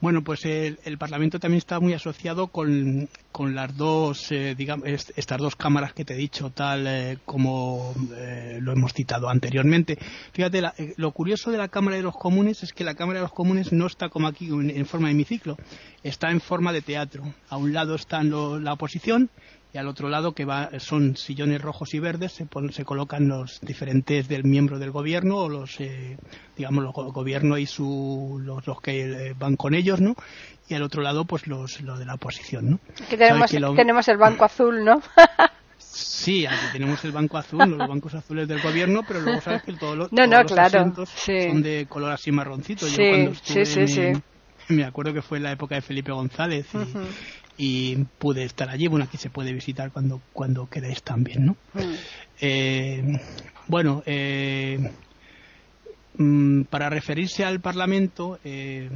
Bueno, 0.00 0.22
pues 0.22 0.44
el, 0.44 0.98
Parlamento 0.98 1.38
también 1.38 1.58
está 1.58 1.80
muy 1.80 1.92
asociado 1.92 2.48
con, 2.48 3.08
las 3.38 3.76
dos, 3.76 4.30
eh, 4.32 4.54
digamos, 4.56 4.86
estas 4.86 5.38
dos 5.38 5.56
cámaras 5.56 5.92
que 5.92 6.04
te 6.04 6.14
he 6.14 6.16
dicho, 6.16 6.50
tal 6.50 6.86
eh, 6.86 7.18
como 7.24 7.94
eh, 8.16 8.58
lo 8.60 8.72
hemos 8.72 8.92
citado 8.92 9.28
anteriormente. 9.28 9.98
Fíjate, 10.32 10.62
lo 10.96 11.12
curioso 11.12 11.50
de 11.50 11.58
la 11.58 11.68
Cámara 11.68 11.96
de 11.96 12.02
los 12.02 12.16
Comunes 12.16 12.62
es 12.62 12.72
que 12.72 12.84
la 12.84 12.94
Cámara 12.94 13.20
de 13.20 13.24
los 13.24 13.32
Comunes 13.32 13.72
no 13.72 13.86
está 13.86 14.08
como 14.08 14.28
aquí 14.28 14.48
en, 14.48 14.86
forma 14.86 15.08
de 15.08 15.12
hemiciclo, 15.12 15.56
está 16.02 16.30
en 16.30 16.40
forma 16.40 16.72
de 16.72 16.82
teatro. 16.82 17.24
A 17.48 17.56
un 17.56 17.72
lado 17.72 17.94
está 17.94 18.22
la 18.22 18.72
oposición 18.72 19.30
y 19.74 19.78
al 19.78 19.88
otro 19.88 20.08
lado 20.08 20.32
que 20.32 20.44
va, 20.44 20.70
son 20.78 21.16
sillones 21.16 21.60
rojos 21.60 21.94
y 21.94 21.98
verdes 21.98 22.32
se, 22.32 22.46
se 22.70 22.84
colocan 22.84 23.26
los 23.28 23.60
diferentes 23.60 24.28
del 24.28 24.44
miembro 24.44 24.78
del 24.78 24.92
gobierno 24.92 25.38
o 25.38 25.48
los 25.48 25.80
eh, 25.80 26.16
digamos 26.56 26.84
los 26.84 26.94
gobierno 26.94 27.58
y 27.58 27.66
su, 27.66 28.40
los, 28.40 28.64
los, 28.66 28.80
que 28.80 29.00
eh, 29.02 29.34
van 29.36 29.56
con 29.56 29.74
ellos 29.74 30.00
no 30.00 30.14
y 30.68 30.74
al 30.74 30.82
otro 30.82 31.02
lado 31.02 31.24
pues 31.24 31.48
los, 31.48 31.80
los 31.80 31.98
de 31.98 32.06
la 32.06 32.14
oposición 32.14 32.70
no 32.70 32.78
que 33.10 33.16
tenemos, 33.16 33.50
tenemos 33.50 34.08
el 34.08 34.16
banco 34.16 34.44
azul 34.44 34.84
no 34.84 35.02
Sí, 35.76 36.46
aquí 36.46 36.66
tenemos 36.72 37.04
el 37.04 37.12
banco 37.12 37.36
azul, 37.36 37.70
los 37.70 37.78
bancos 37.88 38.14
azules 38.14 38.48
del 38.48 38.60
gobierno, 38.60 39.02
pero 39.06 39.20
luego 39.20 39.40
sabes 39.40 39.62
que 39.62 39.74
todos 39.74 39.96
los, 39.96 40.12
no, 40.12 40.26
no, 40.26 40.44
claro, 40.44 40.92
son 40.94 41.62
de 41.62 41.86
color 41.88 42.12
así 42.12 42.32
marroncito. 42.32 42.86
Sí, 42.86 42.96
Yo 42.96 43.10
cuando 43.10 43.30
estuve 43.32 43.66
sí, 43.66 43.86
sí, 43.86 44.12
me 44.68 44.84
acuerdo 44.84 45.12
que 45.12 45.22
fue 45.22 45.38
en 45.38 45.44
la 45.44 45.52
época 45.52 45.74
de 45.74 45.82
Felipe 45.82 46.10
González 46.10 46.66
y, 46.74 47.43
y 47.56 47.96
pude 48.18 48.44
estar 48.44 48.68
allí. 48.68 48.86
Bueno, 48.86 49.04
aquí 49.04 49.16
se 49.16 49.30
puede 49.30 49.52
visitar 49.52 49.90
cuando, 49.92 50.20
cuando 50.32 50.68
queráis 50.68 51.02
también, 51.02 51.46
¿no? 51.46 51.56
Mm. 51.74 51.94
Eh, 52.40 53.20
bueno, 53.68 54.02
eh, 54.06 54.90
mm, 56.18 56.62
para 56.62 56.90
referirse 56.90 57.44
al 57.44 57.60
Parlamento, 57.60 58.38
eh, 58.44 58.90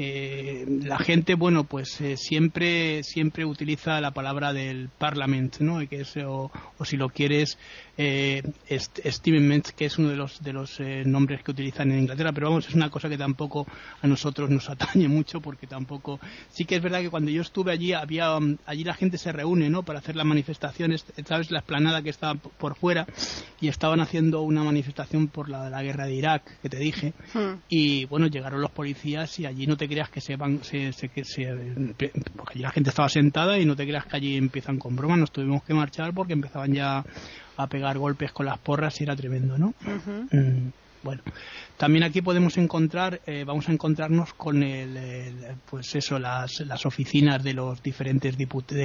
eh, 0.00 0.64
la 0.84 0.98
gente, 0.98 1.34
bueno, 1.34 1.64
pues 1.64 2.00
eh, 2.00 2.16
siempre 2.16 3.02
siempre 3.02 3.44
utiliza 3.44 4.00
la 4.00 4.12
palabra 4.12 4.52
del 4.52 4.90
Parliament, 4.96 5.58
¿no? 5.58 5.80
Que 5.88 6.02
es, 6.02 6.16
o, 6.24 6.52
si 6.84 6.96
lo 6.96 7.08
quieres, 7.08 7.58
eh, 7.96 8.42
que 9.76 9.84
es 9.84 9.98
uno 9.98 10.10
de 10.10 10.16
los 10.16 10.40
de 10.40 10.52
los 10.52 10.78
eh, 10.78 11.02
nombres 11.04 11.42
que 11.42 11.50
utilizan 11.50 11.90
en 11.90 12.00
Inglaterra, 12.00 12.32
pero 12.32 12.48
vamos, 12.48 12.68
es 12.68 12.74
una 12.74 12.90
cosa 12.90 13.08
que 13.08 13.18
tampoco 13.18 13.66
a 14.00 14.06
nosotros 14.06 14.48
nos 14.50 14.70
atañe 14.70 15.08
mucho 15.08 15.40
porque 15.40 15.66
tampoco. 15.66 16.20
Sí 16.50 16.64
que 16.64 16.76
es 16.76 16.82
verdad 16.82 17.00
que 17.00 17.10
cuando 17.10 17.32
yo 17.32 17.42
estuve 17.42 17.72
allí 17.72 17.92
había 17.92 18.36
um, 18.36 18.56
allí 18.66 18.84
la 18.84 18.94
gente 18.94 19.18
se 19.18 19.32
reúne, 19.32 19.68
¿no? 19.68 19.82
Para 19.82 19.98
hacer 19.98 20.14
las 20.14 20.26
manifestaciones, 20.26 21.04
sabes 21.26 21.50
la 21.50 21.58
esplanada 21.58 22.02
que 22.02 22.10
estaba 22.10 22.34
por 22.34 22.76
fuera 22.76 23.04
y 23.60 23.66
estaban 23.66 24.00
haciendo 24.00 24.42
una 24.42 24.62
manifestación 24.62 25.26
por 25.26 25.48
la, 25.48 25.68
la 25.68 25.82
guerra 25.82 26.06
de 26.06 26.14
Irak 26.14 26.60
que 26.62 26.68
te 26.68 26.78
dije 26.78 27.14
hmm. 27.34 27.62
y 27.68 28.04
bueno 28.04 28.28
llegaron 28.28 28.60
los 28.60 28.70
policías 28.70 29.40
y 29.40 29.46
allí 29.46 29.66
no 29.66 29.76
te 29.76 29.87
creas 29.88 30.10
que 30.10 30.20
se 30.20 30.36
van, 30.36 30.62
se, 30.62 30.92
se, 30.92 31.08
porque 31.08 32.54
allí 32.54 32.62
la 32.62 32.70
gente 32.70 32.90
estaba 32.90 33.08
sentada 33.08 33.58
y 33.58 33.64
no 33.64 33.76
te 33.76 33.86
creas 33.86 34.06
que 34.06 34.16
allí 34.16 34.36
empiezan 34.36 34.78
con 34.78 34.96
bromas, 34.96 35.18
nos 35.18 35.32
tuvimos 35.32 35.62
que 35.64 35.74
marchar 35.74 36.12
porque 36.14 36.32
empezaban 36.32 36.72
ya 36.72 37.04
a 37.56 37.66
pegar 37.66 37.98
golpes 37.98 38.32
con 38.32 38.46
las 38.46 38.58
porras 38.58 39.00
y 39.00 39.04
era 39.04 39.16
tremendo, 39.16 39.58
¿no? 39.58 39.74
Bueno, 41.02 41.22
también 41.76 42.02
aquí 42.02 42.22
podemos 42.22 42.56
encontrar, 42.58 43.20
eh, 43.24 43.44
vamos 43.46 43.68
a 43.68 43.72
encontrarnos 43.72 44.34
con 44.34 44.64
el, 44.64 44.98
pues 45.70 45.94
eso, 45.94 46.18
las, 46.18 46.60
las, 46.60 46.84
oficinas 46.86 47.42
de 47.42 47.54
los 47.54 47.80
diferentes 47.82 48.36
diputados, 48.36 48.80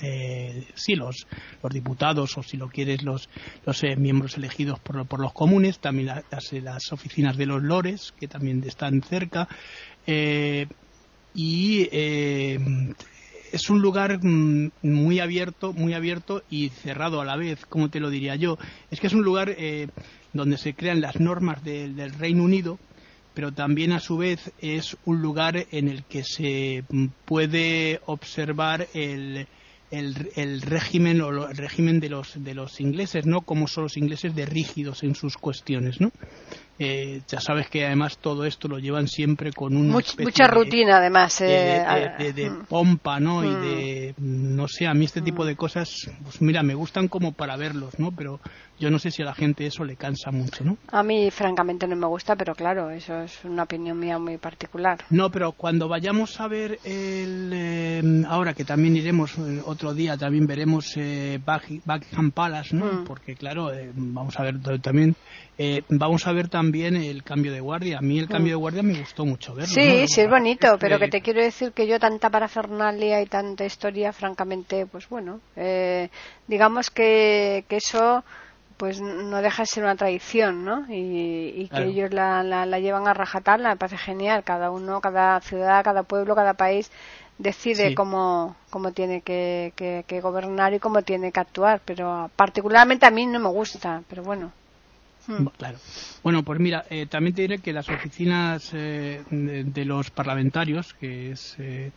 eh, 0.00 0.66
sí, 0.74 0.94
los, 0.94 1.26
los, 1.62 1.72
diputados 1.72 2.38
o 2.38 2.42
si 2.42 2.56
lo 2.56 2.68
quieres 2.68 3.02
los, 3.02 3.28
los 3.66 3.84
eh, 3.84 3.96
miembros 3.96 4.38
elegidos 4.38 4.80
por, 4.80 5.06
por, 5.06 5.20
los 5.20 5.34
comunes, 5.34 5.78
también 5.78 6.06
las, 6.06 6.52
las, 6.52 6.92
oficinas 6.92 7.36
de 7.36 7.46
los 7.46 7.62
lores 7.62 8.14
que 8.18 8.28
también 8.28 8.64
están 8.64 9.02
cerca 9.02 9.46
y 10.06 11.88
es 13.52 13.68
un 13.68 13.80
lugar 13.82 14.18
mm, 14.22 14.70
muy 14.82 15.20
abierto, 15.20 15.72
muy 15.72 15.92
abierto 15.92 16.42
y 16.50 16.70
cerrado 16.70 17.20
a 17.20 17.24
la 17.24 17.36
vez, 17.36 17.64
como 17.66 17.90
te 17.90 18.00
lo 18.00 18.10
diría 18.10 18.34
yo. 18.34 18.58
Es 18.90 18.98
que 18.98 19.06
es 19.06 19.12
un 19.12 19.22
lugar 19.22 19.54
eh, 19.56 19.88
donde 20.32 20.56
se 20.56 20.74
crean 20.74 21.00
las 21.00 21.20
normas 21.20 21.62
del 21.62 22.12
Reino 22.14 22.42
Unido, 22.42 22.78
pero 23.34 23.52
también 23.52 23.92
a 23.92 24.00
su 24.00 24.16
vez 24.16 24.52
es 24.60 24.96
un 25.04 25.22
lugar 25.22 25.66
en 25.70 25.88
el 25.88 26.04
que 26.04 26.24
se 26.24 26.84
puede 27.26 28.00
observar 28.06 28.88
el, 28.94 29.46
el, 29.90 30.62
régimen 30.62 31.20
o 31.20 31.48
el 31.48 31.56
régimen 31.56 32.00
de 32.00 32.08
los 32.08 32.42
de 32.42 32.54
los 32.54 32.80
ingleses, 32.80 33.26
¿no? 33.26 33.42
Como 33.42 33.68
son 33.68 33.84
los 33.84 33.96
ingleses 33.96 34.34
de 34.34 34.46
rígidos 34.46 35.02
en 35.02 35.14
sus 35.14 35.36
cuestiones, 35.36 36.00
¿no? 36.00 36.10
Eh, 36.78 37.20
ya 37.28 37.38
sabes 37.38 37.68
que 37.68 37.84
además 37.84 38.16
todo 38.18 38.46
esto 38.46 38.66
lo 38.66 38.78
llevan 38.78 39.06
siempre 39.06 39.52
con 39.52 39.76
un 39.76 39.90
mucha 39.90 40.46
rutina 40.46 40.96
además 40.96 41.38
de, 41.38 41.76
eh, 41.76 42.50
mm. 42.50 42.64
pompa 42.64 43.20
no 43.20 43.44
y 43.44 43.48
mm. 43.48 43.60
de 43.60 44.14
no 44.18 44.66
sé 44.68 44.86
a 44.86 44.94
mí 44.94 45.04
este 45.04 45.20
tipo 45.20 45.44
de 45.44 45.54
cosas 45.54 46.10
pues 46.24 46.40
mira 46.40 46.62
me 46.62 46.74
gustan 46.74 47.08
como 47.08 47.32
para 47.32 47.58
verlos 47.58 47.98
no 47.98 48.10
pero 48.10 48.40
yo 48.82 48.90
no 48.90 48.98
sé 48.98 49.10
si 49.10 49.22
a 49.22 49.26
la 49.26 49.34
gente 49.34 49.64
eso 49.64 49.84
le 49.84 49.96
cansa 49.96 50.30
mucho 50.32 50.64
no 50.64 50.76
a 50.88 51.02
mí 51.02 51.30
francamente 51.30 51.86
no 51.86 51.96
me 51.96 52.06
gusta 52.06 52.34
pero 52.36 52.54
claro 52.54 52.90
eso 52.90 53.22
es 53.22 53.44
una 53.44 53.62
opinión 53.62 53.98
mía 53.98 54.18
muy 54.18 54.38
particular 54.38 54.98
no 55.10 55.30
pero 55.30 55.52
cuando 55.52 55.88
vayamos 55.88 56.40
a 56.40 56.48
ver 56.48 56.80
el 56.84 57.50
eh, 57.54 58.24
ahora 58.28 58.54
que 58.54 58.64
también 58.64 58.96
iremos 58.96 59.36
otro 59.64 59.94
día 59.94 60.16
también 60.16 60.46
veremos 60.46 60.94
Buckingham 60.96 62.32
Palace 62.32 62.74
no 62.74 62.86
mm. 62.86 63.04
porque 63.04 63.36
claro 63.36 63.70
vamos 63.94 64.38
a 64.38 64.42
ver 64.42 64.60
también 64.80 65.14
vamos 65.88 66.26
a 66.26 66.32
ver 66.32 66.48
también 66.48 66.96
el 66.96 67.22
cambio 67.22 67.52
de 67.52 67.60
guardia. 67.60 67.98
A 67.98 68.00
mí 68.00 68.18
el 68.18 68.28
cambio 68.28 68.52
de 68.52 68.56
guardia 68.56 68.82
me 68.82 68.98
gustó 68.98 69.24
mucho 69.24 69.54
verlo. 69.54 69.72
Sí, 69.72 70.06
sí, 70.08 70.22
es 70.22 70.28
bonito, 70.30 70.76
pero 70.78 70.98
que 70.98 71.08
te 71.08 71.20
quiero 71.20 71.42
decir 71.42 71.72
que 71.72 71.86
yo 71.86 71.98
tanta 71.98 72.30
parafernalia 72.30 73.20
y 73.20 73.26
tanta 73.26 73.64
historia, 73.64 74.12
francamente, 74.12 74.86
pues 74.86 75.08
bueno, 75.08 75.40
eh, 75.56 76.08
digamos 76.48 76.90
que, 76.90 77.64
que 77.68 77.76
eso 77.76 78.24
pues 78.82 79.00
no 79.00 79.40
deja 79.42 79.62
de 79.62 79.66
ser 79.68 79.84
una 79.84 79.94
tradición, 79.94 80.64
¿no? 80.64 80.84
Y, 80.88 81.68
que 81.72 81.84
ellos 81.84 82.12
la, 82.12 82.42
la, 82.42 82.80
llevan 82.80 83.06
a 83.06 83.14
rajatabla, 83.14 83.68
me 83.68 83.76
parece 83.76 83.96
genial. 83.96 84.42
Cada 84.42 84.72
uno, 84.72 85.00
cada 85.00 85.40
ciudad, 85.40 85.84
cada 85.84 86.02
pueblo, 86.02 86.34
cada 86.34 86.54
país 86.54 86.90
decide 87.38 87.94
cómo, 87.94 88.56
cómo 88.70 88.90
tiene 88.90 89.20
que, 89.20 89.72
que, 89.76 90.20
gobernar 90.20 90.74
y 90.74 90.80
cómo 90.80 91.02
tiene 91.02 91.30
que 91.30 91.38
actuar. 91.38 91.80
Pero 91.84 92.28
particularmente 92.34 93.06
a 93.06 93.12
mí 93.12 93.24
no 93.24 93.38
me 93.38 93.50
gusta, 93.50 94.02
pero 94.08 94.24
bueno. 94.24 94.50
Hmm. 95.28 95.46
Claro. 95.56 95.78
Bueno, 96.24 96.42
pues 96.42 96.58
mira, 96.58 96.84
eh, 96.90 97.06
también 97.06 97.36
te 97.36 97.42
diré 97.42 97.58
que 97.58 97.72
las 97.72 97.88
oficinas 97.88 98.72
eh, 98.74 99.22
de, 99.30 99.84
los 99.84 100.10
parlamentarios 100.10 100.92
que 100.94 101.36
se, 101.36 101.92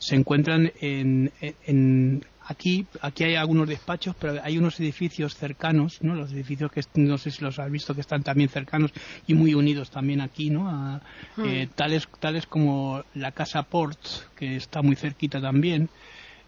se 0.00 0.16
encuentran 0.16 0.72
en, 0.80 1.30
en, 1.40 2.24
aquí 2.46 2.86
aquí 3.00 3.24
hay 3.24 3.34
algunos 3.34 3.68
despachos, 3.68 4.14
pero 4.18 4.40
hay 4.42 4.58
unos 4.58 4.78
edificios 4.80 5.34
cercanos, 5.34 6.02
¿no? 6.02 6.14
Los 6.14 6.32
edificios 6.32 6.70
que 6.70 6.82
no 6.94 7.18
sé 7.18 7.30
si 7.30 7.42
los 7.42 7.58
has 7.58 7.70
visto 7.70 7.94
que 7.94 8.00
están 8.00 8.22
también 8.22 8.48
cercanos 8.48 8.92
y 9.26 9.34
muy 9.34 9.54
unidos 9.54 9.90
también 9.90 10.20
aquí, 10.20 10.50
¿no? 10.50 11.00
Eh, 11.38 11.66
hmm. 11.66 11.70
tales 11.74 12.08
tales 12.20 12.46
como 12.46 13.02
la 13.14 13.32
casa 13.32 13.62
Port 13.62 13.98
que 14.36 14.56
está 14.56 14.82
muy 14.82 14.96
cerquita 14.96 15.40
también, 15.40 15.88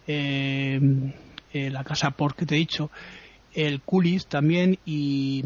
la 0.07 1.83
casa 1.83 2.11
Port 2.11 2.37
que 2.37 2.45
te 2.45 2.55
he 2.55 2.59
dicho, 2.59 2.91
el 3.53 3.81
Culis 3.81 4.27
también 4.27 4.77
y 4.85 5.43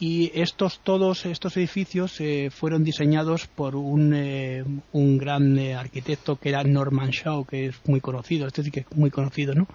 y 0.00 0.30
estos 0.34 0.80
todos 0.80 1.26
estos 1.26 1.56
edificios 1.56 2.20
eh, 2.20 2.50
fueron 2.50 2.84
diseñados 2.84 3.46
por 3.46 3.74
un, 3.74 4.14
eh, 4.14 4.64
un 4.92 5.18
gran 5.18 5.58
eh, 5.58 5.74
arquitecto 5.74 6.36
que 6.36 6.50
era 6.50 6.62
Norman 6.62 7.10
Shaw 7.10 7.44
que 7.44 7.66
es 7.66 7.76
muy 7.86 8.00
conocido 8.00 8.46
este 8.46 8.62
sí 8.62 8.70
que 8.70 8.80
es 8.80 8.86
muy 8.94 9.10
conocido 9.10 9.54
no 9.54 9.66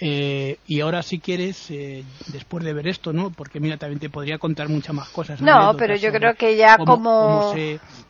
eh, 0.00 0.58
y 0.68 0.80
ahora 0.80 1.02
si 1.02 1.18
quieres, 1.18 1.70
eh, 1.70 2.04
después 2.28 2.64
de 2.64 2.72
ver 2.72 2.86
esto, 2.86 3.12
¿no? 3.12 3.30
Porque 3.30 3.58
mira, 3.58 3.78
también 3.78 3.98
te 3.98 4.10
podría 4.10 4.38
contar 4.38 4.68
muchas 4.68 4.94
más 4.94 5.08
cosas. 5.08 5.40
No, 5.40 5.74
pero 5.76 5.96
yo 5.96 6.12
creo 6.12 6.34
que 6.34 6.56
ya 6.56 6.78
como... 6.78 7.52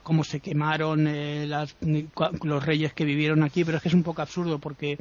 Cómo 0.02 0.24
se, 0.24 0.40
quemaron 0.40 1.06
eh, 1.06 1.46
las, 1.46 1.76
los 2.42 2.64
reyes 2.64 2.94
que 2.94 3.04
vivieron 3.04 3.42
aquí, 3.42 3.62
pero 3.62 3.76
es 3.76 3.82
que 3.82 3.88
es 3.88 3.94
un 3.94 4.02
poco 4.02 4.22
absurdo 4.22 4.58
porque 4.58 4.96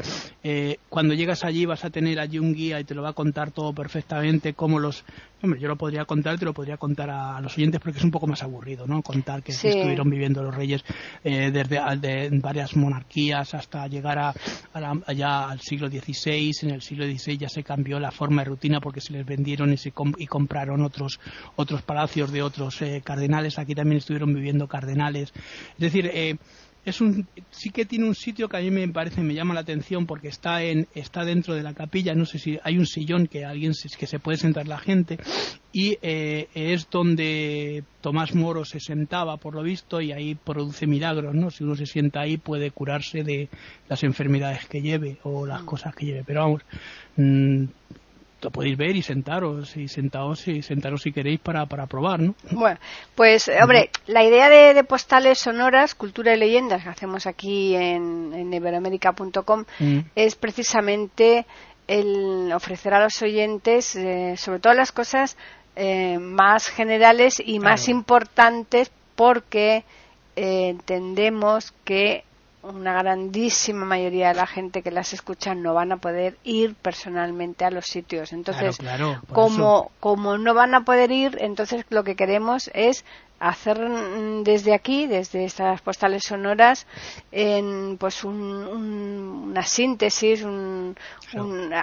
cuando 0.89 1.13
llegas 1.13 1.45
allí 1.45 1.65
vas 1.65 1.85
a 1.85 1.89
tener 1.89 2.19
allí 2.19 2.39
un 2.39 2.53
guía 2.53 2.81
y 2.81 2.83
te 2.83 2.93
lo 2.93 3.03
va 3.03 3.09
a 3.09 3.13
contar 3.13 3.51
todo 3.51 3.73
perfectamente, 3.73 4.53
cómo 4.53 4.79
los... 4.79 5.05
Hombre, 5.41 5.59
yo 5.59 5.67
lo 5.67 5.75
podría 5.75 6.05
contar, 6.05 6.39
te 6.39 6.45
lo 6.45 6.53
podría 6.53 6.77
contar 6.77 7.09
a, 7.11 7.39
los 7.41 7.55
oyentes 7.57 7.79
porque 7.79 7.99
es 7.99 8.03
un 8.03 8.11
poco 8.11 8.25
más 8.25 8.41
aburrido, 8.41 8.87
¿no? 8.87 9.03
Contar 9.03 9.43
que 9.43 9.51
estuvieron 9.51 10.09
viviendo 10.09 10.41
los 10.41 10.55
reyes 10.55 10.83
desde 11.23 11.79
de, 11.97 12.29
varias 12.41 12.75
monarquías 12.75 13.53
hasta 13.53 13.87
llegar 13.87 14.17
a, 14.17 14.33
allá 14.73 15.49
al 15.49 15.59
siglo 15.59 15.89
XVI, 15.89 16.51
en 16.63 16.71
el 16.71 16.81
siglo 16.81 17.05
XVI 17.05 17.37
ya 17.37 17.49
se 17.49 17.63
cambió 17.63 17.99
la 17.99 18.11
forma 18.11 18.41
de 18.41 18.49
rutina 18.49 18.79
porque 18.81 19.01
se 19.01 19.13
les 19.13 19.25
vendieron 19.25 19.71
y, 19.71 19.77
se 19.77 19.93
y 20.17 20.27
compraron 20.27 20.81
otros, 20.81 21.19
otros 21.55 21.81
palacios 21.83 22.31
de 22.31 22.41
otros 22.41 22.81
eh, 22.81 23.01
cardenales. 23.03 23.59
Aquí 23.59 23.75
también 23.75 23.97
estuvieron 23.97 24.33
viviendo 24.33 24.67
cardenales. 24.67 25.31
Es 25.73 25.79
decir, 25.79 26.09
eh, 26.13 26.37
es 26.87 27.01
un 27.01 27.27
sí 27.49 27.69
que 27.69 27.85
tiene 27.85 28.05
un 28.05 28.15
sitio 28.15 28.47
que 28.47 28.55
a 28.55 28.61
mí 28.61 28.71
me 28.71 28.87
parece 28.87 29.21
me 29.21 29.33
llama 29.33 29.53
la 29.53 29.59
atención 29.59 30.05
porque 30.05 30.29
está 30.29 30.63
en 30.63 30.87
está 30.95 31.25
dentro 31.25 31.53
de 31.53 31.61
la 31.61 31.73
capilla. 31.73 32.15
No 32.15 32.25
sé 32.25 32.39
si 32.39 32.57
hay 32.63 32.77
un 32.77 32.85
sillón 32.85 33.27
que 33.27 33.43
alguien 33.43 33.73
que 33.97 34.07
se 34.07 34.19
puede 34.19 34.37
sentar 34.37 34.69
la 34.69 34.77
gente. 34.77 35.19
Y 35.73 35.97
eh, 36.01 36.47
es 36.53 36.89
donde 36.89 37.83
Tomás 37.99 38.33
Moro 38.33 38.63
se 38.63 38.79
sentaba 38.79 39.35
por 39.35 39.53
lo 39.53 39.63
visto 39.63 39.99
y 39.99 40.13
ahí 40.13 40.35
produce 40.35 40.87
milagros 40.87 41.35
no 41.35 41.51
si 41.51 41.65
uno 41.65 41.75
se 41.75 41.85
sienta 41.85 42.21
ahí 42.21 42.37
puede 42.37 42.71
curarse 42.71 43.21
de 43.21 43.49
las 43.89 44.03
enfermedades 44.03 44.65
que 44.67 44.81
lleve 44.81 45.17
o 45.23 45.45
las 45.45 45.63
mm. 45.63 45.65
cosas 45.65 45.93
que 45.93 46.05
lleve. 46.05 46.23
Pero 46.25 46.39
vamos 46.39 46.61
mm, 47.17 47.65
lo 48.47 48.51
podéis 48.51 48.77
ver 48.77 48.95
y 48.95 49.01
sentaros 49.01 49.75
y 49.75 49.89
sentaos 49.89 50.47
y 50.47 50.61
sentaros 50.61 51.01
si 51.01 51.11
queréis 51.11 51.41
para, 51.41 51.65
para 51.65 51.85
probar, 51.85 52.21
¿no? 52.21 52.33
Bueno, 52.51 52.79
pues 53.13 53.51
hombre, 53.61 53.89
la 54.07 54.23
idea 54.23 54.47
de, 54.49 54.83
postales 54.85 55.39
sonoras, 55.39 55.95
cultura 55.95 56.33
y 56.33 56.39
leyendas 56.39 56.81
que 56.81 56.89
hacemos 56.89 57.27
aquí 57.27 57.75
en, 57.75 58.33
en 58.33 58.53
iberoamérica.com 58.53 59.65
mm. 59.79 59.99
es 60.15 60.35
precisamente 60.35 61.45
el 61.87 62.51
ofrecer 62.53 62.93
a 62.93 63.03
los 63.03 63.21
oyentes 63.21 63.95
eh, 63.97 64.35
sobre 64.37 64.59
todo 64.59 64.73
las 64.73 64.93
cosas 64.93 65.35
eh, 65.75 66.17
más 66.17 66.67
generales 66.67 67.41
y 67.43 67.59
más 67.59 67.89
importantes 67.89 68.91
porque 69.15 69.83
eh, 70.37 70.69
entendemos 70.69 71.73
que 71.83 72.23
una 72.63 73.01
grandísima 73.01 73.85
mayoría 73.85 74.29
de 74.29 74.33
la 74.35 74.47
gente 74.47 74.81
que 74.81 74.91
las 74.91 75.13
escucha 75.13 75.55
no 75.55 75.73
van 75.73 75.91
a 75.91 75.97
poder 75.97 76.37
ir 76.43 76.75
personalmente 76.75 77.65
a 77.65 77.71
los 77.71 77.85
sitios. 77.85 78.33
Entonces, 78.33 78.77
como, 79.31 79.91
como 79.99 80.37
no 80.37 80.53
van 80.53 80.73
a 80.75 80.83
poder 80.83 81.11
ir, 81.11 81.37
entonces 81.39 81.85
lo 81.89 82.03
que 82.03 82.15
queremos 82.15 82.69
es 82.73 83.05
hacer 83.39 83.77
desde 84.43 84.73
aquí, 84.73 85.07
desde 85.07 85.45
estas 85.45 85.81
postales 85.81 86.23
sonoras, 86.23 86.87
en, 87.31 87.97
pues 87.97 88.23
una 88.23 89.63
síntesis, 89.63 90.43
un, 90.43 90.95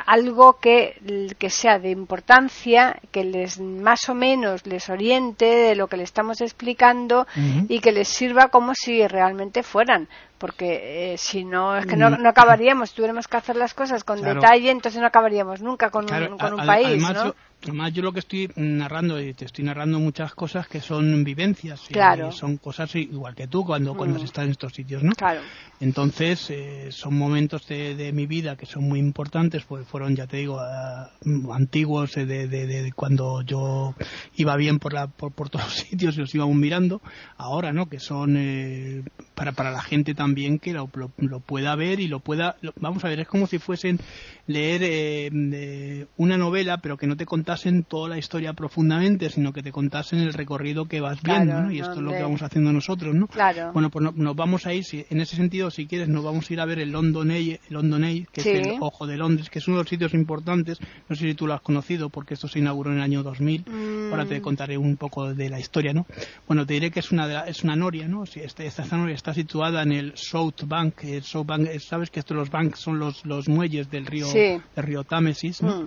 algo 0.06 0.58
que, 0.58 1.34
que, 1.38 1.50
sea 1.50 1.78
de 1.78 1.90
importancia, 1.90 2.96
que 3.10 3.24
les 3.24 3.60
más 3.60 4.08
o 4.08 4.14
menos 4.14 4.66
les 4.66 4.88
oriente 4.88 5.44
de 5.44 5.74
lo 5.76 5.86
que 5.86 5.96
le 5.96 6.04
estamos 6.04 6.40
explicando 6.40 7.26
y 7.68 7.80
que 7.80 7.92
les 7.92 8.08
sirva 8.08 8.48
como 8.48 8.72
si 8.74 9.06
realmente 9.06 9.62
fueran 9.62 10.08
porque 10.36 11.14
eh, 11.14 11.16
si 11.16 11.44
no 11.44 11.76
es 11.76 11.86
que 11.86 11.96
no, 11.96 12.10
no, 12.10 12.28
acabaríamos 12.28 12.92
tuviéramos 12.92 13.28
que 13.28 13.36
hacer 13.36 13.56
las 13.56 13.72
cosas 13.72 14.04
con 14.04 14.20
detalle 14.20 14.70
entonces 14.70 15.00
no 15.00 15.06
acabaríamos 15.06 15.62
nunca 15.62 15.88
con 15.90 16.04
un, 16.12 16.36
con 16.36 16.60
un 16.60 16.66
país 16.66 17.02
¿no? 17.02 17.34
Además, 17.64 17.92
yo 17.94 18.02
lo 18.02 18.12
que 18.12 18.18
estoy 18.18 18.50
narrando, 18.56 19.20
y 19.20 19.32
te 19.32 19.46
estoy 19.46 19.64
narrando 19.64 19.98
muchas 19.98 20.34
cosas 20.34 20.68
que 20.68 20.80
son 20.80 21.24
vivencias. 21.24 21.80
Claro. 21.90 22.30
son 22.30 22.58
cosas 22.58 22.94
igual 22.94 23.34
que 23.34 23.48
tú 23.48 23.64
cuando, 23.64 23.94
cuando 23.96 24.20
mm. 24.20 24.24
estás 24.24 24.44
en 24.44 24.50
estos 24.50 24.74
sitios, 24.74 25.02
¿no? 25.02 25.12
Claro. 25.12 25.40
Entonces, 25.80 26.50
eh, 26.50 26.88
son 26.90 27.16
momentos 27.16 27.66
de, 27.66 27.94
de, 27.94 28.12
mi 28.12 28.26
vida 28.26 28.56
que 28.56 28.66
son 28.66 28.84
muy 28.84 28.98
importantes, 28.98 29.64
pues 29.64 29.86
fueron, 29.86 30.14
ya 30.14 30.26
te 30.26 30.36
digo, 30.38 30.56
uh, 30.56 31.52
antiguos, 31.52 32.14
de, 32.14 32.26
de, 32.26 32.46
de, 32.46 32.92
cuando 32.92 33.42
yo 33.42 33.94
iba 34.36 34.56
bien 34.56 34.78
por, 34.78 34.92
la, 34.92 35.06
por, 35.06 35.32
por 35.32 35.48
todos 35.48 35.64
los 35.64 35.74
sitios 35.88 36.16
y 36.16 36.20
los 36.20 36.34
íbamos 36.34 36.56
mirando. 36.56 37.00
Ahora, 37.36 37.72
¿no? 37.72 37.86
Que 37.86 37.98
son 37.98 38.36
eh, 38.36 39.02
para, 39.34 39.52
para 39.52 39.70
la 39.70 39.82
gente 39.82 40.14
también 40.14 40.58
que 40.58 40.72
lo, 40.72 40.88
lo, 41.18 41.40
pueda 41.40 41.74
ver 41.76 42.00
y 42.00 42.08
lo 42.08 42.20
pueda. 42.20 42.56
vamos 42.76 43.04
a 43.04 43.08
ver, 43.08 43.20
es 43.20 43.28
como 43.28 43.46
si 43.46 43.58
fuesen 43.58 43.98
leer 44.46 44.82
eh, 44.84 46.06
una 46.16 46.36
novela, 46.36 46.78
pero 46.78 46.96
que 46.96 47.06
no 47.06 47.16
te 47.16 47.26
contasen 47.26 47.82
toda 47.84 48.08
la 48.08 48.18
historia 48.18 48.52
profundamente, 48.52 49.30
sino 49.30 49.52
que 49.52 49.62
te 49.62 49.72
contasen 49.72 50.20
el 50.20 50.32
recorrido 50.32 50.86
que 50.86 51.00
vas 51.00 51.22
viendo, 51.22 51.62
¿no? 51.62 51.70
Y 51.70 51.80
esto 51.80 51.94
es 51.94 52.00
lo 52.00 52.12
que 52.12 52.22
vamos 52.22 52.42
haciendo 52.42 52.72
nosotros, 52.72 53.14
¿no? 53.14 53.26
Claro. 53.26 53.72
Bueno, 53.72 53.90
pues 53.90 54.14
nos 54.14 54.36
vamos 54.36 54.66
a 54.66 54.74
ir, 54.74 54.84
si, 54.84 55.04
en 55.10 55.20
ese 55.20 55.36
sentido, 55.36 55.70
si 55.70 55.86
quieres, 55.86 56.08
nos 56.08 56.24
vamos 56.24 56.48
a 56.48 56.52
ir 56.52 56.60
a 56.60 56.64
ver 56.64 56.78
el 56.78 56.90
London 56.90 57.30
Eye, 57.30 57.60
London 57.70 58.04
Eye 58.04 58.26
que 58.32 58.40
es 58.40 58.46
el 58.46 58.76
Ojo 58.80 59.06
de 59.06 59.16
Londres, 59.16 59.50
que 59.50 59.58
es 59.58 59.68
uno 59.68 59.78
de 59.78 59.82
los 59.82 59.90
sitios 59.90 60.14
importantes. 60.14 60.78
No 61.08 61.16
sé 61.16 61.26
si 61.26 61.34
tú 61.34 61.46
lo 61.46 61.54
has 61.54 61.60
conocido, 61.60 62.10
porque 62.10 62.34
esto 62.34 62.48
se 62.48 62.58
inauguró 62.58 62.90
en 62.90 62.98
el 62.98 63.02
año 63.02 63.22
2000. 63.22 63.64
Ahora 64.10 64.26
te 64.26 64.38
mm. 64.38 64.42
contaré 64.42 64.78
un 64.78 64.96
poco 64.96 65.34
de 65.34 65.48
la 65.48 65.58
historia, 65.58 65.92
¿no? 65.92 66.06
Bueno, 66.46 66.66
te 66.66 66.74
diré 66.74 66.90
que 66.90 67.00
es 67.00 67.10
una, 67.12 67.40
es 67.42 67.64
una 67.64 67.76
noria, 67.76 68.06
¿no? 68.08 68.24
esta, 68.24 68.64
esta 68.64 68.96
noria 68.96 69.14
está 69.24 69.32
situada 69.32 69.82
en 69.82 69.92
el 69.92 70.12
South 70.16 70.64
Bank. 70.66 71.02
El 71.04 71.22
South 71.22 71.46
Bank, 71.46 71.66
sabes 71.78 72.10
que 72.10 72.20
estos 72.20 72.36
los 72.36 72.50
banks 72.50 72.78
son 72.78 72.98
los, 72.98 73.24
los 73.24 73.48
muelles 73.48 73.90
del 73.90 74.04
río 74.04 74.26
el 74.34 74.60
río 74.76 75.02
Támesis, 75.02 75.62
mm. 75.62 75.84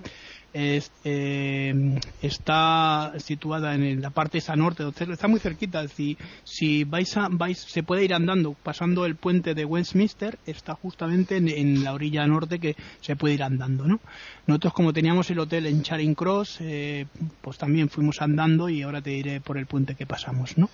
eh, 0.54 2.00
está 2.20 3.12
situada 3.18 3.76
en 3.76 4.02
la 4.02 4.10
parte 4.10 4.38
esa 4.38 4.56
norte, 4.56 4.82
está 5.08 5.28
muy 5.28 5.38
cerquita. 5.38 5.86
Si, 5.86 6.18
si 6.42 6.82
vais, 6.82 7.16
a, 7.16 7.28
vais, 7.30 7.56
se 7.56 7.84
puede 7.84 8.04
ir 8.04 8.12
andando, 8.12 8.56
pasando 8.60 9.06
el 9.06 9.14
puente 9.14 9.54
de 9.54 9.64
Westminster, 9.64 10.36
está 10.44 10.74
justamente 10.74 11.36
en, 11.36 11.84
la 11.84 11.92
orilla 11.92 12.26
norte 12.26 12.58
que 12.58 12.74
se 13.00 13.14
puede 13.14 13.34
ir 13.34 13.44
andando. 13.44 13.86
¿no? 13.86 14.00
Nosotros, 14.48 14.72
como 14.72 14.92
teníamos 14.92 15.30
el 15.30 15.38
hotel 15.38 15.66
en 15.66 15.82
Charing 15.82 16.16
Cross, 16.16 16.58
eh, 16.62 17.06
pues 17.40 17.56
también 17.56 17.88
fuimos 17.88 18.20
andando 18.20 18.68
y 18.68 18.82
ahora 18.82 19.00
te 19.00 19.10
diré 19.10 19.40
por 19.40 19.58
el 19.58 19.66
puente 19.66 19.94
que 19.94 20.06
pasamos. 20.06 20.58
¿no? 20.58 20.70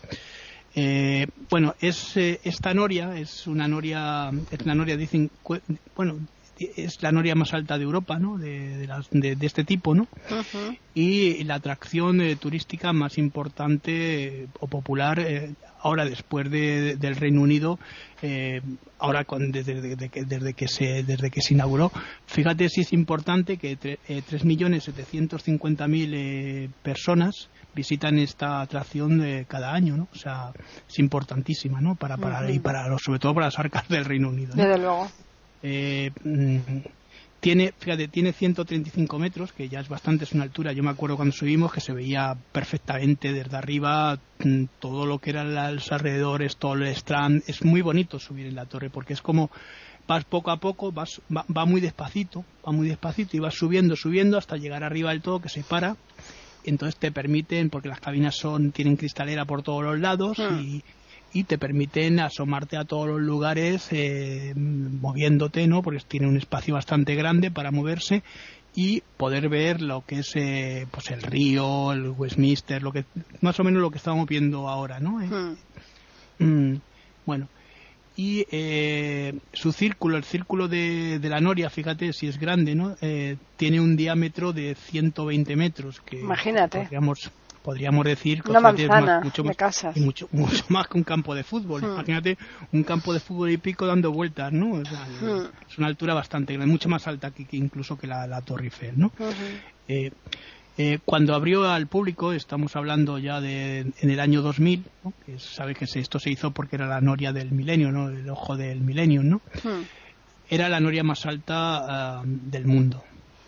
Eh, 0.76 1.26
bueno, 1.50 1.74
es 1.80 2.16
esta 2.16 2.74
noria 2.74 3.16
es 3.16 3.46
una 3.46 3.68
noria, 3.68 4.30
es 4.50 4.60
una 4.64 4.74
noria 4.74 4.96
dicen, 4.96 5.30
bueno, 5.94 6.18
es 6.58 7.02
la 7.02 7.12
noria 7.12 7.34
más 7.34 7.52
alta 7.54 7.78
de 7.78 7.84
Europa, 7.84 8.18
¿no? 8.18 8.36
De, 8.38 8.88
de, 9.10 9.46
este 9.46 9.64
tipo, 9.64 9.94
¿no? 9.94 10.06
Y 10.94 11.42
la 11.44 11.54
atracción 11.56 12.20
eh, 12.20 12.36
turística 12.36 12.92
más 12.92 13.16
importante 13.18 14.42
eh, 14.42 14.46
o 14.60 14.68
popular 14.68 15.18
eh, 15.20 15.54
ahora 15.80 16.04
después 16.04 16.50
del 16.50 17.16
Reino 17.16 17.40
Unido, 17.42 17.78
ahora 18.98 19.24
con, 19.24 19.50
desde, 19.52 19.96
que, 20.08 20.24
desde, 20.24 20.54
que 20.54 20.66
se, 20.66 21.02
desde 21.02 21.30
que 21.30 21.42
se 21.42 21.52
inauguró. 21.52 21.92
Fíjate 22.26 22.70
si 22.70 22.80
es 22.80 22.94
importante 22.94 23.58
que 23.58 23.78
3.750.000 23.78 26.70
personas 26.82 27.50
visitan 27.74 28.18
esta 28.18 28.62
atracción 28.62 29.44
cada 29.46 29.74
año, 29.74 29.98
¿no? 29.98 30.08
O 30.10 30.16
sea, 30.16 30.54
es 30.88 30.98
importantísima, 30.98 31.82
¿no? 31.82 31.96
Para, 31.96 32.16
para, 32.16 32.50
y 32.50 32.60
para, 32.60 32.86
sobre 32.98 33.18
todo 33.18 33.34
para 33.34 33.48
las 33.48 33.58
arcas 33.58 33.86
del 33.88 34.06
Reino 34.06 34.30
Unido. 34.30 34.54
Desde 34.54 34.78
luego. 34.78 35.10
Eh, 35.66 36.10
mm, 36.22 36.58
tiene, 37.40 37.72
fíjate, 37.78 38.08
tiene 38.08 38.32
135 38.32 39.18
metros, 39.18 39.52
que 39.52 39.68
ya 39.68 39.80
es 39.80 39.88
bastante, 39.88 40.24
es 40.24 40.32
una 40.32 40.44
altura. 40.44 40.72
Yo 40.72 40.82
me 40.82 40.90
acuerdo 40.90 41.16
cuando 41.16 41.34
subimos 41.34 41.72
que 41.72 41.80
se 41.80 41.94
veía 41.94 42.36
perfectamente 42.52 43.32
desde 43.32 43.56
arriba 43.56 44.18
mm, 44.44 44.64
todo 44.78 45.06
lo 45.06 45.18
que 45.18 45.30
eran 45.30 45.54
los 45.74 45.90
alrededores, 45.90 46.58
todo 46.58 46.74
el 46.74 46.86
strand. 46.88 47.42
Es 47.46 47.64
muy 47.64 47.80
bonito 47.80 48.18
subir 48.18 48.46
en 48.46 48.54
la 48.54 48.66
torre 48.66 48.90
porque 48.90 49.14
es 49.14 49.22
como 49.22 49.50
vas 50.06 50.24
poco 50.24 50.50
a 50.50 50.58
poco, 50.58 50.92
vas, 50.92 51.22
va, 51.34 51.64
muy 51.64 51.80
despacito, 51.80 52.44
va 52.66 52.72
muy 52.72 52.88
despacito 52.88 53.36
y 53.36 53.40
vas 53.40 53.54
subiendo, 53.54 53.96
subiendo 53.96 54.36
hasta 54.36 54.56
llegar 54.56 54.84
arriba 54.84 55.10
del 55.10 55.22
todo 55.22 55.40
que 55.40 55.48
se 55.48 55.62
para. 55.62 55.96
Entonces 56.64 56.98
te 56.98 57.10
permiten, 57.10 57.70
porque 57.70 57.88
las 57.88 58.00
cabinas 58.00 58.36
son 58.36 58.70
tienen 58.70 58.96
cristalera 58.96 59.46
por 59.46 59.62
todos 59.62 59.82
los 59.82 59.98
lados 59.98 60.38
hmm. 60.38 60.60
y, 60.60 60.84
y 61.34 61.44
te 61.44 61.58
permiten 61.58 62.20
asomarte 62.20 62.78
a 62.78 62.84
todos 62.84 63.08
los 63.08 63.20
lugares 63.20 63.88
eh, 63.90 64.54
moviéndote, 64.56 65.66
¿no? 65.66 65.82
Porque 65.82 66.00
tiene 66.08 66.28
un 66.28 66.38
espacio 66.38 66.74
bastante 66.74 67.14
grande 67.14 67.50
para 67.50 67.70
moverse 67.70 68.22
y 68.74 69.02
poder 69.16 69.48
ver 69.48 69.82
lo 69.82 70.04
que 70.06 70.20
es 70.20 70.32
eh, 70.36 70.86
pues 70.90 71.10
el 71.10 71.22
río, 71.22 71.92
el 71.92 72.08
Westminster, 72.10 72.82
lo 72.82 72.92
que 72.92 73.04
más 73.42 73.60
o 73.60 73.64
menos 73.64 73.82
lo 73.82 73.90
que 73.90 73.98
estamos 73.98 74.26
viendo 74.26 74.68
ahora, 74.68 75.00
¿no? 75.00 75.20
Eh, 75.20 75.28
hmm. 76.38 76.44
mm, 76.44 76.80
bueno, 77.26 77.48
y 78.16 78.46
eh, 78.52 79.36
su 79.52 79.72
círculo, 79.72 80.16
el 80.16 80.24
círculo 80.24 80.68
de, 80.68 81.18
la 81.22 81.40
noria, 81.40 81.68
fíjate 81.68 82.12
si 82.12 82.28
es 82.28 82.38
grande, 82.38 82.74
¿no? 82.74 82.96
Eh, 83.00 83.36
tiene 83.56 83.80
un 83.80 83.96
diámetro 83.96 84.52
de 84.52 84.76
120 84.76 85.56
metros. 85.56 86.00
Que 86.00 86.20
Imagínate. 86.20 86.82
Podríamos, 86.82 87.32
podríamos 87.64 88.04
decir 88.04 88.42
Una 88.46 88.60
manzana 88.60 89.20
mucho, 89.24 89.42
de 89.42 89.54
casas. 89.54 89.96
Mucho, 89.96 90.28
mucho, 90.32 90.64
más 90.68 90.86
que 90.86 90.98
un 90.98 91.02
campo 91.02 91.34
de 91.34 91.42
fútbol. 91.42 91.80
Hmm. 91.80 91.94
Imagínate 91.94 92.36
un 92.72 92.84
campo 92.84 93.14
de 93.14 93.20
fútbol 93.20 93.50
y 93.50 93.56
pico 93.56 93.86
dando 93.86 94.12
vueltas, 94.12 94.52
¿no? 94.52 94.76
Hmm. 94.76 95.46
Es 95.68 95.78
una 95.78 95.86
altura 95.86 96.12
bastante 96.12 96.52
grande, 96.52 96.70
mucho 96.70 96.90
más 96.90 97.08
alta 97.08 97.30
que, 97.30 97.46
incluso 97.52 97.96
que 97.96 98.06
la, 98.06 98.40
Torre 98.42 98.64
Eiffel, 98.64 98.98
¿no? 98.98 99.10
eh, 99.88 100.12
eh, 100.76 100.98
cuando 101.04 101.34
abrió 101.34 101.70
al 101.70 101.86
público, 101.86 102.32
estamos 102.32 102.76
hablando 102.76 103.18
ya 103.18 103.40
de 103.40 103.92
en 103.98 104.10
el 104.10 104.20
año 104.20 104.42
2000, 104.42 104.84
que 105.24 105.38
sabe 105.38 105.74
que 105.74 105.86
esto 105.86 106.18
se 106.18 106.30
hizo 106.30 106.50
porque 106.50 106.76
era 106.76 106.86
la 106.86 107.00
noria 107.00 107.32
del 107.32 107.50
milenio, 107.52 107.92
¿no? 107.92 108.10
el 108.10 108.28
ojo 108.28 108.56
del 108.56 108.80
milenio, 108.82 109.22
¿no? 109.22 109.40
Hmm. 109.62 109.84
Era 110.50 110.68
la 110.68 110.80
noria 110.80 111.02
más 111.02 111.24
alta 111.24 112.18
ah, 112.18 112.22
del 112.26 112.66
mundo. 112.66 113.02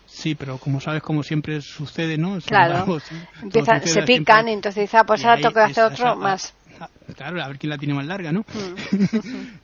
Sí, 0.07 0.35
pero 0.35 0.57
como 0.57 0.79
sabes, 0.79 1.03
como 1.03 1.21
siempre 1.21 1.61
sucede, 1.61 2.17
¿no? 2.17 2.39
claro. 2.39 2.99
se 3.83 4.01
pican 4.03 4.47
y 4.47 4.53
entonces 4.53 4.83
dice, 4.83 4.97
ah, 4.97 5.03
pues 5.03 5.23
ahora 5.25 5.41
toca 5.41 5.65
hacer 5.65 5.83
otro 5.83 6.15
más. 6.15 6.53
claro, 7.15 7.43
a 7.43 7.47
ver 7.47 7.59
quién 7.59 7.69
la 7.69 7.77
tiene 7.77 7.93
más 7.93 8.05
larga, 8.05 8.31
¿no? 8.31 8.45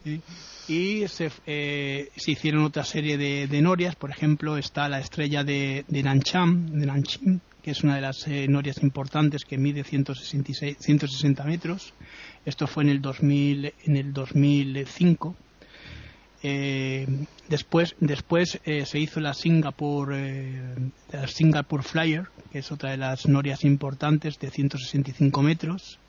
Hmm. 0.05 0.19
y 0.67 1.07
se, 1.07 1.31
eh, 1.45 2.09
se, 2.15 2.31
hicieron 2.31 2.63
otra 2.63 2.83
serie 2.83 3.17
de, 3.17 3.47
de, 3.47 3.61
norias, 3.61 3.95
por 3.95 4.11
ejemplo, 4.11 4.57
está 4.57 4.89
la 4.89 4.99
estrella 4.99 5.43
de, 5.43 5.85
de 5.87 6.03
Nancham, 6.03 6.67
de 6.71 6.85
Nanchim, 6.85 7.39
que 7.61 7.71
es 7.71 7.83
una 7.83 7.95
de 7.95 8.01
las 8.01 8.27
eh, 8.27 8.47
norias 8.49 8.83
importantes 8.83 9.45
que 9.45 9.57
mide 9.57 9.83
166, 9.83 10.77
160 10.79 11.43
metros. 11.45 11.93
Esto 12.45 12.67
fue 12.67 12.83
en 12.83 12.89
el, 12.89 13.01
2000, 13.01 13.73
en 13.85 13.95
el 13.95 14.13
2005. 14.13 15.35
Eh, 16.43 17.07
después 17.47 17.95
después 17.99 18.59
eh, 18.65 18.85
se 18.85 18.99
hizo 18.99 19.21
la 19.21 19.33
Singapore, 19.33 20.75
la 21.11 21.27
Singapore 21.27 21.83
Flyer, 21.83 22.27
que 22.51 22.59
es 22.59 22.71
otra 22.71 22.91
de 22.91 22.97
las 22.97 23.27
norias 23.27 23.63
importantes 23.63 24.37
de 24.39 24.51
165 24.51 25.41
metros. 25.41 25.99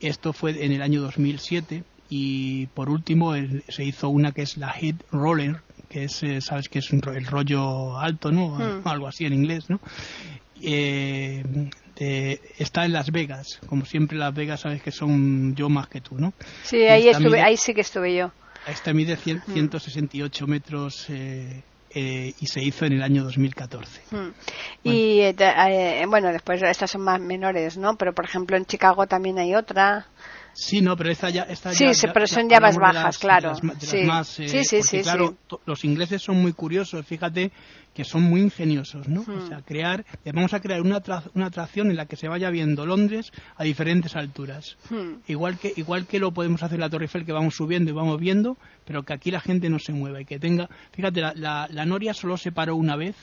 Esto 0.00 0.32
fue 0.32 0.64
en 0.64 0.72
el 0.72 0.82
año 0.82 1.00
2007 1.02 1.82
y 2.08 2.66
por 2.68 2.88
último 2.88 3.34
se 3.68 3.84
hizo 3.84 4.08
una 4.08 4.32
que 4.32 4.42
es 4.42 4.56
la 4.56 4.74
Head 4.80 4.96
Roller, 5.10 5.62
que 5.88 6.04
es, 6.04 6.22
sabes 6.40 6.68
que 6.68 6.78
es 6.78 6.92
el 6.92 7.26
rollo 7.26 7.98
alto, 7.98 8.30
¿no? 8.30 8.56
Hmm. 8.56 8.86
Algo 8.86 9.08
así 9.08 9.26
en 9.26 9.32
inglés, 9.32 9.68
¿no? 9.68 9.80
eh, 11.96 12.40
está 12.58 12.84
en 12.84 12.92
Las 12.92 13.10
Vegas. 13.10 13.60
Como 13.66 13.84
siempre, 13.84 14.18
Las 14.18 14.34
Vegas 14.34 14.60
sabes 14.60 14.82
que 14.82 14.90
son 14.90 15.54
yo 15.54 15.68
más 15.68 15.88
que 15.88 16.00
tú, 16.00 16.16
¿no? 16.18 16.32
Sí, 16.64 16.82
ahí, 16.86 17.08
estuve, 17.08 17.40
ahí 17.40 17.56
sí 17.56 17.74
que 17.74 17.82
estuve 17.82 18.14
yo. 18.14 18.32
Esta 18.66 18.92
mide 18.92 19.16
168 19.16 20.46
mm. 20.46 20.50
metros 20.50 21.10
eh, 21.10 21.62
eh, 21.90 22.34
y 22.38 22.46
se 22.46 22.62
hizo 22.62 22.84
en 22.86 22.94
el 22.94 23.02
año 23.02 23.24
2014. 23.24 24.02
Mm. 24.10 24.28
Y 24.84 25.20
eh, 25.20 26.04
bueno, 26.08 26.32
después 26.32 26.62
estas 26.62 26.90
son 26.90 27.02
más 27.02 27.20
menores, 27.20 27.76
¿no? 27.76 27.96
Pero 27.96 28.14
por 28.14 28.24
ejemplo 28.24 28.56
en 28.56 28.64
Chicago 28.64 29.06
también 29.06 29.38
hay 29.38 29.54
otra. 29.54 30.06
Sí, 30.54 30.80
no, 30.80 30.96
pero 30.96 31.10
esta 31.10 31.30
ya. 31.30 31.42
Esta 31.42 31.72
sí, 31.72 31.94
sí, 31.94 32.06
pero 32.12 32.26
son 32.26 32.48
ya 32.48 32.60
más 32.60 32.76
bajas, 32.76 33.18
claro. 33.18 33.54
sí. 33.54 34.48
sí, 34.48 34.64
sí, 34.64 34.82
sí, 34.82 35.02
claro, 35.02 35.36
los 35.66 35.84
ingleses 35.84 36.22
son 36.22 36.40
muy 36.40 36.52
curiosos, 36.52 37.04
fíjate 37.06 37.50
que 37.94 38.04
son 38.04 38.22
muy 38.22 38.40
ingeniosos, 38.40 39.08
¿no? 39.08 39.20
O 39.20 39.24
hmm. 39.24 39.48
sea, 39.48 39.62
crear, 39.62 40.04
vamos 40.32 40.54
a 40.54 40.60
crear 40.60 40.80
una, 40.80 41.02
una 41.34 41.46
atracción 41.46 41.90
en 41.90 41.96
la 41.96 42.06
que 42.06 42.16
se 42.16 42.28
vaya 42.28 42.50
viendo 42.50 42.86
Londres 42.86 43.32
a 43.56 43.64
diferentes 43.64 44.16
alturas. 44.16 44.76
Hmm. 44.88 45.16
Igual 45.26 45.58
que 45.58 45.72
igual 45.76 46.06
que 46.06 46.18
lo 46.18 46.32
podemos 46.32 46.62
hacer 46.62 46.76
en 46.76 46.80
la 46.80 46.90
Torre 46.90 47.04
Eiffel, 47.04 47.26
que 47.26 47.32
vamos 47.32 47.54
subiendo 47.54 47.90
y 47.90 47.94
vamos 47.94 48.18
viendo, 48.18 48.56
pero 48.86 49.02
que 49.02 49.12
aquí 49.12 49.30
la 49.30 49.40
gente 49.40 49.68
no 49.68 49.78
se 49.78 49.92
mueva 49.92 50.20
y 50.20 50.24
que 50.24 50.38
tenga. 50.38 50.68
Fíjate, 50.92 51.20
la, 51.20 51.68
la, 51.70 51.86
Noria 51.86 52.14
solo 52.14 52.36
se 52.36 52.52
paró 52.52 52.76
una 52.76 52.96
vez 52.96 53.16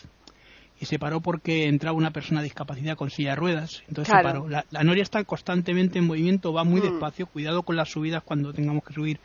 y 0.79 0.85
se 0.85 0.99
paró 0.99 1.21
porque 1.21 1.67
entraba 1.67 1.97
una 1.97 2.11
persona 2.11 2.41
de 2.41 2.45
discapacidad 2.45 2.95
con 2.95 3.09
silla 3.09 3.31
de 3.31 3.35
ruedas. 3.35 3.83
Entonces 3.87 4.13
se 4.15 4.23
paró. 4.23 4.47
La, 4.47 4.63
Noria 4.83 5.03
está 5.03 5.23
constantemente 5.23 5.99
en 5.99 6.07
movimiento, 6.07 6.53
va 6.53 6.63
muy 6.63 6.79
hmm. 6.81 6.91
despacio. 6.91 7.27
Cuidado 7.27 7.63
con 7.63 7.75
las 7.75 7.89
subidas 7.89 8.23
cuando 8.23 8.53
tengamos 8.53 8.83
que 8.83 8.93
subir 8.93 9.19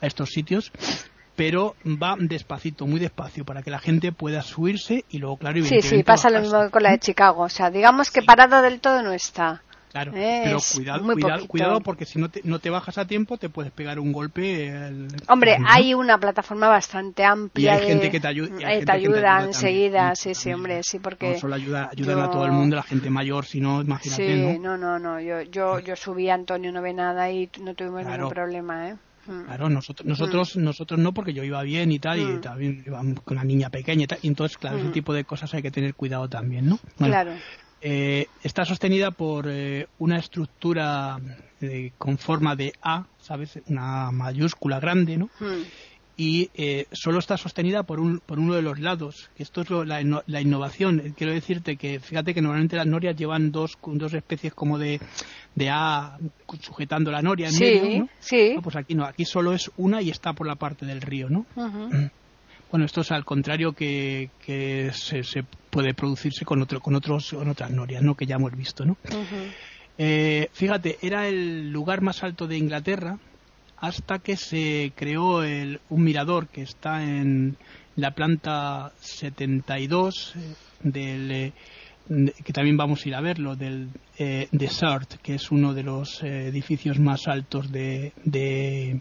a 0.00 0.06
estos 0.06 0.30
sitios 0.30 0.72
pero 1.36 1.74
va 1.86 2.16
despacito, 2.18 2.86
muy 2.86 3.00
despacio, 3.00 3.46
para 3.46 3.62
que 3.62 3.70
la 3.70 3.78
gente 3.78 4.12
pueda 4.12 4.42
subirse 4.42 5.06
y 5.08 5.16
luego, 5.16 5.38
claro, 5.38 5.62
Sí, 5.64 5.80
sí, 5.80 6.02
pasa 6.02 6.28
lo 6.28 6.42
mismo 6.42 6.60
que 6.64 6.68
con 6.68 6.82
la 6.82 6.90
de 6.90 6.98
Chicago. 6.98 7.44
O 7.44 7.48
sea, 7.48 7.70
digamos 7.70 8.10
que 8.10 8.20
parada 8.20 8.60
del 8.60 8.78
todo 8.78 9.00
no 9.02 9.12
está. 9.12 9.62
Claro, 9.90 10.12
pero 10.12 10.58
cuidado, 10.72 11.48
cuidado, 11.48 11.80
porque 11.80 12.04
si 12.04 12.20
no 12.20 12.28
te, 12.28 12.42
no 12.44 12.60
te 12.60 12.70
bajas 12.70 12.96
a 12.96 13.06
tiempo 13.06 13.38
te 13.38 13.48
puedes 13.48 13.72
pegar 13.72 13.98
un 13.98 14.12
golpe. 14.12 14.72
Hombre, 15.26 15.58
hay 15.66 15.94
una 15.94 16.16
plataforma 16.18 16.68
bastante 16.68 17.24
amplia. 17.24 17.74
Y 17.74 17.80
hay 17.80 17.86
gente 17.88 18.10
que 18.10 18.20
te, 18.20 18.28
ayuda, 18.28 18.72
eh, 18.72 18.84
te 18.84 18.92
ayuda 18.92 19.44
enseguida, 19.44 20.14
sí, 20.14 20.34
sí, 20.34 20.52
hombre, 20.52 20.84
sí, 20.84 21.00
porque. 21.00 21.32
No 21.32 21.38
solo 21.38 21.56
ayuda, 21.56 21.88
ayudan 21.90 22.20
a 22.20 22.30
todo 22.30 22.44
el 22.44 22.52
mundo, 22.52 22.76
la 22.76 22.84
gente 22.84 23.10
mayor, 23.10 23.46
si 23.46 23.60
no, 23.60 23.82
imagínate. 23.82 24.52
Sí, 24.52 24.58
no, 24.60 24.76
no, 24.76 25.00
no, 25.00 25.20
yo, 25.20 25.42
yo, 25.42 25.80
yo 25.80 25.96
subí 25.96 26.28
a 26.28 26.34
Antonio, 26.34 26.70
no 26.70 26.82
ve 26.82 26.94
nada 26.94 27.28
y 27.30 27.50
no 27.60 27.74
tuvimos 27.74 28.06
ningún 28.06 28.30
problema, 28.30 28.90
¿eh? 28.90 28.96
Mm. 29.26 29.44
Claro, 29.44 29.68
nosotros, 29.68 30.06
nosotros, 30.06 30.56
mm. 30.56 30.62
nosotros 30.62 31.00
no, 31.00 31.12
porque 31.12 31.32
yo 31.32 31.42
iba 31.42 31.62
bien 31.62 31.90
y 31.90 31.98
tal, 31.98 32.20
y 32.20 32.24
mm. 32.24 32.40
también 32.40 32.82
iba 32.86 32.98
con 32.98 33.36
una 33.36 33.44
niña 33.44 33.70
pequeña 33.70 34.04
y 34.04 34.06
tal, 34.06 34.18
y 34.22 34.28
entonces, 34.28 34.56
claro, 34.56 34.78
ese 34.78 34.90
tipo 34.90 35.12
de 35.12 35.24
cosas 35.24 35.52
hay 35.52 35.62
que 35.62 35.70
tener 35.70 35.94
cuidado 35.94 36.28
también, 36.28 36.68
¿no? 36.68 36.78
claro. 36.96 37.32
Eh, 37.82 38.26
está 38.42 38.64
sostenida 38.64 39.10
por 39.10 39.46
eh, 39.48 39.88
una 39.98 40.18
estructura 40.18 41.18
eh, 41.60 41.92
con 41.96 42.18
forma 42.18 42.54
de 42.56 42.72
A, 42.82 43.06
¿sabes? 43.20 43.58
Una 43.66 44.10
mayúscula 44.10 44.80
grande, 44.80 45.16
¿no? 45.16 45.30
y 46.20 46.50
eh, 46.52 46.84
solo 46.92 47.18
está 47.18 47.38
sostenida 47.38 47.82
por, 47.84 47.98
un, 47.98 48.18
por 48.18 48.38
uno 48.38 48.52
de 48.52 48.60
los 48.60 48.78
lados. 48.78 49.30
Esto 49.38 49.62
es 49.62 49.70
la, 49.70 50.22
la, 50.26 50.40
innovación. 50.42 51.14
Quiero 51.16 51.32
decirte 51.32 51.76
que 51.76 51.98
fíjate 51.98 52.34
que 52.34 52.42
normalmente 52.42 52.76
las 52.76 52.86
norias 52.86 53.16
llevan 53.16 53.50
dos, 53.50 53.78
dos 53.82 54.12
especies 54.12 54.52
como 54.52 54.78
de, 54.78 55.00
de 55.54 55.70
A 55.70 56.18
sujetando 56.60 57.10
la 57.10 57.22
noria 57.22 57.48
en 57.48 57.58
medio. 57.58 57.98
¿no? 58.00 58.08
Sí. 58.18 58.54
pues 58.62 58.76
aquí 58.76 58.94
no, 58.94 59.06
aquí 59.06 59.24
solo 59.24 59.54
es 59.54 59.70
una 59.78 60.02
y 60.02 60.10
está 60.10 60.34
por 60.34 60.46
la 60.46 60.56
parte 60.56 60.84
del 60.84 61.00
río, 61.00 61.30
¿no? 61.30 61.46
Bueno, 62.70 62.86
esto 62.86 63.00
es 63.00 63.10
al 63.10 63.24
contrario 63.24 63.72
que, 63.72 64.30
que 64.44 64.90
se, 64.92 65.22
se, 65.24 65.44
puede 65.70 65.94
producirse 65.94 66.44
con, 66.44 66.62
otro, 66.62 66.80
con, 66.80 66.94
otros, 66.94 67.30
con 67.30 67.48
otras 67.48 67.70
norias, 67.70 68.02
¿no? 68.02 68.14
Que 68.14 68.26
ya 68.26 68.36
hemos 68.36 68.56
visto, 68.56 68.84
¿no? 68.84 68.96
Eh, 69.98 70.48
fíjate, 70.52 70.98
era 71.02 71.28
el 71.28 71.70
lugar 71.70 72.00
más 72.00 72.22
alto 72.22 72.46
de 72.46 72.56
Inglaterra 72.56 73.18
hasta 73.76 74.18
que 74.18 74.36
se 74.36 74.92
creó 74.94 75.42
el, 75.42 75.80
un 75.88 76.04
mirador 76.04 76.48
que 76.48 76.62
está 76.62 77.02
en 77.02 77.56
la 77.96 78.12
planta 78.12 78.92
72 79.00 80.34
eh, 80.36 80.54
del 80.82 81.32
eh, 81.32 81.52
que 82.44 82.52
también 82.52 82.76
vamos 82.76 83.04
a 83.04 83.08
ir 83.08 83.14
a 83.14 83.20
verlo 83.20 83.56
del 83.56 83.88
eh, 84.18 84.48
Desert 84.50 85.20
que 85.22 85.34
es 85.34 85.50
uno 85.50 85.74
de 85.74 85.82
los 85.82 86.22
eh, 86.22 86.48
edificios 86.48 86.98
más 86.98 87.28
altos 87.28 87.70
de, 87.70 88.12
de, 88.24 89.00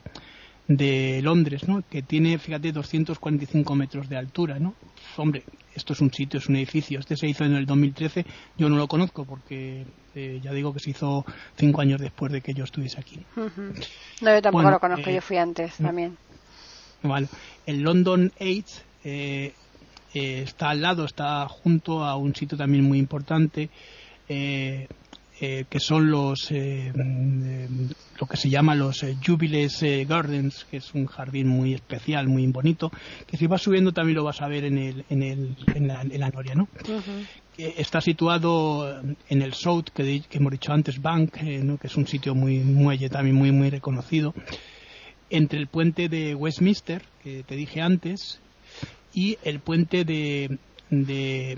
de 0.70 1.20
Londres, 1.24 1.68
¿no? 1.68 1.84
Que 1.90 2.04
tiene, 2.04 2.38
fíjate, 2.38 2.72
245 2.72 3.76
metros 3.76 4.08
de 4.08 4.18
altura, 4.18 4.60
¿no? 4.60 4.76
Hombre, 5.18 5.44
esto 5.74 5.94
es 5.94 6.00
un 6.00 6.14
sitio, 6.14 6.38
es 6.40 6.48
un 6.48 6.58
edificio. 6.58 7.00
Este 7.00 7.18
se 7.18 7.28
hizo 7.28 7.44
en 7.44 7.56
el 7.56 7.66
2013. 7.66 8.24
Yo 8.56 8.70
no 8.70 8.78
lo 8.78 8.88
conozco 8.88 9.26
porque 9.26 9.84
eh, 10.14 10.40
ya 10.44 10.54
digo 10.54 10.72
que 10.72 10.80
se 10.80 10.92
hizo 10.92 11.26
cinco 11.58 11.82
años 11.82 12.00
después 12.00 12.32
de 12.32 12.42
que 12.42 12.54
yo 12.54 12.64
estuviese 12.64 13.00
aquí. 13.00 13.20
No, 14.22 14.32
yo 14.32 14.42
tampoco 14.44 14.70
lo 14.70 14.80
conozco, 14.80 15.10
eh, 15.10 15.16
yo 15.16 15.22
fui 15.22 15.38
antes 15.38 15.74
también. 15.78 16.16
Vale. 17.02 17.28
El 17.66 17.82
London 17.82 18.32
8 18.40 18.82
eh, 19.06 19.54
está 20.14 20.70
al 20.70 20.82
lado, 20.82 21.06
está 21.06 21.48
junto 21.48 22.04
a 22.04 22.16
un 22.16 22.36
sitio 22.36 22.58
también 22.58 22.84
muy 22.84 23.00
importante. 23.00 23.70
eh, 24.28 24.88
que 25.40 25.80
son 25.80 26.12
los 26.12 26.52
eh, 26.52 26.92
mm, 26.94 27.92
lo 28.20 28.28
que 28.28 28.38
se 28.38 28.50
llama 28.50 28.76
los 28.76 29.06
Jubilees 29.26 29.82
Gardens, 30.08 30.66
que 30.70 30.78
es 30.78 30.94
un 30.94 31.06
jardín 31.06 31.48
muy 31.48 31.74
especial, 31.74 32.28
muy 32.28 32.46
bonito, 32.48 32.92
que 33.26 33.38
si 33.38 33.48
vas 33.48 33.62
subiendo 33.62 33.94
también 33.94 34.18
lo 34.18 34.26
vas 34.26 34.42
a 34.42 34.48
ver 34.48 34.66
en, 34.66 34.78
el, 34.78 35.06
en, 35.10 35.24
el, 35.24 35.56
en, 35.74 35.88
la, 35.88 36.02
en 36.02 36.20
la 36.20 36.30
noria, 36.30 36.56
¿no? 36.56 36.68
Está 37.58 38.02
situado 38.02 39.02
en 39.30 39.42
el 39.42 39.54
South, 39.54 39.86
que, 39.94 40.22
que 40.30 40.38
hemos 40.38 40.52
dicho 40.52 40.74
antes, 40.74 41.02
Bank, 41.02 41.32
que 41.32 41.78
es 41.82 41.96
un 41.96 42.08
sitio 42.08 42.36
muy 42.36 42.60
muelle 42.60 43.10
también 43.10 43.36
muy 43.36 43.52
muy 43.54 43.70
reconocido, 43.70 44.34
entre 45.30 45.60
el 45.60 45.68
puente 45.68 46.10
de 46.10 46.36
Westminster, 46.36 47.04
que 47.24 47.44
te 47.44 47.56
dije 47.56 47.82
antes, 47.82 48.40
y 49.14 49.38
el 49.44 49.60
puente 49.60 50.06
de, 50.06 50.58
de, 50.90 51.58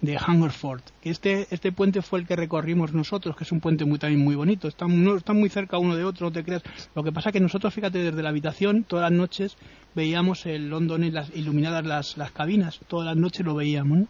de 0.00 0.18
Hungerford. 0.18 0.82
Este, 1.02 1.46
este 1.50 1.72
puente 1.72 2.02
fue 2.02 2.20
el 2.20 2.26
que 2.26 2.36
recorrimos 2.36 2.92
nosotros, 2.92 3.36
que 3.36 3.44
es 3.44 3.52
un 3.52 3.60
puente 3.60 3.84
muy, 3.84 3.98
también 3.98 4.22
muy 4.22 4.34
bonito. 4.34 4.68
Están, 4.68 5.02
no, 5.02 5.16
están 5.16 5.38
muy 5.38 5.48
cerca 5.48 5.78
uno 5.78 5.96
de 5.96 6.04
otro, 6.04 6.26
no 6.26 6.32
te 6.32 6.44
creas. 6.44 6.62
Lo 6.94 7.02
que 7.02 7.12
pasa 7.12 7.30
es 7.30 7.32
que 7.34 7.40
nosotros, 7.40 7.72
fíjate, 7.72 7.98
desde 7.98 8.22
la 8.22 8.28
habitación, 8.28 8.84
todas 8.84 9.10
las 9.10 9.18
noches 9.18 9.56
veíamos 9.94 10.46
el 10.46 10.68
London 10.68 11.04
y 11.04 11.10
las, 11.10 11.34
iluminadas 11.34 11.84
las, 11.84 12.16
las 12.16 12.32
cabinas. 12.32 12.80
Todas 12.88 13.06
las 13.06 13.16
noches 13.16 13.44
lo 13.44 13.54
veíamos. 13.54 14.08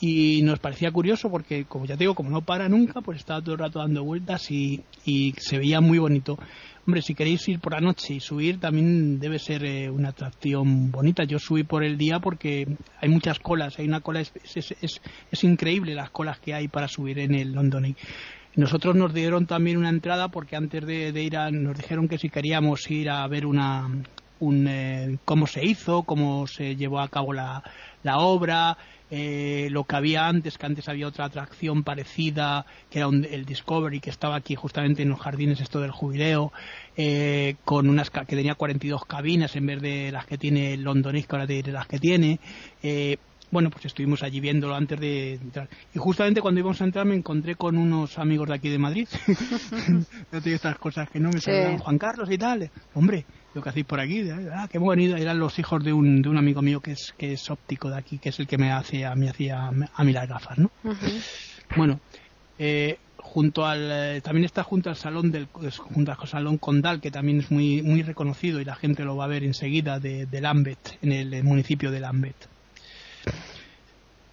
Y 0.00 0.42
nos 0.42 0.58
parecía 0.58 0.90
curioso 0.92 1.30
porque, 1.30 1.64
como 1.64 1.86
ya 1.86 1.96
te 1.96 2.04
digo, 2.04 2.14
como 2.14 2.30
no 2.30 2.42
para 2.42 2.68
nunca, 2.68 3.00
pues 3.00 3.18
estaba 3.18 3.40
todo 3.40 3.54
el 3.54 3.60
rato 3.60 3.78
dando 3.78 4.04
vueltas 4.04 4.50
y, 4.50 4.82
y 5.04 5.34
se 5.38 5.58
veía 5.58 5.80
muy 5.80 5.98
bonito. 5.98 6.38
Hombre, 6.86 7.02
si 7.02 7.14
queréis 7.14 7.46
ir 7.48 7.60
por 7.60 7.74
la 7.74 7.80
noche 7.80 8.14
y 8.14 8.20
subir, 8.20 8.58
también 8.58 9.20
debe 9.20 9.38
ser 9.38 9.64
eh, 9.64 9.90
una 9.90 10.08
atracción 10.08 10.90
bonita. 10.90 11.24
Yo 11.24 11.38
subí 11.38 11.62
por 11.62 11.84
el 11.84 11.98
día 11.98 12.20
porque 12.20 12.66
hay 13.00 13.08
muchas 13.08 13.38
colas, 13.38 13.78
hay 13.78 13.86
una 13.86 14.00
cola, 14.00 14.20
es, 14.20 14.32
es, 14.54 15.44
increíble 15.44 15.94
las 15.94 16.10
colas 16.10 16.40
que 16.40 16.54
hay 16.54 16.68
para 16.68 16.88
subir 16.88 17.18
en 17.18 17.34
el 17.34 17.52
London 17.52 17.94
Nosotros 18.56 18.96
nos 18.96 19.12
dieron 19.12 19.46
también 19.46 19.76
una 19.76 19.90
entrada 19.90 20.28
porque 20.28 20.56
antes 20.56 20.84
de, 20.86 21.22
ir 21.22 21.36
a, 21.36 21.50
nos 21.50 21.76
dijeron 21.76 22.08
que 22.08 22.18
si 22.18 22.30
queríamos 22.30 22.90
ir 22.90 23.10
a 23.10 23.26
ver 23.28 23.44
una, 23.44 23.88
un, 24.40 24.66
eh, 24.68 25.18
cómo 25.24 25.46
se 25.46 25.64
hizo, 25.64 26.02
cómo 26.02 26.46
se 26.46 26.76
llevó 26.76 27.00
a 27.00 27.08
cabo 27.08 27.32
la, 27.32 27.62
la 28.02 28.18
obra, 28.18 28.76
eh, 29.10 29.68
lo 29.70 29.84
que 29.84 29.96
había 29.96 30.28
antes, 30.28 30.56
que 30.56 30.66
antes 30.66 30.88
había 30.88 31.08
otra 31.08 31.24
atracción 31.24 31.82
parecida, 31.82 32.64
que 32.90 33.00
era 33.00 33.08
el 33.08 33.44
Discovery, 33.44 34.00
que 34.00 34.10
estaba 34.10 34.36
aquí 34.36 34.54
justamente 34.54 35.02
en 35.02 35.08
los 35.08 35.20
jardines 35.20 35.60
esto 35.60 35.80
del 35.80 35.90
jubileo, 35.90 36.52
eh, 36.96 37.56
con 37.64 37.88
unas 37.88 38.10
que 38.10 38.24
tenía 38.24 38.54
42 38.54 39.04
cabinas 39.06 39.56
en 39.56 39.66
vez 39.66 39.82
de 39.82 40.12
las 40.12 40.26
que 40.26 40.38
tiene 40.38 40.74
el 40.74 40.82
Londonese, 40.82 41.26
que 41.26 41.36
ahora 41.36 41.46
tiene 41.46 41.72
las 41.72 41.88
que 41.88 41.98
tiene. 41.98 42.38
Eh, 42.82 43.16
bueno, 43.50 43.68
pues 43.68 43.84
estuvimos 43.86 44.22
allí 44.22 44.38
viéndolo 44.38 44.76
antes 44.76 45.00
de 45.00 45.34
entrar. 45.34 45.68
Y 45.92 45.98
justamente 45.98 46.40
cuando 46.40 46.60
íbamos 46.60 46.80
a 46.80 46.84
entrar 46.84 47.04
me 47.04 47.16
encontré 47.16 47.56
con 47.56 47.78
unos 47.78 48.16
amigos 48.16 48.48
de 48.48 48.54
aquí 48.54 48.68
de 48.68 48.78
Madrid. 48.78 49.08
Yo 50.32 50.40
tengo 50.40 50.54
estas 50.54 50.78
cosas 50.78 51.10
que 51.10 51.18
no 51.18 51.30
me 51.30 51.40
saludan. 51.40 51.78
Juan 51.78 51.98
Carlos 51.98 52.30
y 52.30 52.38
tal. 52.38 52.70
Hombre, 52.94 53.24
lo 53.54 53.62
que 53.62 53.68
hacéis 53.68 53.86
por 53.86 54.00
aquí, 54.00 54.28
ah, 54.52 54.68
qué 54.70 54.78
bonito, 54.78 55.16
eran 55.16 55.38
los 55.38 55.58
hijos 55.58 55.82
de 55.82 55.92
un, 55.92 56.22
de 56.22 56.28
un 56.28 56.36
amigo 56.36 56.62
mío 56.62 56.80
que 56.80 56.92
es, 56.92 57.14
que 57.18 57.32
es 57.32 57.50
óptico 57.50 57.90
de 57.90 57.98
aquí, 57.98 58.18
que 58.18 58.28
es 58.28 58.38
el 58.38 58.46
que 58.46 58.58
me 58.58 58.70
hace 58.70 59.04
a 59.04 59.14
mí 59.14 59.28
hacía 59.28 59.68
a 59.68 60.04
mí 60.04 60.12
las 60.12 60.28
gafas, 60.28 60.58
¿no? 60.58 60.70
Bueno, 61.76 62.00
eh, 62.58 62.98
junto 63.30 63.64
al 63.64 63.88
eh, 63.90 64.20
también 64.22 64.44
está 64.44 64.62
junto 64.64 64.90
al 64.90 64.96
salón 64.96 65.30
del 65.30 65.46
junto 65.46 66.12
al 66.12 66.28
salón 66.28 66.58
Condal 66.58 67.00
que 67.00 67.10
también 67.10 67.38
es 67.38 67.50
muy 67.50 67.80
muy 67.82 68.02
reconocido 68.02 68.60
y 68.60 68.64
la 68.64 68.74
gente 68.74 69.04
lo 69.04 69.16
va 69.16 69.24
a 69.24 69.28
ver 69.28 69.44
enseguida 69.44 70.00
de, 70.00 70.26
de 70.26 70.40
Lambeth 70.40 70.98
en 71.02 71.12
el, 71.12 71.44
municipio 71.44 71.90
de 71.90 72.00
Lambeth 72.00 72.48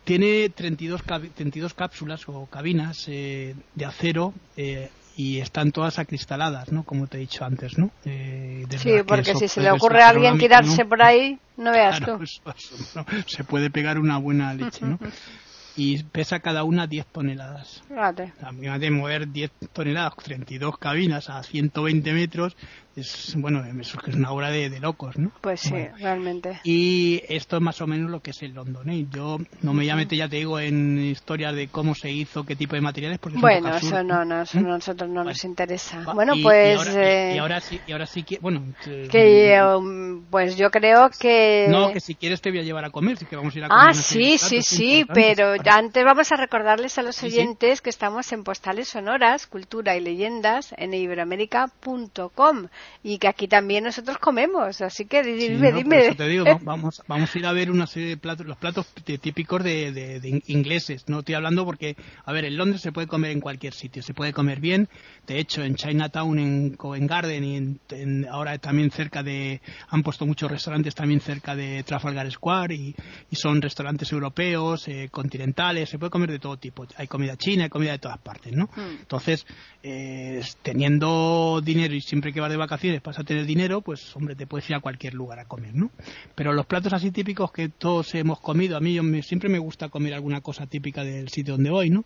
tiene 0.04 0.50
32, 0.50 1.04
32 1.36 1.74
cápsulas 1.74 2.28
o 2.28 2.46
cabinas 2.48 3.06
eh, 3.08 3.56
de 3.76 3.86
acero 3.86 4.34
eh, 4.56 4.90
y 5.18 5.40
están 5.40 5.72
todas 5.72 5.98
acristaladas, 5.98 6.72
¿no? 6.72 6.84
Como 6.84 7.08
te 7.08 7.18
he 7.18 7.22
dicho 7.22 7.44
antes, 7.44 7.80
¿no? 7.80 7.90
Eh, 8.06 8.68
sí, 8.78 8.92
porque 9.06 9.34
si 9.34 9.48
se 9.48 9.62
le 9.62 9.72
ocurre 9.72 10.04
a 10.04 10.10
alguien 10.10 10.38
tirarse 10.38 10.86
por 10.86 11.02
ahí, 11.02 11.40
no 11.58 11.72
veas 11.72 12.00
tú. 12.00 12.20
se 13.26 13.44
puede 13.44 13.72
pegar 13.72 13.98
una 13.98 14.20
buena 14.20 14.54
leche, 14.54 14.86
¿no? 14.86 15.00
y 15.76 16.04
pesa 16.04 16.40
cada 16.40 16.64
una 16.64 16.86
10 16.86 17.08
toneladas. 17.08 17.82
Fíjate. 17.88 18.32
de 18.80 18.92
mover 18.92 19.32
10 19.32 19.52
toneladas, 19.74 20.14
32 20.24 20.78
cabinas 20.78 21.32
a 21.32 21.42
120 21.42 22.14
metros, 22.14 22.56
es 22.98 23.36
bueno 23.36 23.64
es 23.64 23.96
una 24.16 24.32
obra 24.32 24.50
de, 24.50 24.80
locos 24.80 25.18
no 25.18 25.32
pues 25.42 25.62
sí 25.62 25.88
realmente. 26.00 26.60
Y 26.64 27.22
esto 27.30 27.58
es 27.58 27.62
más 27.62 27.80
o 27.82 27.88
menos 27.88 28.10
lo 28.10 28.22
que 28.22 28.32
es 28.32 28.42
el 28.42 28.54
London 28.54 28.90
¿eh? 28.90 29.06
yo 29.12 29.38
no 29.62 29.74
me 29.74 29.84
voy 29.84 29.90
a 29.90 29.96
meter 29.96 30.18
ya 30.18 30.28
te 30.28 30.38
digo 30.38 30.60
en 30.60 30.98
historias 31.00 31.56
de 31.56 31.68
cómo 31.68 31.94
se 31.94 32.12
hizo 32.12 32.44
qué 32.44 32.56
tipo 32.56 32.76
de 32.76 32.82
materiales 32.82 33.20
porque 33.20 33.38
bueno 33.38 33.76
eso 33.76 34.04
no, 34.04 34.26
no 34.26 34.42
eso 34.42 34.58
a 34.58 34.62
nosotros 34.62 35.10
no 35.10 35.24
nos 35.24 35.44
interesa. 35.44 36.04
Bueno 36.14 36.34
pues 36.42 36.88
eh, 36.96 37.34
y 37.36 37.38
ahora, 37.38 37.62
sí 37.62 37.80
y 37.86 37.92
ahora 37.92 38.08
sí 38.08 38.24
que 38.24 38.40
bueno 38.40 38.64
que 38.84 39.62
um, 39.62 40.24
pues 40.30 40.58
yo 40.58 40.72
creo 40.72 41.10
que 41.20 41.68
no 41.70 41.92
que 41.92 42.00
si 42.00 42.16
quieres 42.16 42.42
te 42.42 42.50
voy 42.50 42.60
a 42.60 42.64
llevar 42.64 42.86
a 42.86 42.90
comer 42.90 43.18
que 43.18 43.36
vamos 43.36 43.56
a 43.56 43.60
ir 43.60 43.66
a 43.66 43.68
comer 43.68 43.86
ah 43.90 43.94
sí 43.94 44.38
sí 44.40 44.62
sí 44.64 45.06
pero 45.14 45.54
antes 45.66 46.04
vamos 46.04 46.32
a 46.32 46.36
recordarles 46.36 46.98
a 46.98 47.04
los 47.04 47.22
oyentes 47.22 47.82
que 47.82 47.92
estamos 47.92 48.32
en 48.32 48.44
postales 48.44 48.88
sonoras 48.88 49.46
cultura 49.46 49.96
y 49.96 50.00
leyendas 50.00 50.74
en 50.78 50.94
iberoamérica.com 50.94 52.68
y 53.04 53.18
que 53.20 53.28
aquí 53.28 53.48
también 53.48 53.84
nosotros 53.84 54.18
comemos, 54.18 54.82
así 54.82 55.06
que 55.06 55.24
dime, 55.24 55.72
dime. 55.72 56.16
te 56.16 56.28
digo, 56.28 56.46
vamos, 56.62 57.02
vamos 57.08 57.34
a 57.34 57.40
ir 57.40 57.46
a 57.46 57.52
ver 57.52 57.72
una 57.72 57.88
serie 57.88 58.10
de 58.10 58.18
platos, 58.18 58.46
los 58.46 58.58
platos 58.58 58.88
típicos 59.22 59.64
de, 59.64 59.92
de, 59.92 60.42
ingleses, 60.48 61.08
no 61.08 61.20
estoy 61.20 61.36
hablando 61.36 61.66
porque, 61.66 61.96
a 62.26 62.32
ver, 62.32 62.46
en 62.46 62.58
Londres 62.58 62.82
se 62.82 62.92
puede 62.92 63.08
comer 63.08 63.32
en 63.32 63.42
cualquier 63.42 63.74
sitio, 63.74 64.02
se 64.02 64.14
puede 64.14 64.34
comer 64.34 64.60
bien, 64.60 64.90
de 65.28 65.40
hecho 65.40 65.64
en 65.64 65.76
Chinatown, 65.76 66.40
en 66.40 66.76
Covent 66.76 67.10
Garden 67.10 67.44
y 67.44 67.56
en, 67.56 68.28
ahora 68.30 68.58
también 68.58 68.92
cerca 68.92 69.24
de, 69.24 69.62
han 69.90 70.04
puesto 70.04 70.26
muchos 70.26 70.50
restaurantes 70.50 70.96
también 70.96 71.22
cerca 71.22 71.56
de 71.56 71.84
Trafalgar 71.84 72.32
Square 72.32 72.76
y, 72.76 72.96
son 73.32 73.62
restaurantes 73.62 74.12
europeos, 74.12 74.88
eh, 74.88 75.10
continentales, 75.12 75.90
se 75.90 76.00
puede 76.00 76.10
comer 76.10 76.32
de 76.32 76.40
todo 76.40 76.58
tipo, 76.58 76.88
hay 76.98 77.08
comida 77.08 77.38
china, 77.38 77.66
hay 77.66 77.70
comida 77.70 77.92
de 77.92 78.00
todas 78.00 78.18
partes, 78.18 78.52
¿no? 78.52 78.66
Hmm. 78.76 78.98
Entonces, 79.00 79.46
eh, 79.84 80.42
teniendo 80.64 81.62
dinero 81.64 81.94
y 81.94 82.02
siempre 82.02 82.34
que 82.34 82.42
vas 82.42 82.50
de 82.50 82.58
vacaciones 82.58 82.77
vas 83.04 83.20
a 83.20 83.24
tener 83.24 83.46
dinero, 83.46 83.82
pues 83.82 84.16
hombre, 84.16 84.36
te 84.36 84.48
puedes 84.48 84.70
ir 84.70 84.76
a 84.76 84.80
cualquier 84.80 85.14
lugar 85.14 85.40
a 85.40 85.46
comer, 85.46 85.76
¿no? 85.76 85.92
Pero 86.36 86.54
los 86.54 86.66
platos 86.66 86.94
así 86.94 87.12
típicos 87.12 87.52
que 87.52 87.70
todos 87.70 88.14
hemos 88.16 88.40
comido, 88.40 88.78
a 88.78 88.80
mí 88.80 88.94
yo 88.94 89.04
siempre 89.22 89.50
me 89.50 89.60
gusta 89.60 89.90
comer 89.90 90.14
alguna 90.14 90.42
cosa 90.42 90.68
típica 90.68 91.04
del 91.04 91.30
sitio 91.30 91.54
donde 91.54 91.70
voy, 91.70 91.90
¿no? 91.90 92.06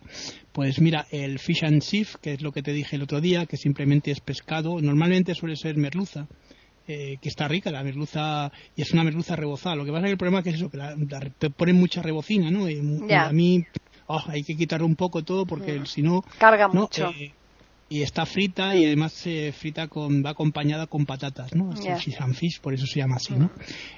Pues 0.52 0.80
mira, 0.80 1.06
el 1.10 1.38
fish 1.38 1.64
and 1.64 1.82
chips, 1.82 2.16
que 2.16 2.34
es 2.34 2.42
lo 2.42 2.52
que 2.52 2.62
te 2.62 2.72
dije 2.72 2.96
el 2.96 3.02
otro 3.02 3.20
día, 3.20 3.46
que 3.46 3.56
simplemente 3.56 4.10
es 4.10 4.20
pescado, 4.20 4.80
normalmente 4.80 5.34
suele 5.34 5.56
ser 5.56 5.76
merluza. 5.76 6.26
Eh, 6.88 7.18
que 7.22 7.28
está 7.28 7.46
rica, 7.46 7.70
la 7.70 7.84
merluza, 7.84 8.50
y 8.74 8.82
es 8.82 8.92
una 8.92 9.04
merluza 9.04 9.36
rebozada. 9.36 9.76
Lo 9.76 9.84
que 9.84 9.92
pasa 9.92 10.06
es 10.06 10.08
que 10.08 10.12
el 10.12 10.18
problema 10.18 10.40
es 10.40 10.44
que 10.44 10.50
es 10.50 10.56
eso, 10.56 10.68
que 10.68 11.30
te 11.38 11.48
ponen 11.50 11.76
mucha 11.76 12.02
rebocina, 12.02 12.50
¿no? 12.50 12.68
Y, 12.68 12.80
a 13.14 13.30
mí 13.30 13.64
oh, 14.08 14.20
hay 14.26 14.42
que 14.42 14.56
quitarle 14.56 14.84
un 14.84 14.96
poco 14.96 15.22
todo 15.22 15.46
porque 15.46 15.78
mm. 15.78 15.86
si 15.86 16.02
no... 16.02 16.24
Carga 16.38 16.66
mucho. 16.66 17.10
Eh, 17.10 17.32
y 17.92 18.02
está 18.02 18.24
frita 18.24 18.74
y 18.74 18.86
además 18.86 19.12
se 19.12 19.52
frita 19.52 19.86
con 19.86 20.24
va 20.24 20.30
acompañada 20.30 20.86
con 20.86 21.04
patatas, 21.04 21.54
¿no? 21.54 21.72
Fish 21.72 22.16
and 22.20 22.34
fish, 22.34 22.58
por 22.58 22.72
eso 22.72 22.86
se 22.86 23.00
llama 23.00 23.16
así, 23.16 23.34
¿no? 23.34 23.50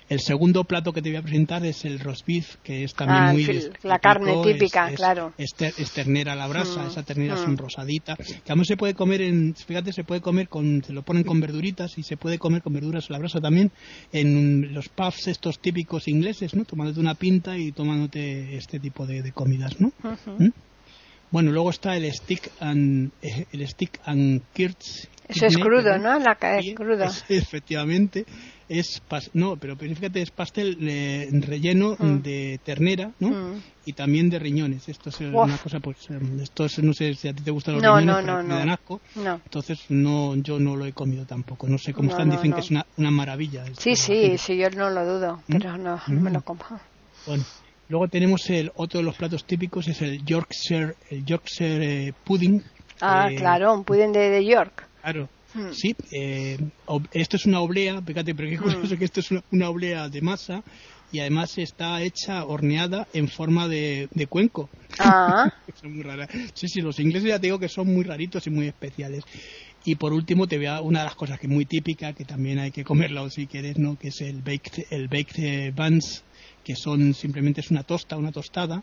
El 0.09 0.19
segundo 0.19 0.65
plato 0.65 0.93
que 0.93 1.01
te 1.01 1.11
voy 1.11 1.19
a 1.19 1.23
presentar 1.23 1.65
es 1.65 1.85
el 1.85 2.01
roast 2.01 2.27
beef, 2.27 2.57
que 2.65 2.83
es 2.83 2.93
también 2.93 3.23
ah, 3.23 3.33
muy 3.33 3.71
la 3.85 4.01
carne 4.01 4.43
típica, 4.43 4.91
claro. 4.97 5.33
Es, 5.39 5.55
ternera 5.93 6.33
a 6.33 6.35
la 6.35 6.49
brasa, 6.49 6.83
mm, 6.83 6.87
esa 6.89 7.05
ternera 7.05 7.35
es 7.35 7.47
mm. 7.47 7.57
rosadita, 7.57 8.17
que 8.17 8.43
además 8.49 8.67
se 8.67 8.77
puede 8.77 8.95
comer 8.95 9.23
en, 9.23 9.55
fíjate, 9.55 9.93
se 9.93 10.03
puede 10.03 10.21
comer 10.21 10.49
con, 10.49 10.83
se 10.83 10.93
lo 10.93 11.03
ponen 11.03 11.23
con 11.23 11.39
verduritas 11.41 11.97
y 11.97 12.03
se 12.03 12.17
puede 12.17 12.41
comer 12.41 12.63
con 12.63 12.73
verduras 12.73 13.09
a 13.11 13.13
la 13.13 13.21
brasa 13.21 13.41
también 13.41 13.71
en 14.13 14.75
los 14.75 14.89
pubs 14.89 15.29
estos 15.29 15.61
típicos 15.61 16.09
ingleses, 16.09 16.53
¿no? 16.57 16.65
Tomándote 16.65 16.99
una 16.99 17.15
pinta 17.15 17.57
y 17.57 17.71
tomándote 17.71 18.57
este 18.57 18.81
tipo 18.81 19.07
de, 19.07 19.31
comidas, 19.31 19.81
¿no? 19.81 19.93
Bueno, 21.31 21.51
luego 21.53 21.71
está 21.71 21.97
el 21.97 22.11
stick 22.13 22.51
and 22.61 23.11
eh, 23.23 23.47
el 23.53 23.67
stick 23.69 24.01
and 24.05 24.43
kirts. 24.53 25.09
Eso 25.29 25.47
es 25.47 25.57
crudo, 25.57 25.99
¿no? 25.99 26.19
La 26.19 26.37
es 26.59 26.75
crudo. 26.75 27.07
efectivamente 27.29 28.27
es 28.69 29.03
no, 29.35 29.57
pero 29.57 29.77
fíjate 29.77 30.23
es 30.23 30.31
pastel 30.31 30.79
eh, 30.81 31.29
relleno 31.33 31.97
mm. 31.99 32.23
de 32.23 32.61
ternera, 32.65 33.13
¿no? 33.21 33.29
Mm. 33.29 33.63
Y 33.87 33.93
también 33.93 34.31
de 34.31 34.39
riñones. 34.39 34.89
Esto 34.89 35.11
es 35.11 35.21
una 35.21 35.59
cosa, 35.59 35.79
pues, 35.81 35.99
em, 36.09 36.41
esto 36.41 36.65
es, 36.65 36.83
no 36.83 36.95
sé 36.95 37.15
si 37.15 37.29
a 37.29 37.35
ti 37.35 37.43
te 37.43 37.51
gustan 37.51 37.75
los 37.75 37.83
riñones, 37.83 38.07
no, 38.07 38.17
pero 38.21 38.43
me 38.43 38.55
dan 38.55 38.71
asco. 38.71 39.01
Entonces 39.17 39.85
no, 39.91 40.35
yo 40.37 40.59
no 40.59 40.77
lo 40.77 40.87
he 40.87 40.93
comido 40.93 41.27
tampoco. 41.27 41.69
No 41.69 41.77
sé 41.79 41.93
cómo 41.93 42.11
están, 42.11 42.31
dicen 42.31 42.53
que 42.53 42.61
es 42.61 42.71
una, 42.71 42.87
una 42.97 43.11
maravilla. 43.11 43.65
Sí, 43.79 43.97
sí, 43.97 44.39
sí, 44.39 44.57
yo 44.57 44.71
no 44.71 44.89
lo 44.91 45.05
dudo, 45.05 45.43
¿Mm? 45.49 45.53
pero 45.53 45.77
no, 45.77 46.01
me 46.09 46.31
lo 46.31 46.41
como. 46.41 46.65
Bueno, 47.27 47.45
Luego 47.89 48.09
tenemos 48.09 48.49
el 48.49 48.73
otro 48.77 48.99
de 48.99 49.05
los 49.05 49.17
platos 49.17 49.45
típicos, 49.45 49.89
es 49.89 50.01
el 50.01 50.25
Yorkshire, 50.25 50.95
el 51.11 51.25
Yorkshire 51.25 52.09
eh, 52.09 52.13
pudding. 52.25 52.63
Ah, 53.01 53.29
eh, 53.31 53.37
claro, 53.37 53.75
un 53.75 53.85
pudding 53.85 54.13
de, 54.13 54.45
York. 54.45 54.87
Claro, 55.03 55.29
hmm. 55.53 55.73
sí. 55.73 55.95
Eh, 56.11 56.59
esto 57.13 57.37
es 57.37 57.45
una 57.45 57.61
oblea, 57.61 58.01
fíjate, 58.01 58.35
pero 58.35 58.49
qué 58.49 58.57
hmm. 58.57 58.63
curioso 58.63 58.97
que 58.97 59.05
esto 59.05 59.21
es 59.21 59.29
una, 59.51 59.69
oblea 59.69 60.09
de 60.09 60.23
masa 60.23 60.63
y 61.13 61.21
además 61.21 61.59
está 61.59 62.01
hecha 62.01 62.45
horneada 62.45 63.07
en 63.13 63.29
forma 63.29 63.69
de, 63.69 64.09
cuenco. 64.31 64.71
Ah, 64.99 65.53
son 65.81 65.95
muy 65.95 66.03
raras. 66.03 66.31
Sí, 66.55 66.69
sí, 66.69 66.81
los 66.81 66.99
ingleses 66.99 67.29
ya 67.29 67.39
te 67.39 67.49
digo 67.49 67.59
que 67.59 67.69
son 67.69 67.87
muy 67.93 68.05
raritos 68.05 68.47
y 68.47 68.51
muy 68.51 68.67
especiales. 68.67 69.25
Y 69.85 69.97
por 69.97 70.15
último 70.15 70.47
te 70.47 70.57
veo 70.57 70.83
una 70.83 71.01
de 71.01 71.05
las 71.05 71.15
cosas 71.15 71.39
que 71.39 71.47
es 71.47 71.53
muy 71.53 71.67
típica, 71.67 72.15
que 72.15 72.25
también 72.25 72.59
hay 72.59 72.71
que 72.71 72.83
comerlo 72.83 73.29
si 73.29 73.47
quieres, 73.47 73.79
¿no? 73.79 73.99
Que 73.99 74.09
es 74.09 74.23
el 74.23 74.41
baked, 74.41 74.87
el 74.91 75.09
baked 75.09 75.75
buns, 75.75 76.24
que 76.65 76.75
son 76.75 77.15
simplemente 77.15 77.61
es 77.61 77.71
una 77.71 77.83
tosta, 77.83 78.17
una 78.17 78.33
tostada, 78.33 78.83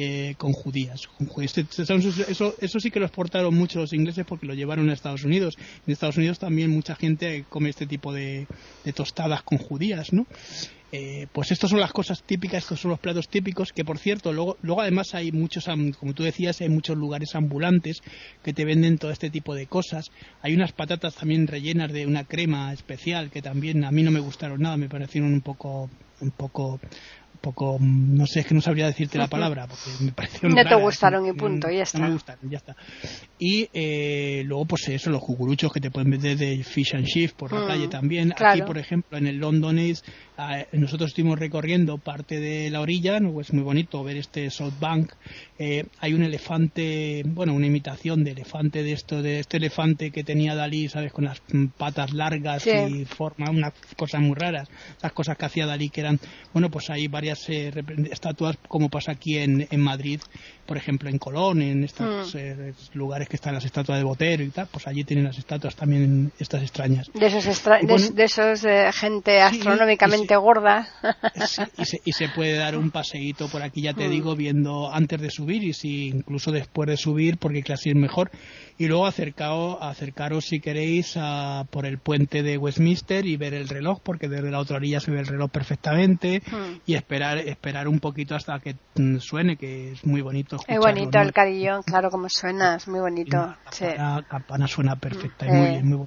eh, 0.00 0.36
con 0.38 0.52
judías. 0.52 1.08
Este, 1.42 1.66
eso, 1.82 2.54
eso 2.60 2.78
sí 2.78 2.90
que 2.92 3.00
lo 3.00 3.06
exportaron 3.06 3.52
mucho 3.52 3.80
los 3.80 3.92
ingleses 3.92 4.24
porque 4.24 4.46
lo 4.46 4.54
llevaron 4.54 4.88
a 4.88 4.92
Estados 4.92 5.24
Unidos. 5.24 5.56
En 5.84 5.92
Estados 5.92 6.16
Unidos 6.16 6.38
también 6.38 6.70
mucha 6.70 6.94
gente 6.94 7.44
come 7.48 7.70
este 7.70 7.84
tipo 7.84 8.12
de, 8.12 8.46
tostadas 8.94 9.42
con 9.42 9.58
judías, 9.58 10.12
¿no? 10.12 10.24
Eh, 10.92 11.26
pues 11.32 11.50
estas 11.50 11.70
son 11.70 11.80
las 11.80 11.92
cosas 11.92 12.22
típicas, 12.22 12.62
estos 12.62 12.80
son 12.80 12.92
los 12.92 13.00
platos 13.00 13.28
típicos, 13.28 13.72
que 13.72 13.84
por 13.84 13.98
cierto, 13.98 14.32
luego, 14.32 14.56
luego 14.62 14.82
además 14.82 15.16
hay 15.16 15.32
muchos, 15.32 15.66
como 15.98 16.14
tú 16.14 16.22
decías, 16.22 16.60
hay 16.60 16.68
muchos 16.68 16.96
lugares 16.96 17.34
ambulantes 17.34 17.98
que 18.44 18.54
te 18.54 18.64
venden 18.64 18.98
todo 18.98 19.10
este 19.10 19.30
tipo 19.30 19.52
de 19.56 19.66
cosas. 19.66 20.12
Hay 20.42 20.54
unas 20.54 20.70
patatas 20.70 21.16
también 21.16 21.48
rellenas 21.48 21.92
de 21.92 22.06
una 22.06 22.22
crema 22.22 22.72
especial 22.72 23.32
que 23.32 23.42
también 23.42 23.84
a 23.84 23.90
mí 23.90 24.04
no 24.04 24.12
me 24.12 24.20
gustaron 24.20 24.60
nada, 24.60 24.76
me 24.76 24.88
parecieron 24.88 25.32
un 25.32 25.40
poco, 25.40 25.90
un 26.20 26.32
poco 26.32 26.80
poco, 27.40 27.78
no 27.80 28.26
sé, 28.26 28.40
es 28.40 28.46
que 28.46 28.54
no 28.54 28.60
sabría 28.60 28.86
decirte 28.86 29.18
la 29.18 29.28
palabra, 29.28 29.66
porque 29.66 30.04
me 30.04 30.12
pareció 30.12 30.48
No 30.48 30.64
te 30.64 30.74
gustaron 30.74 31.26
y 31.26 31.32
punto, 31.32 31.70
ya 31.70 31.82
está. 31.82 31.98
No 31.98 32.06
me 32.06 32.12
gustaron, 32.12 32.50
ya 32.50 32.58
está. 32.58 32.76
Y 33.38 33.68
eh, 33.72 34.42
luego, 34.44 34.66
pues 34.66 34.88
eso, 34.88 35.10
los 35.10 35.22
cucuruchos 35.22 35.72
que 35.72 35.80
te 35.80 35.90
pueden 35.90 36.10
vender 36.10 36.36
de 36.36 36.62
Fish 36.64 36.94
and 36.94 37.04
Shift 37.04 37.36
por 37.36 37.52
la 37.52 37.60
mm, 37.60 37.66
calle 37.66 37.88
también. 37.88 38.34
Aquí, 38.36 38.62
por 38.62 38.78
ejemplo, 38.78 39.16
en 39.16 39.26
el 39.26 39.36
London 39.36 39.78
ah, 40.36 40.64
nosotros 40.72 41.10
estuvimos 41.10 41.38
recorriendo 41.38 41.98
parte 41.98 42.40
de 42.40 42.70
la 42.70 42.80
orilla, 42.80 43.20
¿no? 43.20 43.40
es 43.40 43.52
muy 43.52 43.62
bonito 43.62 44.02
ver 44.02 44.16
este 44.16 44.50
South 44.50 44.74
Bank. 44.80 45.12
Eh, 45.58 45.84
hay 46.00 46.14
un 46.14 46.22
elefante, 46.22 47.22
bueno, 47.26 47.54
una 47.54 47.66
imitación 47.66 48.24
de 48.24 48.32
elefante 48.32 48.82
de 48.82 48.92
esto, 48.92 49.22
de 49.22 49.40
este 49.40 49.58
elefante 49.58 50.10
que 50.10 50.24
tenía 50.24 50.54
Dalí, 50.54 50.88
¿sabes? 50.88 51.12
Con 51.12 51.24
las 51.24 51.42
patas 51.76 52.12
largas 52.12 52.66
y 52.66 53.04
forma, 53.04 53.50
unas 53.50 53.72
cosas 53.96 54.20
muy 54.20 54.34
raras. 54.34 54.68
Esas 54.96 55.12
cosas 55.12 55.36
que 55.36 55.46
hacía 55.46 55.66
Dalí 55.66 55.90
que 55.90 56.00
eran, 56.00 56.18
bueno, 56.52 56.70
pues 56.70 56.90
hay 56.90 57.08
varias 57.08 57.27
eh, 57.48 57.72
estatuas 58.10 58.56
como 58.68 58.88
pasa 58.88 59.12
aquí 59.12 59.38
en, 59.38 59.66
en 59.70 59.80
Madrid, 59.80 60.20
por 60.68 60.76
ejemplo 60.76 61.08
en 61.08 61.18
Colón, 61.18 61.62
en 61.62 61.82
estos 61.82 62.34
mm. 62.34 62.96
lugares 62.96 63.26
que 63.28 63.36
están 63.36 63.54
las 63.54 63.64
estatuas 63.64 63.98
de 63.98 64.04
Botero 64.04 64.42
y 64.44 64.50
tal, 64.50 64.68
pues 64.70 64.86
allí 64.86 65.02
tienen 65.02 65.24
las 65.24 65.38
estatuas 65.38 65.74
también 65.74 66.30
estas 66.38 66.62
extrañas. 66.62 67.10
De 67.14 67.26
esos, 67.26 67.64
de, 68.14 68.24
esos 68.24 68.64
eh, 68.64 68.90
gente 68.92 69.40
astronómicamente 69.40 70.36
gorda. 70.36 70.86
y, 72.04 72.12
se, 72.12 72.28
puede 72.28 72.54
dar 72.54 72.76
un 72.76 72.90
paseíto 72.90 73.48
por 73.48 73.62
aquí, 73.62 73.80
ya 73.80 73.94
te 73.94 74.08
mm. 74.08 74.10
digo, 74.10 74.36
viendo 74.36 74.92
antes 74.92 75.20
de 75.20 75.30
subir 75.30 75.64
y 75.64 75.72
si 75.72 76.08
incluso 76.08 76.52
después 76.52 76.86
de 76.86 76.98
subir, 76.98 77.38
porque 77.38 77.62
casi 77.62 77.88
es 77.88 77.96
mejor. 77.96 78.30
Y 78.76 78.86
luego 78.86 79.06
acercaos, 79.06 79.78
acercaros 79.80 80.44
si 80.44 80.60
queréis 80.60 81.14
a, 81.16 81.64
por 81.70 81.86
el 81.86 81.98
puente 81.98 82.42
de 82.42 82.58
Westminster 82.58 83.26
y 83.26 83.36
ver 83.36 83.54
el 83.54 83.68
reloj, 83.68 84.00
porque 84.02 84.28
desde 84.28 84.50
la 84.50 84.60
otra 84.60 84.76
orilla 84.76 85.00
se 85.00 85.10
ve 85.10 85.18
el 85.18 85.26
reloj 85.26 85.50
perfectamente 85.50 86.42
mm. 86.46 86.82
y 86.86 86.94
esperar, 86.94 87.17
esperar 87.22 87.88
un 87.88 88.00
poquito 88.00 88.34
hasta 88.34 88.58
que 88.60 88.76
mm, 88.94 89.18
suene, 89.18 89.56
que 89.56 89.92
es 89.92 90.04
muy 90.04 90.20
bonito. 90.20 90.56
Es 90.66 90.78
bonito 90.78 91.18
el 91.18 91.32
carillón, 91.32 91.82
claro, 91.82 92.10
como 92.10 92.28
suena, 92.28 92.76
es 92.76 92.88
muy 92.88 93.00
bonito. 93.00 93.54
La 93.80 94.24
campana, 94.28 94.66
suena 94.66 94.96
perfecta 94.96 95.46
y 95.46 95.50
muy 95.50 95.68
bien, 95.68 95.86
muy 95.86 96.06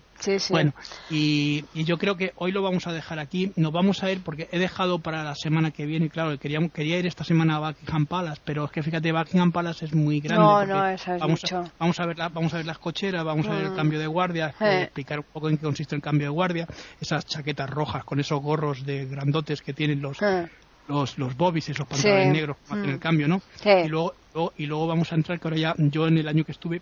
Bueno, 0.50 0.74
y, 1.10 1.64
yo 1.84 1.98
creo 1.98 2.16
que 2.16 2.34
hoy 2.36 2.52
lo 2.52 2.62
vamos 2.62 2.88
a 2.88 2.94
dejar 2.94 3.20
aquí. 3.20 3.52
Nos 3.56 3.72
vamos 3.72 4.04
a 4.04 4.12
ir 4.12 4.22
porque 4.24 4.48
he 4.52 4.60
dejado 4.60 5.00
para 5.00 5.24
la 5.24 5.36
semana 5.36 5.72
que 5.72 5.86
viene. 5.86 6.10
Claro, 6.10 6.38
queríamos, 6.38 6.72
quería 6.72 7.00
ir 7.00 7.08
esta 7.08 7.24
semana 7.24 7.58
a 7.58 7.72
Buckingham 7.72 8.06
Palace, 8.06 8.42
pero 8.44 8.66
es 8.66 8.72
que 8.72 8.84
fíjate, 8.84 9.12
Buckingham 9.12 9.52
Palace 9.52 9.86
es 9.86 9.94
muy 9.94 10.20
grande. 10.20 10.44
No, 10.44 10.66
no, 10.66 10.88
eso 10.88 11.14
es 11.14 11.20
vamos, 11.20 11.42
mucho. 11.42 11.58
A, 11.60 11.72
vamos 11.80 12.00
a 12.00 12.06
ver 12.06 12.18
vamos 12.18 12.54
a 12.54 12.58
ver 12.58 12.66
las 12.66 12.78
cocheras, 12.78 13.24
vamos 13.24 13.48
a 13.48 13.52
ver 13.52 13.64
el 13.66 13.72
mm. 13.72 13.76
cambio 13.76 14.00
de 14.00 14.08
guardia, 14.08 14.54
eh. 14.60 14.84
explicar 14.84 15.20
un 15.20 15.26
poco 15.32 15.50
en 15.50 15.58
qué 15.58 15.64
consiste 15.64 15.96
el 15.96 16.02
cambio 16.02 16.28
de 16.28 16.32
guardia, 16.32 16.68
esas 17.00 17.26
chaquetas 17.26 17.70
rojas 17.70 18.04
con 18.04 18.20
esos 18.20 18.42
gorros 18.42 18.86
de 18.86 19.06
grandotes 19.06 19.62
que 19.62 19.74
tienen 19.74 20.02
los 20.02 20.22
eh. 20.22 20.50
Los, 20.88 21.18
los 21.18 21.36
bobbies, 21.36 21.70
esos 21.70 21.88
pantalones 21.88 22.34
negros 22.34 22.58
para 22.68 22.82
hacer 22.82 22.92
el 22.92 22.98
mm. 22.98 23.00
cambio, 23.00 23.28
¿no? 23.28 23.42
Y 23.64 23.88
luego, 23.88 24.14
y 24.58 24.66
luego 24.66 24.88
vamos 24.88 25.12
a 25.12 25.16
entrar, 25.16 25.40
que 25.40 25.48
ahora 25.48 25.58
ya 25.58 25.76
yo 25.78 26.08
en 26.08 26.18
el 26.18 26.28
año 26.28 26.44
que 26.44 26.52
estuve 26.52 26.82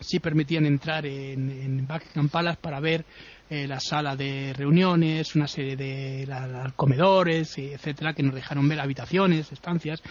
sí 0.00 0.18
permitían 0.18 0.66
entrar 0.66 1.06
en, 1.06 1.50
en 1.50 1.86
Buckingham 1.86 2.28
Palace 2.28 2.58
para 2.60 2.80
ver 2.80 3.04
eh, 3.52 3.66
la 3.68 3.80
sala 3.80 4.16
de 4.16 4.54
reuniones, 4.56 5.36
una 5.36 5.46
serie 5.46 5.76
de 5.76 6.26
comedores, 6.74 7.58
etcétera, 7.58 8.14
que 8.14 8.22
nos 8.22 8.34
dejaron 8.34 8.66
ver 8.66 8.80
habitaciones, 8.80 9.52
estancias, 9.52 10.02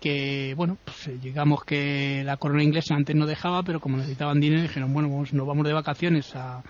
que, 0.00 0.54
bueno, 0.56 0.78
pues 0.86 1.20
digamos 1.20 1.64
que 1.64 2.22
la 2.24 2.38
corona 2.38 2.62
inglesa 2.62 2.94
antes 2.94 3.14
no 3.14 3.26
dejaba, 3.26 3.62
pero 3.62 3.78
como 3.78 3.98
necesitaban 3.98 4.40
dinero, 4.40 4.62
dijeron, 4.62 4.94
bueno, 4.94 5.08
nos 5.08 5.46
vamos 5.46 5.66
de 5.66 5.72
vacaciones 5.74 6.32
a, 6.34 6.62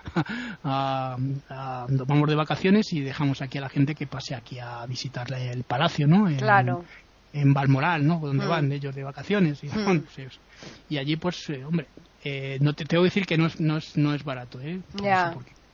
nos 1.88 2.06
vamos 2.08 2.28
de 2.28 2.34
vacaciones 2.34 2.92
y 2.92 3.00
dejamos 3.00 3.40
aquí 3.40 3.58
a 3.58 3.60
la 3.60 3.68
gente 3.68 3.94
que 3.94 4.08
pase 4.08 4.34
aquí 4.34 4.58
a 4.58 4.84
visitar 4.86 5.32
el 5.32 5.62
palacio, 5.62 6.08
¿no? 6.08 6.26
claro 6.36 6.84
en 7.32 7.52
Balmoral, 7.52 8.06
¿no? 8.06 8.18
Donde 8.18 8.46
mm. 8.46 8.48
van 8.48 8.72
ellos 8.72 8.94
de 8.94 9.04
vacaciones. 9.04 9.62
Y, 9.62 9.66
mm. 9.66 10.00
pues, 10.14 10.40
y 10.88 10.96
allí, 10.96 11.16
pues, 11.16 11.48
eh, 11.50 11.62
hombre, 11.62 11.86
eh, 12.24 12.58
no 12.60 12.72
te 12.72 12.84
tengo 12.84 13.02
que 13.02 13.08
decir 13.08 13.26
que 13.26 13.36
no 13.36 13.46
es, 13.46 13.60
no 13.60 13.76
es, 13.76 13.96
no 13.96 14.14
es 14.14 14.24
barato, 14.24 14.60
¿eh? 14.60 14.80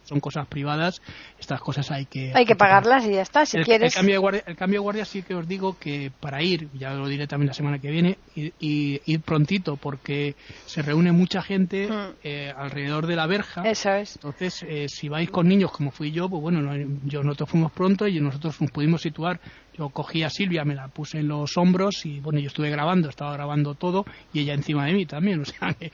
Son 0.05 0.21
cosas 0.21 0.47
privadas, 0.47 1.03
estas 1.39 1.61
cosas 1.61 1.91
hay 1.91 2.07
que... 2.07 2.33
Hay 2.35 2.47
que 2.47 2.57
pagarlas 2.57 3.07
y 3.07 3.13
ya 3.13 3.23
está, 3.23 3.47
si 3.47 3.59
el, 3.59 3.65
quieres... 3.65 3.95
El 3.95 3.99
cambio, 3.99 4.15
de 4.15 4.19
guardia, 4.19 4.43
el 4.47 4.57
cambio 4.57 4.81
de 4.81 4.83
guardia 4.83 5.05
sí 5.05 5.23
que 5.23 5.35
os 5.35 5.49
digo 5.49 5.79
que 5.79 6.13
para 6.21 6.43
ir, 6.43 6.69
ya 6.75 6.93
lo 6.95 7.09
diré 7.09 7.27
también 7.27 7.49
la 7.49 7.55
semana 7.55 7.79
que 7.79 7.91
viene, 7.91 8.19
y, 8.35 9.01
ir 9.05 9.21
prontito 9.21 9.77
porque 9.77 10.35
se 10.67 10.83
reúne 10.83 11.13
mucha 11.13 11.43
gente 11.43 11.89
mm. 11.89 12.17
eh, 12.23 12.53
alrededor 12.57 13.07
de 13.07 13.17
la 13.17 13.27
verja. 13.27 13.63
Eso 13.63 13.91
es. 13.91 14.17
Entonces, 14.17 14.65
eh, 14.69 14.87
si 14.89 15.09
vais 15.09 15.31
con 15.31 15.49
niños 15.49 15.73
como 15.73 15.91
fui 15.91 16.13
yo, 16.13 16.29
pues 16.29 16.43
bueno, 16.43 16.61
yo, 17.05 17.23
nosotros 17.23 17.51
fuimos 17.51 17.73
pronto 17.73 18.07
y 18.07 18.21
nosotros 18.21 18.61
nos 18.61 18.71
pudimos 18.71 19.03
situar 19.03 19.41
yo 19.77 19.89
cogí 19.91 20.23
a 20.23 20.31
Silvia, 20.31 20.65
me 20.65 20.75
la 20.75 20.89
puse 20.89 21.19
en 21.19 21.29
los 21.29 21.57
hombros 21.57 22.07
y 22.07 22.21
bueno, 22.21 22.39
yo 22.39 22.47
estuve 22.47 22.71
grabando, 22.71 23.09
estaba 23.09 23.33
grabando 23.33 23.75
todo 23.75 24.05
y 24.33 24.41
ella 24.41 24.55
encima 24.55 24.87
de 24.87 24.93
mí 24.93 25.07
también, 25.07 25.41
o 25.43 25.45
sea, 25.45 25.75
que, 25.75 25.91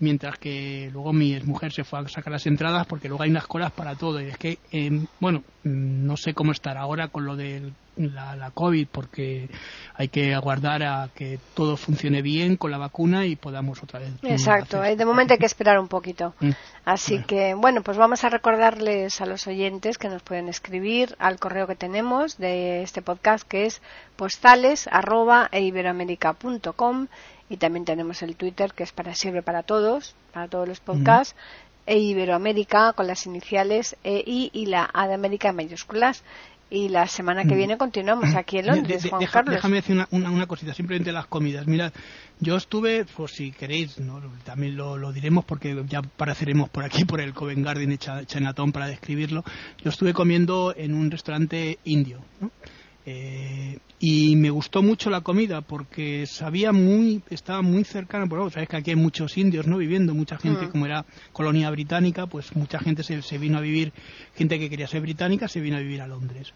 mientras 0.00 0.38
que 0.38 0.88
luego 0.92 1.12
mi 1.12 1.38
mujer 1.40 1.72
se 1.72 1.84
fue 1.84 2.00
a 2.00 2.08
sacar 2.08 2.32
las 2.32 2.46
entradas 2.46 2.86
porque 2.86 3.08
luego 3.08 3.22
hay 3.22 3.30
unas 3.30 3.46
colas 3.46 3.72
para 3.72 3.94
todo 3.94 4.20
y 4.20 4.26
es 4.26 4.36
que, 4.36 4.58
eh, 4.72 4.90
bueno, 5.20 5.44
mm, 5.64 6.06
no 6.06 6.16
sé 6.16 6.34
cómo 6.34 6.52
estar 6.52 6.76
ahora 6.76 7.08
con 7.08 7.24
lo 7.24 7.36
del 7.36 7.72
la, 7.98 8.36
la, 8.36 8.50
COVID 8.50 8.86
porque 8.90 9.48
hay 9.94 10.08
que 10.08 10.34
aguardar 10.34 10.82
a 10.82 11.10
que 11.14 11.38
todo 11.54 11.76
funcione 11.76 12.22
bien 12.22 12.56
con 12.56 12.70
la 12.70 12.78
vacuna 12.78 13.26
y 13.26 13.36
podamos 13.36 13.82
otra 13.82 14.00
vez. 14.00 14.10
Exacto, 14.22 14.80
de 14.80 15.04
momento 15.04 15.34
hay 15.34 15.38
que 15.38 15.46
esperar 15.46 15.78
un 15.78 15.88
poquito. 15.88 16.34
Mm. 16.40 16.50
Así 16.84 17.22
que, 17.24 17.54
bueno, 17.54 17.82
pues 17.82 17.96
vamos 17.96 18.24
a 18.24 18.30
recordarles 18.30 19.20
a 19.20 19.26
los 19.26 19.46
oyentes 19.46 19.98
que 19.98 20.08
nos 20.08 20.22
pueden 20.22 20.48
escribir 20.48 21.16
al 21.18 21.38
correo 21.38 21.66
que 21.66 21.76
tenemos 21.76 22.38
de 22.38 22.82
este 22.82 23.02
podcast 23.02 23.46
que 23.46 23.66
es 23.66 23.82
postales 24.16 24.88
arroba 24.90 25.48
e 25.52 25.60
y 27.50 27.56
también 27.56 27.84
tenemos 27.84 28.22
el 28.22 28.36
Twitter 28.36 28.72
que 28.72 28.82
es 28.82 28.92
para 28.92 29.14
sirve 29.14 29.42
para 29.42 29.62
todos, 29.62 30.14
para 30.32 30.48
todos 30.48 30.68
los 30.68 30.80
podcasts. 30.80 31.34
E 31.86 31.98
Iberoamérica 31.98 32.92
con 32.92 33.06
las 33.06 33.24
iniciales 33.24 33.96
EI 34.04 34.50
y 34.52 34.66
la 34.66 34.90
A 34.92 35.08
de 35.08 35.14
América 35.14 35.48
en 35.48 35.56
mayúsculas 35.56 36.22
y 36.70 36.88
la 36.88 37.06
semana 37.06 37.44
que 37.44 37.54
mm. 37.54 37.58
viene 37.58 37.78
continuamos 37.78 38.34
aquí 38.34 38.58
en 38.58 38.66
Londres, 38.66 39.06
Juan 39.08 39.24
Carlos. 39.26 39.54
Déjame 39.54 39.76
decir 39.76 40.06
una, 40.10 40.30
una, 40.30 40.46
cosita, 40.46 40.74
simplemente 40.74 41.12
las 41.12 41.26
comidas. 41.26 41.66
Mira, 41.66 41.92
yo 42.40 42.56
estuve, 42.56 43.04
por 43.04 43.30
si 43.30 43.52
queréis, 43.52 43.98
¿no? 43.98 44.20
también 44.44 44.76
lo, 44.76 45.12
diremos 45.12 45.44
porque 45.44 45.82
ya 45.88 46.00
apareceremos 46.00 46.68
por 46.68 46.84
aquí, 46.84 47.04
por 47.04 47.20
el 47.20 47.32
Covent 47.32 47.64
Garden 47.64 47.92
y 47.92 47.98
Chinatown 47.98 48.72
para 48.72 48.86
describirlo. 48.86 49.44
Yo 49.82 49.90
estuve 49.90 50.12
comiendo 50.12 50.74
en 50.76 50.94
un 50.94 51.10
restaurante 51.10 51.78
indio, 51.84 52.20
¿no? 52.40 52.50
Eh, 53.10 53.78
y 54.00 54.36
me 54.36 54.50
gustó 54.50 54.82
mucho 54.82 55.08
la 55.08 55.22
comida 55.22 55.62
porque 55.62 56.26
sabía 56.26 56.72
muy, 56.72 57.22
estaba 57.30 57.62
muy 57.62 57.84
cercana, 57.84 58.26
por 58.26 58.52
sabes 58.52 58.68
que 58.68 58.76
aquí 58.76 58.90
hay 58.90 58.96
muchos 58.96 59.38
indios 59.38 59.66
no 59.66 59.78
viviendo, 59.78 60.14
mucha 60.14 60.36
gente, 60.36 60.66
mm. 60.66 60.70
como 60.70 60.84
era 60.84 61.06
colonia 61.32 61.70
británica, 61.70 62.26
pues 62.26 62.54
mucha 62.54 62.78
gente 62.80 63.02
se, 63.02 63.22
se, 63.22 63.38
vino 63.38 63.56
a 63.56 63.62
vivir, 63.62 63.94
gente 64.34 64.58
que 64.58 64.68
quería 64.68 64.86
ser 64.86 65.00
británica 65.00 65.48
se 65.48 65.60
vino 65.60 65.78
a 65.78 65.80
vivir 65.80 66.02
a 66.02 66.06
Londres. 66.06 66.52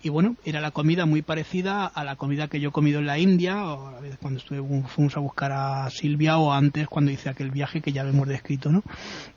Y 0.00 0.10
bueno, 0.10 0.36
era 0.44 0.60
la 0.60 0.70
comida 0.70 1.06
muy 1.06 1.22
parecida 1.22 1.86
a 1.86 2.04
la 2.04 2.14
comida 2.14 2.46
que 2.46 2.60
yo 2.60 2.68
he 2.68 2.72
comido 2.72 3.00
en 3.00 3.06
la 3.06 3.18
India, 3.18 3.64
o 3.66 3.88
a 3.88 4.00
veces 4.00 4.18
cuando 4.22 4.38
estuve, 4.38 4.62
fuimos 4.86 5.16
a 5.16 5.20
buscar 5.20 5.50
a 5.52 5.90
Silvia, 5.90 6.38
o 6.38 6.52
antes 6.52 6.86
cuando 6.86 7.10
hice 7.10 7.28
aquel 7.28 7.50
viaje 7.50 7.80
que 7.80 7.90
ya 7.90 8.04
lo 8.04 8.10
hemos 8.10 8.28
descrito, 8.28 8.70
¿no? 8.70 8.84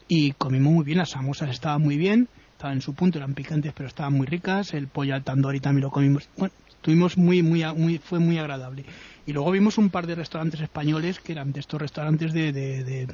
Y 0.08 0.34
comimos 0.34 0.72
muy 0.72 0.86
bien, 0.86 1.00
las 1.00 1.10
samosas 1.10 1.50
estaban 1.50 1.82
muy 1.82 1.98
bien, 1.98 2.30
estaban 2.60 2.76
en 2.76 2.82
su 2.82 2.94
punto, 2.94 3.18
eran 3.18 3.34
picantes, 3.34 3.72
pero 3.74 3.88
estaban 3.88 4.12
muy 4.12 4.28
ricas. 4.28 4.74
El 4.74 4.90
pollo 4.90 5.16
al 5.16 5.24
tandoori 5.24 5.62
también 5.62 5.84
lo 5.84 5.92
comimos. 5.92 6.28
Bueno, 6.36 6.54
tuvimos 6.82 7.18
muy, 7.18 7.42
muy, 7.42 7.64
muy, 7.74 8.00
fue 8.00 8.20
muy 8.20 8.38
agradable. 8.38 8.84
Y 9.26 9.32
luego 9.32 9.52
vimos 9.52 9.78
un 9.78 9.90
par 9.90 10.06
de 10.08 10.16
restaurantes 10.16 10.60
españoles 10.60 11.22
que 11.22 11.32
eran 11.32 11.54
de 11.54 11.62
estos 11.62 11.80
restaurantes 11.80 12.34
de, 12.34 12.52
de, 12.52 13.08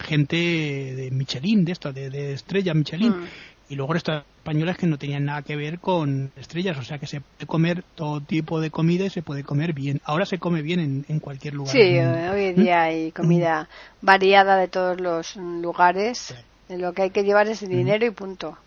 gente 0.00 0.36
de 0.36 1.10
Michelin, 1.12 1.64
de 1.64 1.72
esto, 1.72 1.92
de, 1.92 2.32
estrella 2.32 2.74
Michelin. 2.74 3.10
Mm. 3.10 3.26
y 3.68 3.76
luego 3.76 3.94
estas 3.94 4.24
españolas 4.38 4.76
que 4.76 4.88
no 4.88 4.98
tenían 4.98 5.26
nada 5.26 5.42
que 5.42 5.54
ver 5.54 5.78
con 5.78 6.32
estrellas, 6.36 6.76
o 6.78 6.82
sea 6.82 6.98
que 6.98 7.06
se 7.06 7.20
puede 7.20 7.46
comer 7.46 7.84
todo 7.94 8.20
tipo 8.20 8.60
de 8.60 8.70
comida 8.70 9.04
y 9.04 9.10
se 9.10 9.22
puede 9.22 9.44
comer 9.44 9.74
bien. 9.74 10.00
Ahora 10.04 10.26
se 10.26 10.38
come 10.38 10.62
bien 10.62 11.04
en, 11.06 11.20
cualquier 11.20 11.54
lugar. 11.54 11.70
Sí, 11.70 11.78
hoy 11.78 12.44
en 12.46 12.56
día 12.56 12.82
hay 12.82 13.12
comida 13.12 13.68
variada 14.00 14.56
de 14.56 14.66
todos 14.66 15.00
los 15.00 15.36
lugares. 15.36 16.34
Lo 16.68 16.92
que 16.94 17.02
hay 17.02 17.10
que 17.10 17.22
llevar 17.22 17.46
es 17.46 17.60
dinero 17.60 18.04
y 18.04 18.10
punto. 18.10 18.58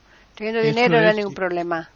Teniendo 0.41 0.63
dinero 0.63 0.99
no 0.99 1.07
hay 1.07 1.15
ningún 1.15 1.35
problema. 1.35 1.89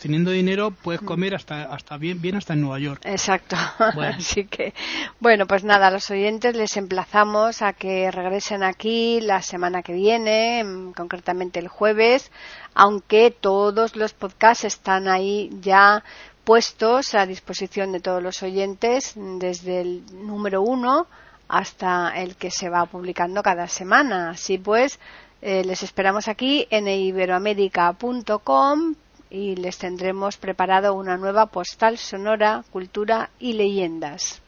teniendo, 0.00 0.32
dinero 0.32 0.72
puedes 0.72 1.00
mm. 1.00 1.04
comer 1.04 1.34
hasta 1.36 1.62
hasta 1.72 1.96
bien 1.96 2.20
bien 2.20 2.34
hasta 2.34 2.54
en 2.54 2.60
Nueva 2.62 2.80
York. 2.80 3.02
Exacto. 3.04 3.54
Así 3.78 4.46
que 4.46 4.74
bueno, 5.20 5.46
pues 5.46 5.62
nada, 5.62 5.86
a 5.86 5.90
los 5.92 6.10
oyentes 6.10 6.56
les 6.56 6.76
emplazamos 6.76 7.62
a 7.62 7.72
que 7.72 8.10
regresen 8.10 8.64
aquí 8.64 9.20
la 9.20 9.42
semana 9.42 9.84
que 9.84 9.92
viene, 9.92 10.64
concretamente 10.96 11.60
el 11.60 11.68
jueves, 11.68 12.32
aunque 12.74 13.30
todos 13.30 13.94
los 13.94 14.12
podcasts 14.12 14.64
están 14.64 15.06
ahí 15.06 15.48
ya 15.60 16.02
puestos 16.42 17.14
a 17.14 17.26
disposición 17.26 17.92
de 17.92 18.00
todos 18.00 18.20
los 18.20 18.42
oyentes 18.42 19.12
desde 19.14 19.82
el 19.82 20.02
número 20.26 20.62
uno 20.62 21.06
hasta 21.52 22.10
el 22.16 22.34
que 22.36 22.50
se 22.50 22.70
va 22.70 22.86
publicando 22.86 23.42
cada 23.42 23.68
semana. 23.68 24.30
Así 24.30 24.56
pues, 24.56 24.98
eh, 25.42 25.64
les 25.64 25.82
esperamos 25.82 26.28
aquí 26.28 26.68
en 26.70 26.86
iberoamérica.com 26.86 28.94
y 29.28 29.56
les 29.56 29.76
tendremos 29.76 30.36
preparado 30.36 30.94
una 30.94 31.16
nueva 31.16 31.46
postal 31.46 31.98
sonora, 31.98 32.62
cultura 32.70 33.30
y 33.40 33.54
leyendas. 33.54 34.40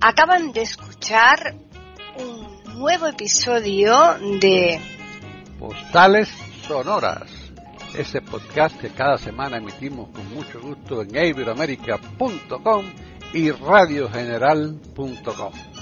Acaban 0.00 0.52
de 0.52 0.62
escuchar 0.62 1.56
un 2.16 2.78
nuevo 2.78 3.08
episodio 3.08 4.14
de 4.40 4.80
Postales 5.58 6.28
Sonoras 6.62 7.37
ese 7.94 8.20
podcast 8.20 8.78
que 8.80 8.90
cada 8.90 9.18
semana 9.18 9.58
emitimos 9.58 10.08
con 10.10 10.28
mucho 10.34 10.60
gusto 10.60 11.02
en 11.02 11.16
iberoamerica.com 11.16 12.84
y 13.32 13.50
radiogeneral.com. 13.50 15.77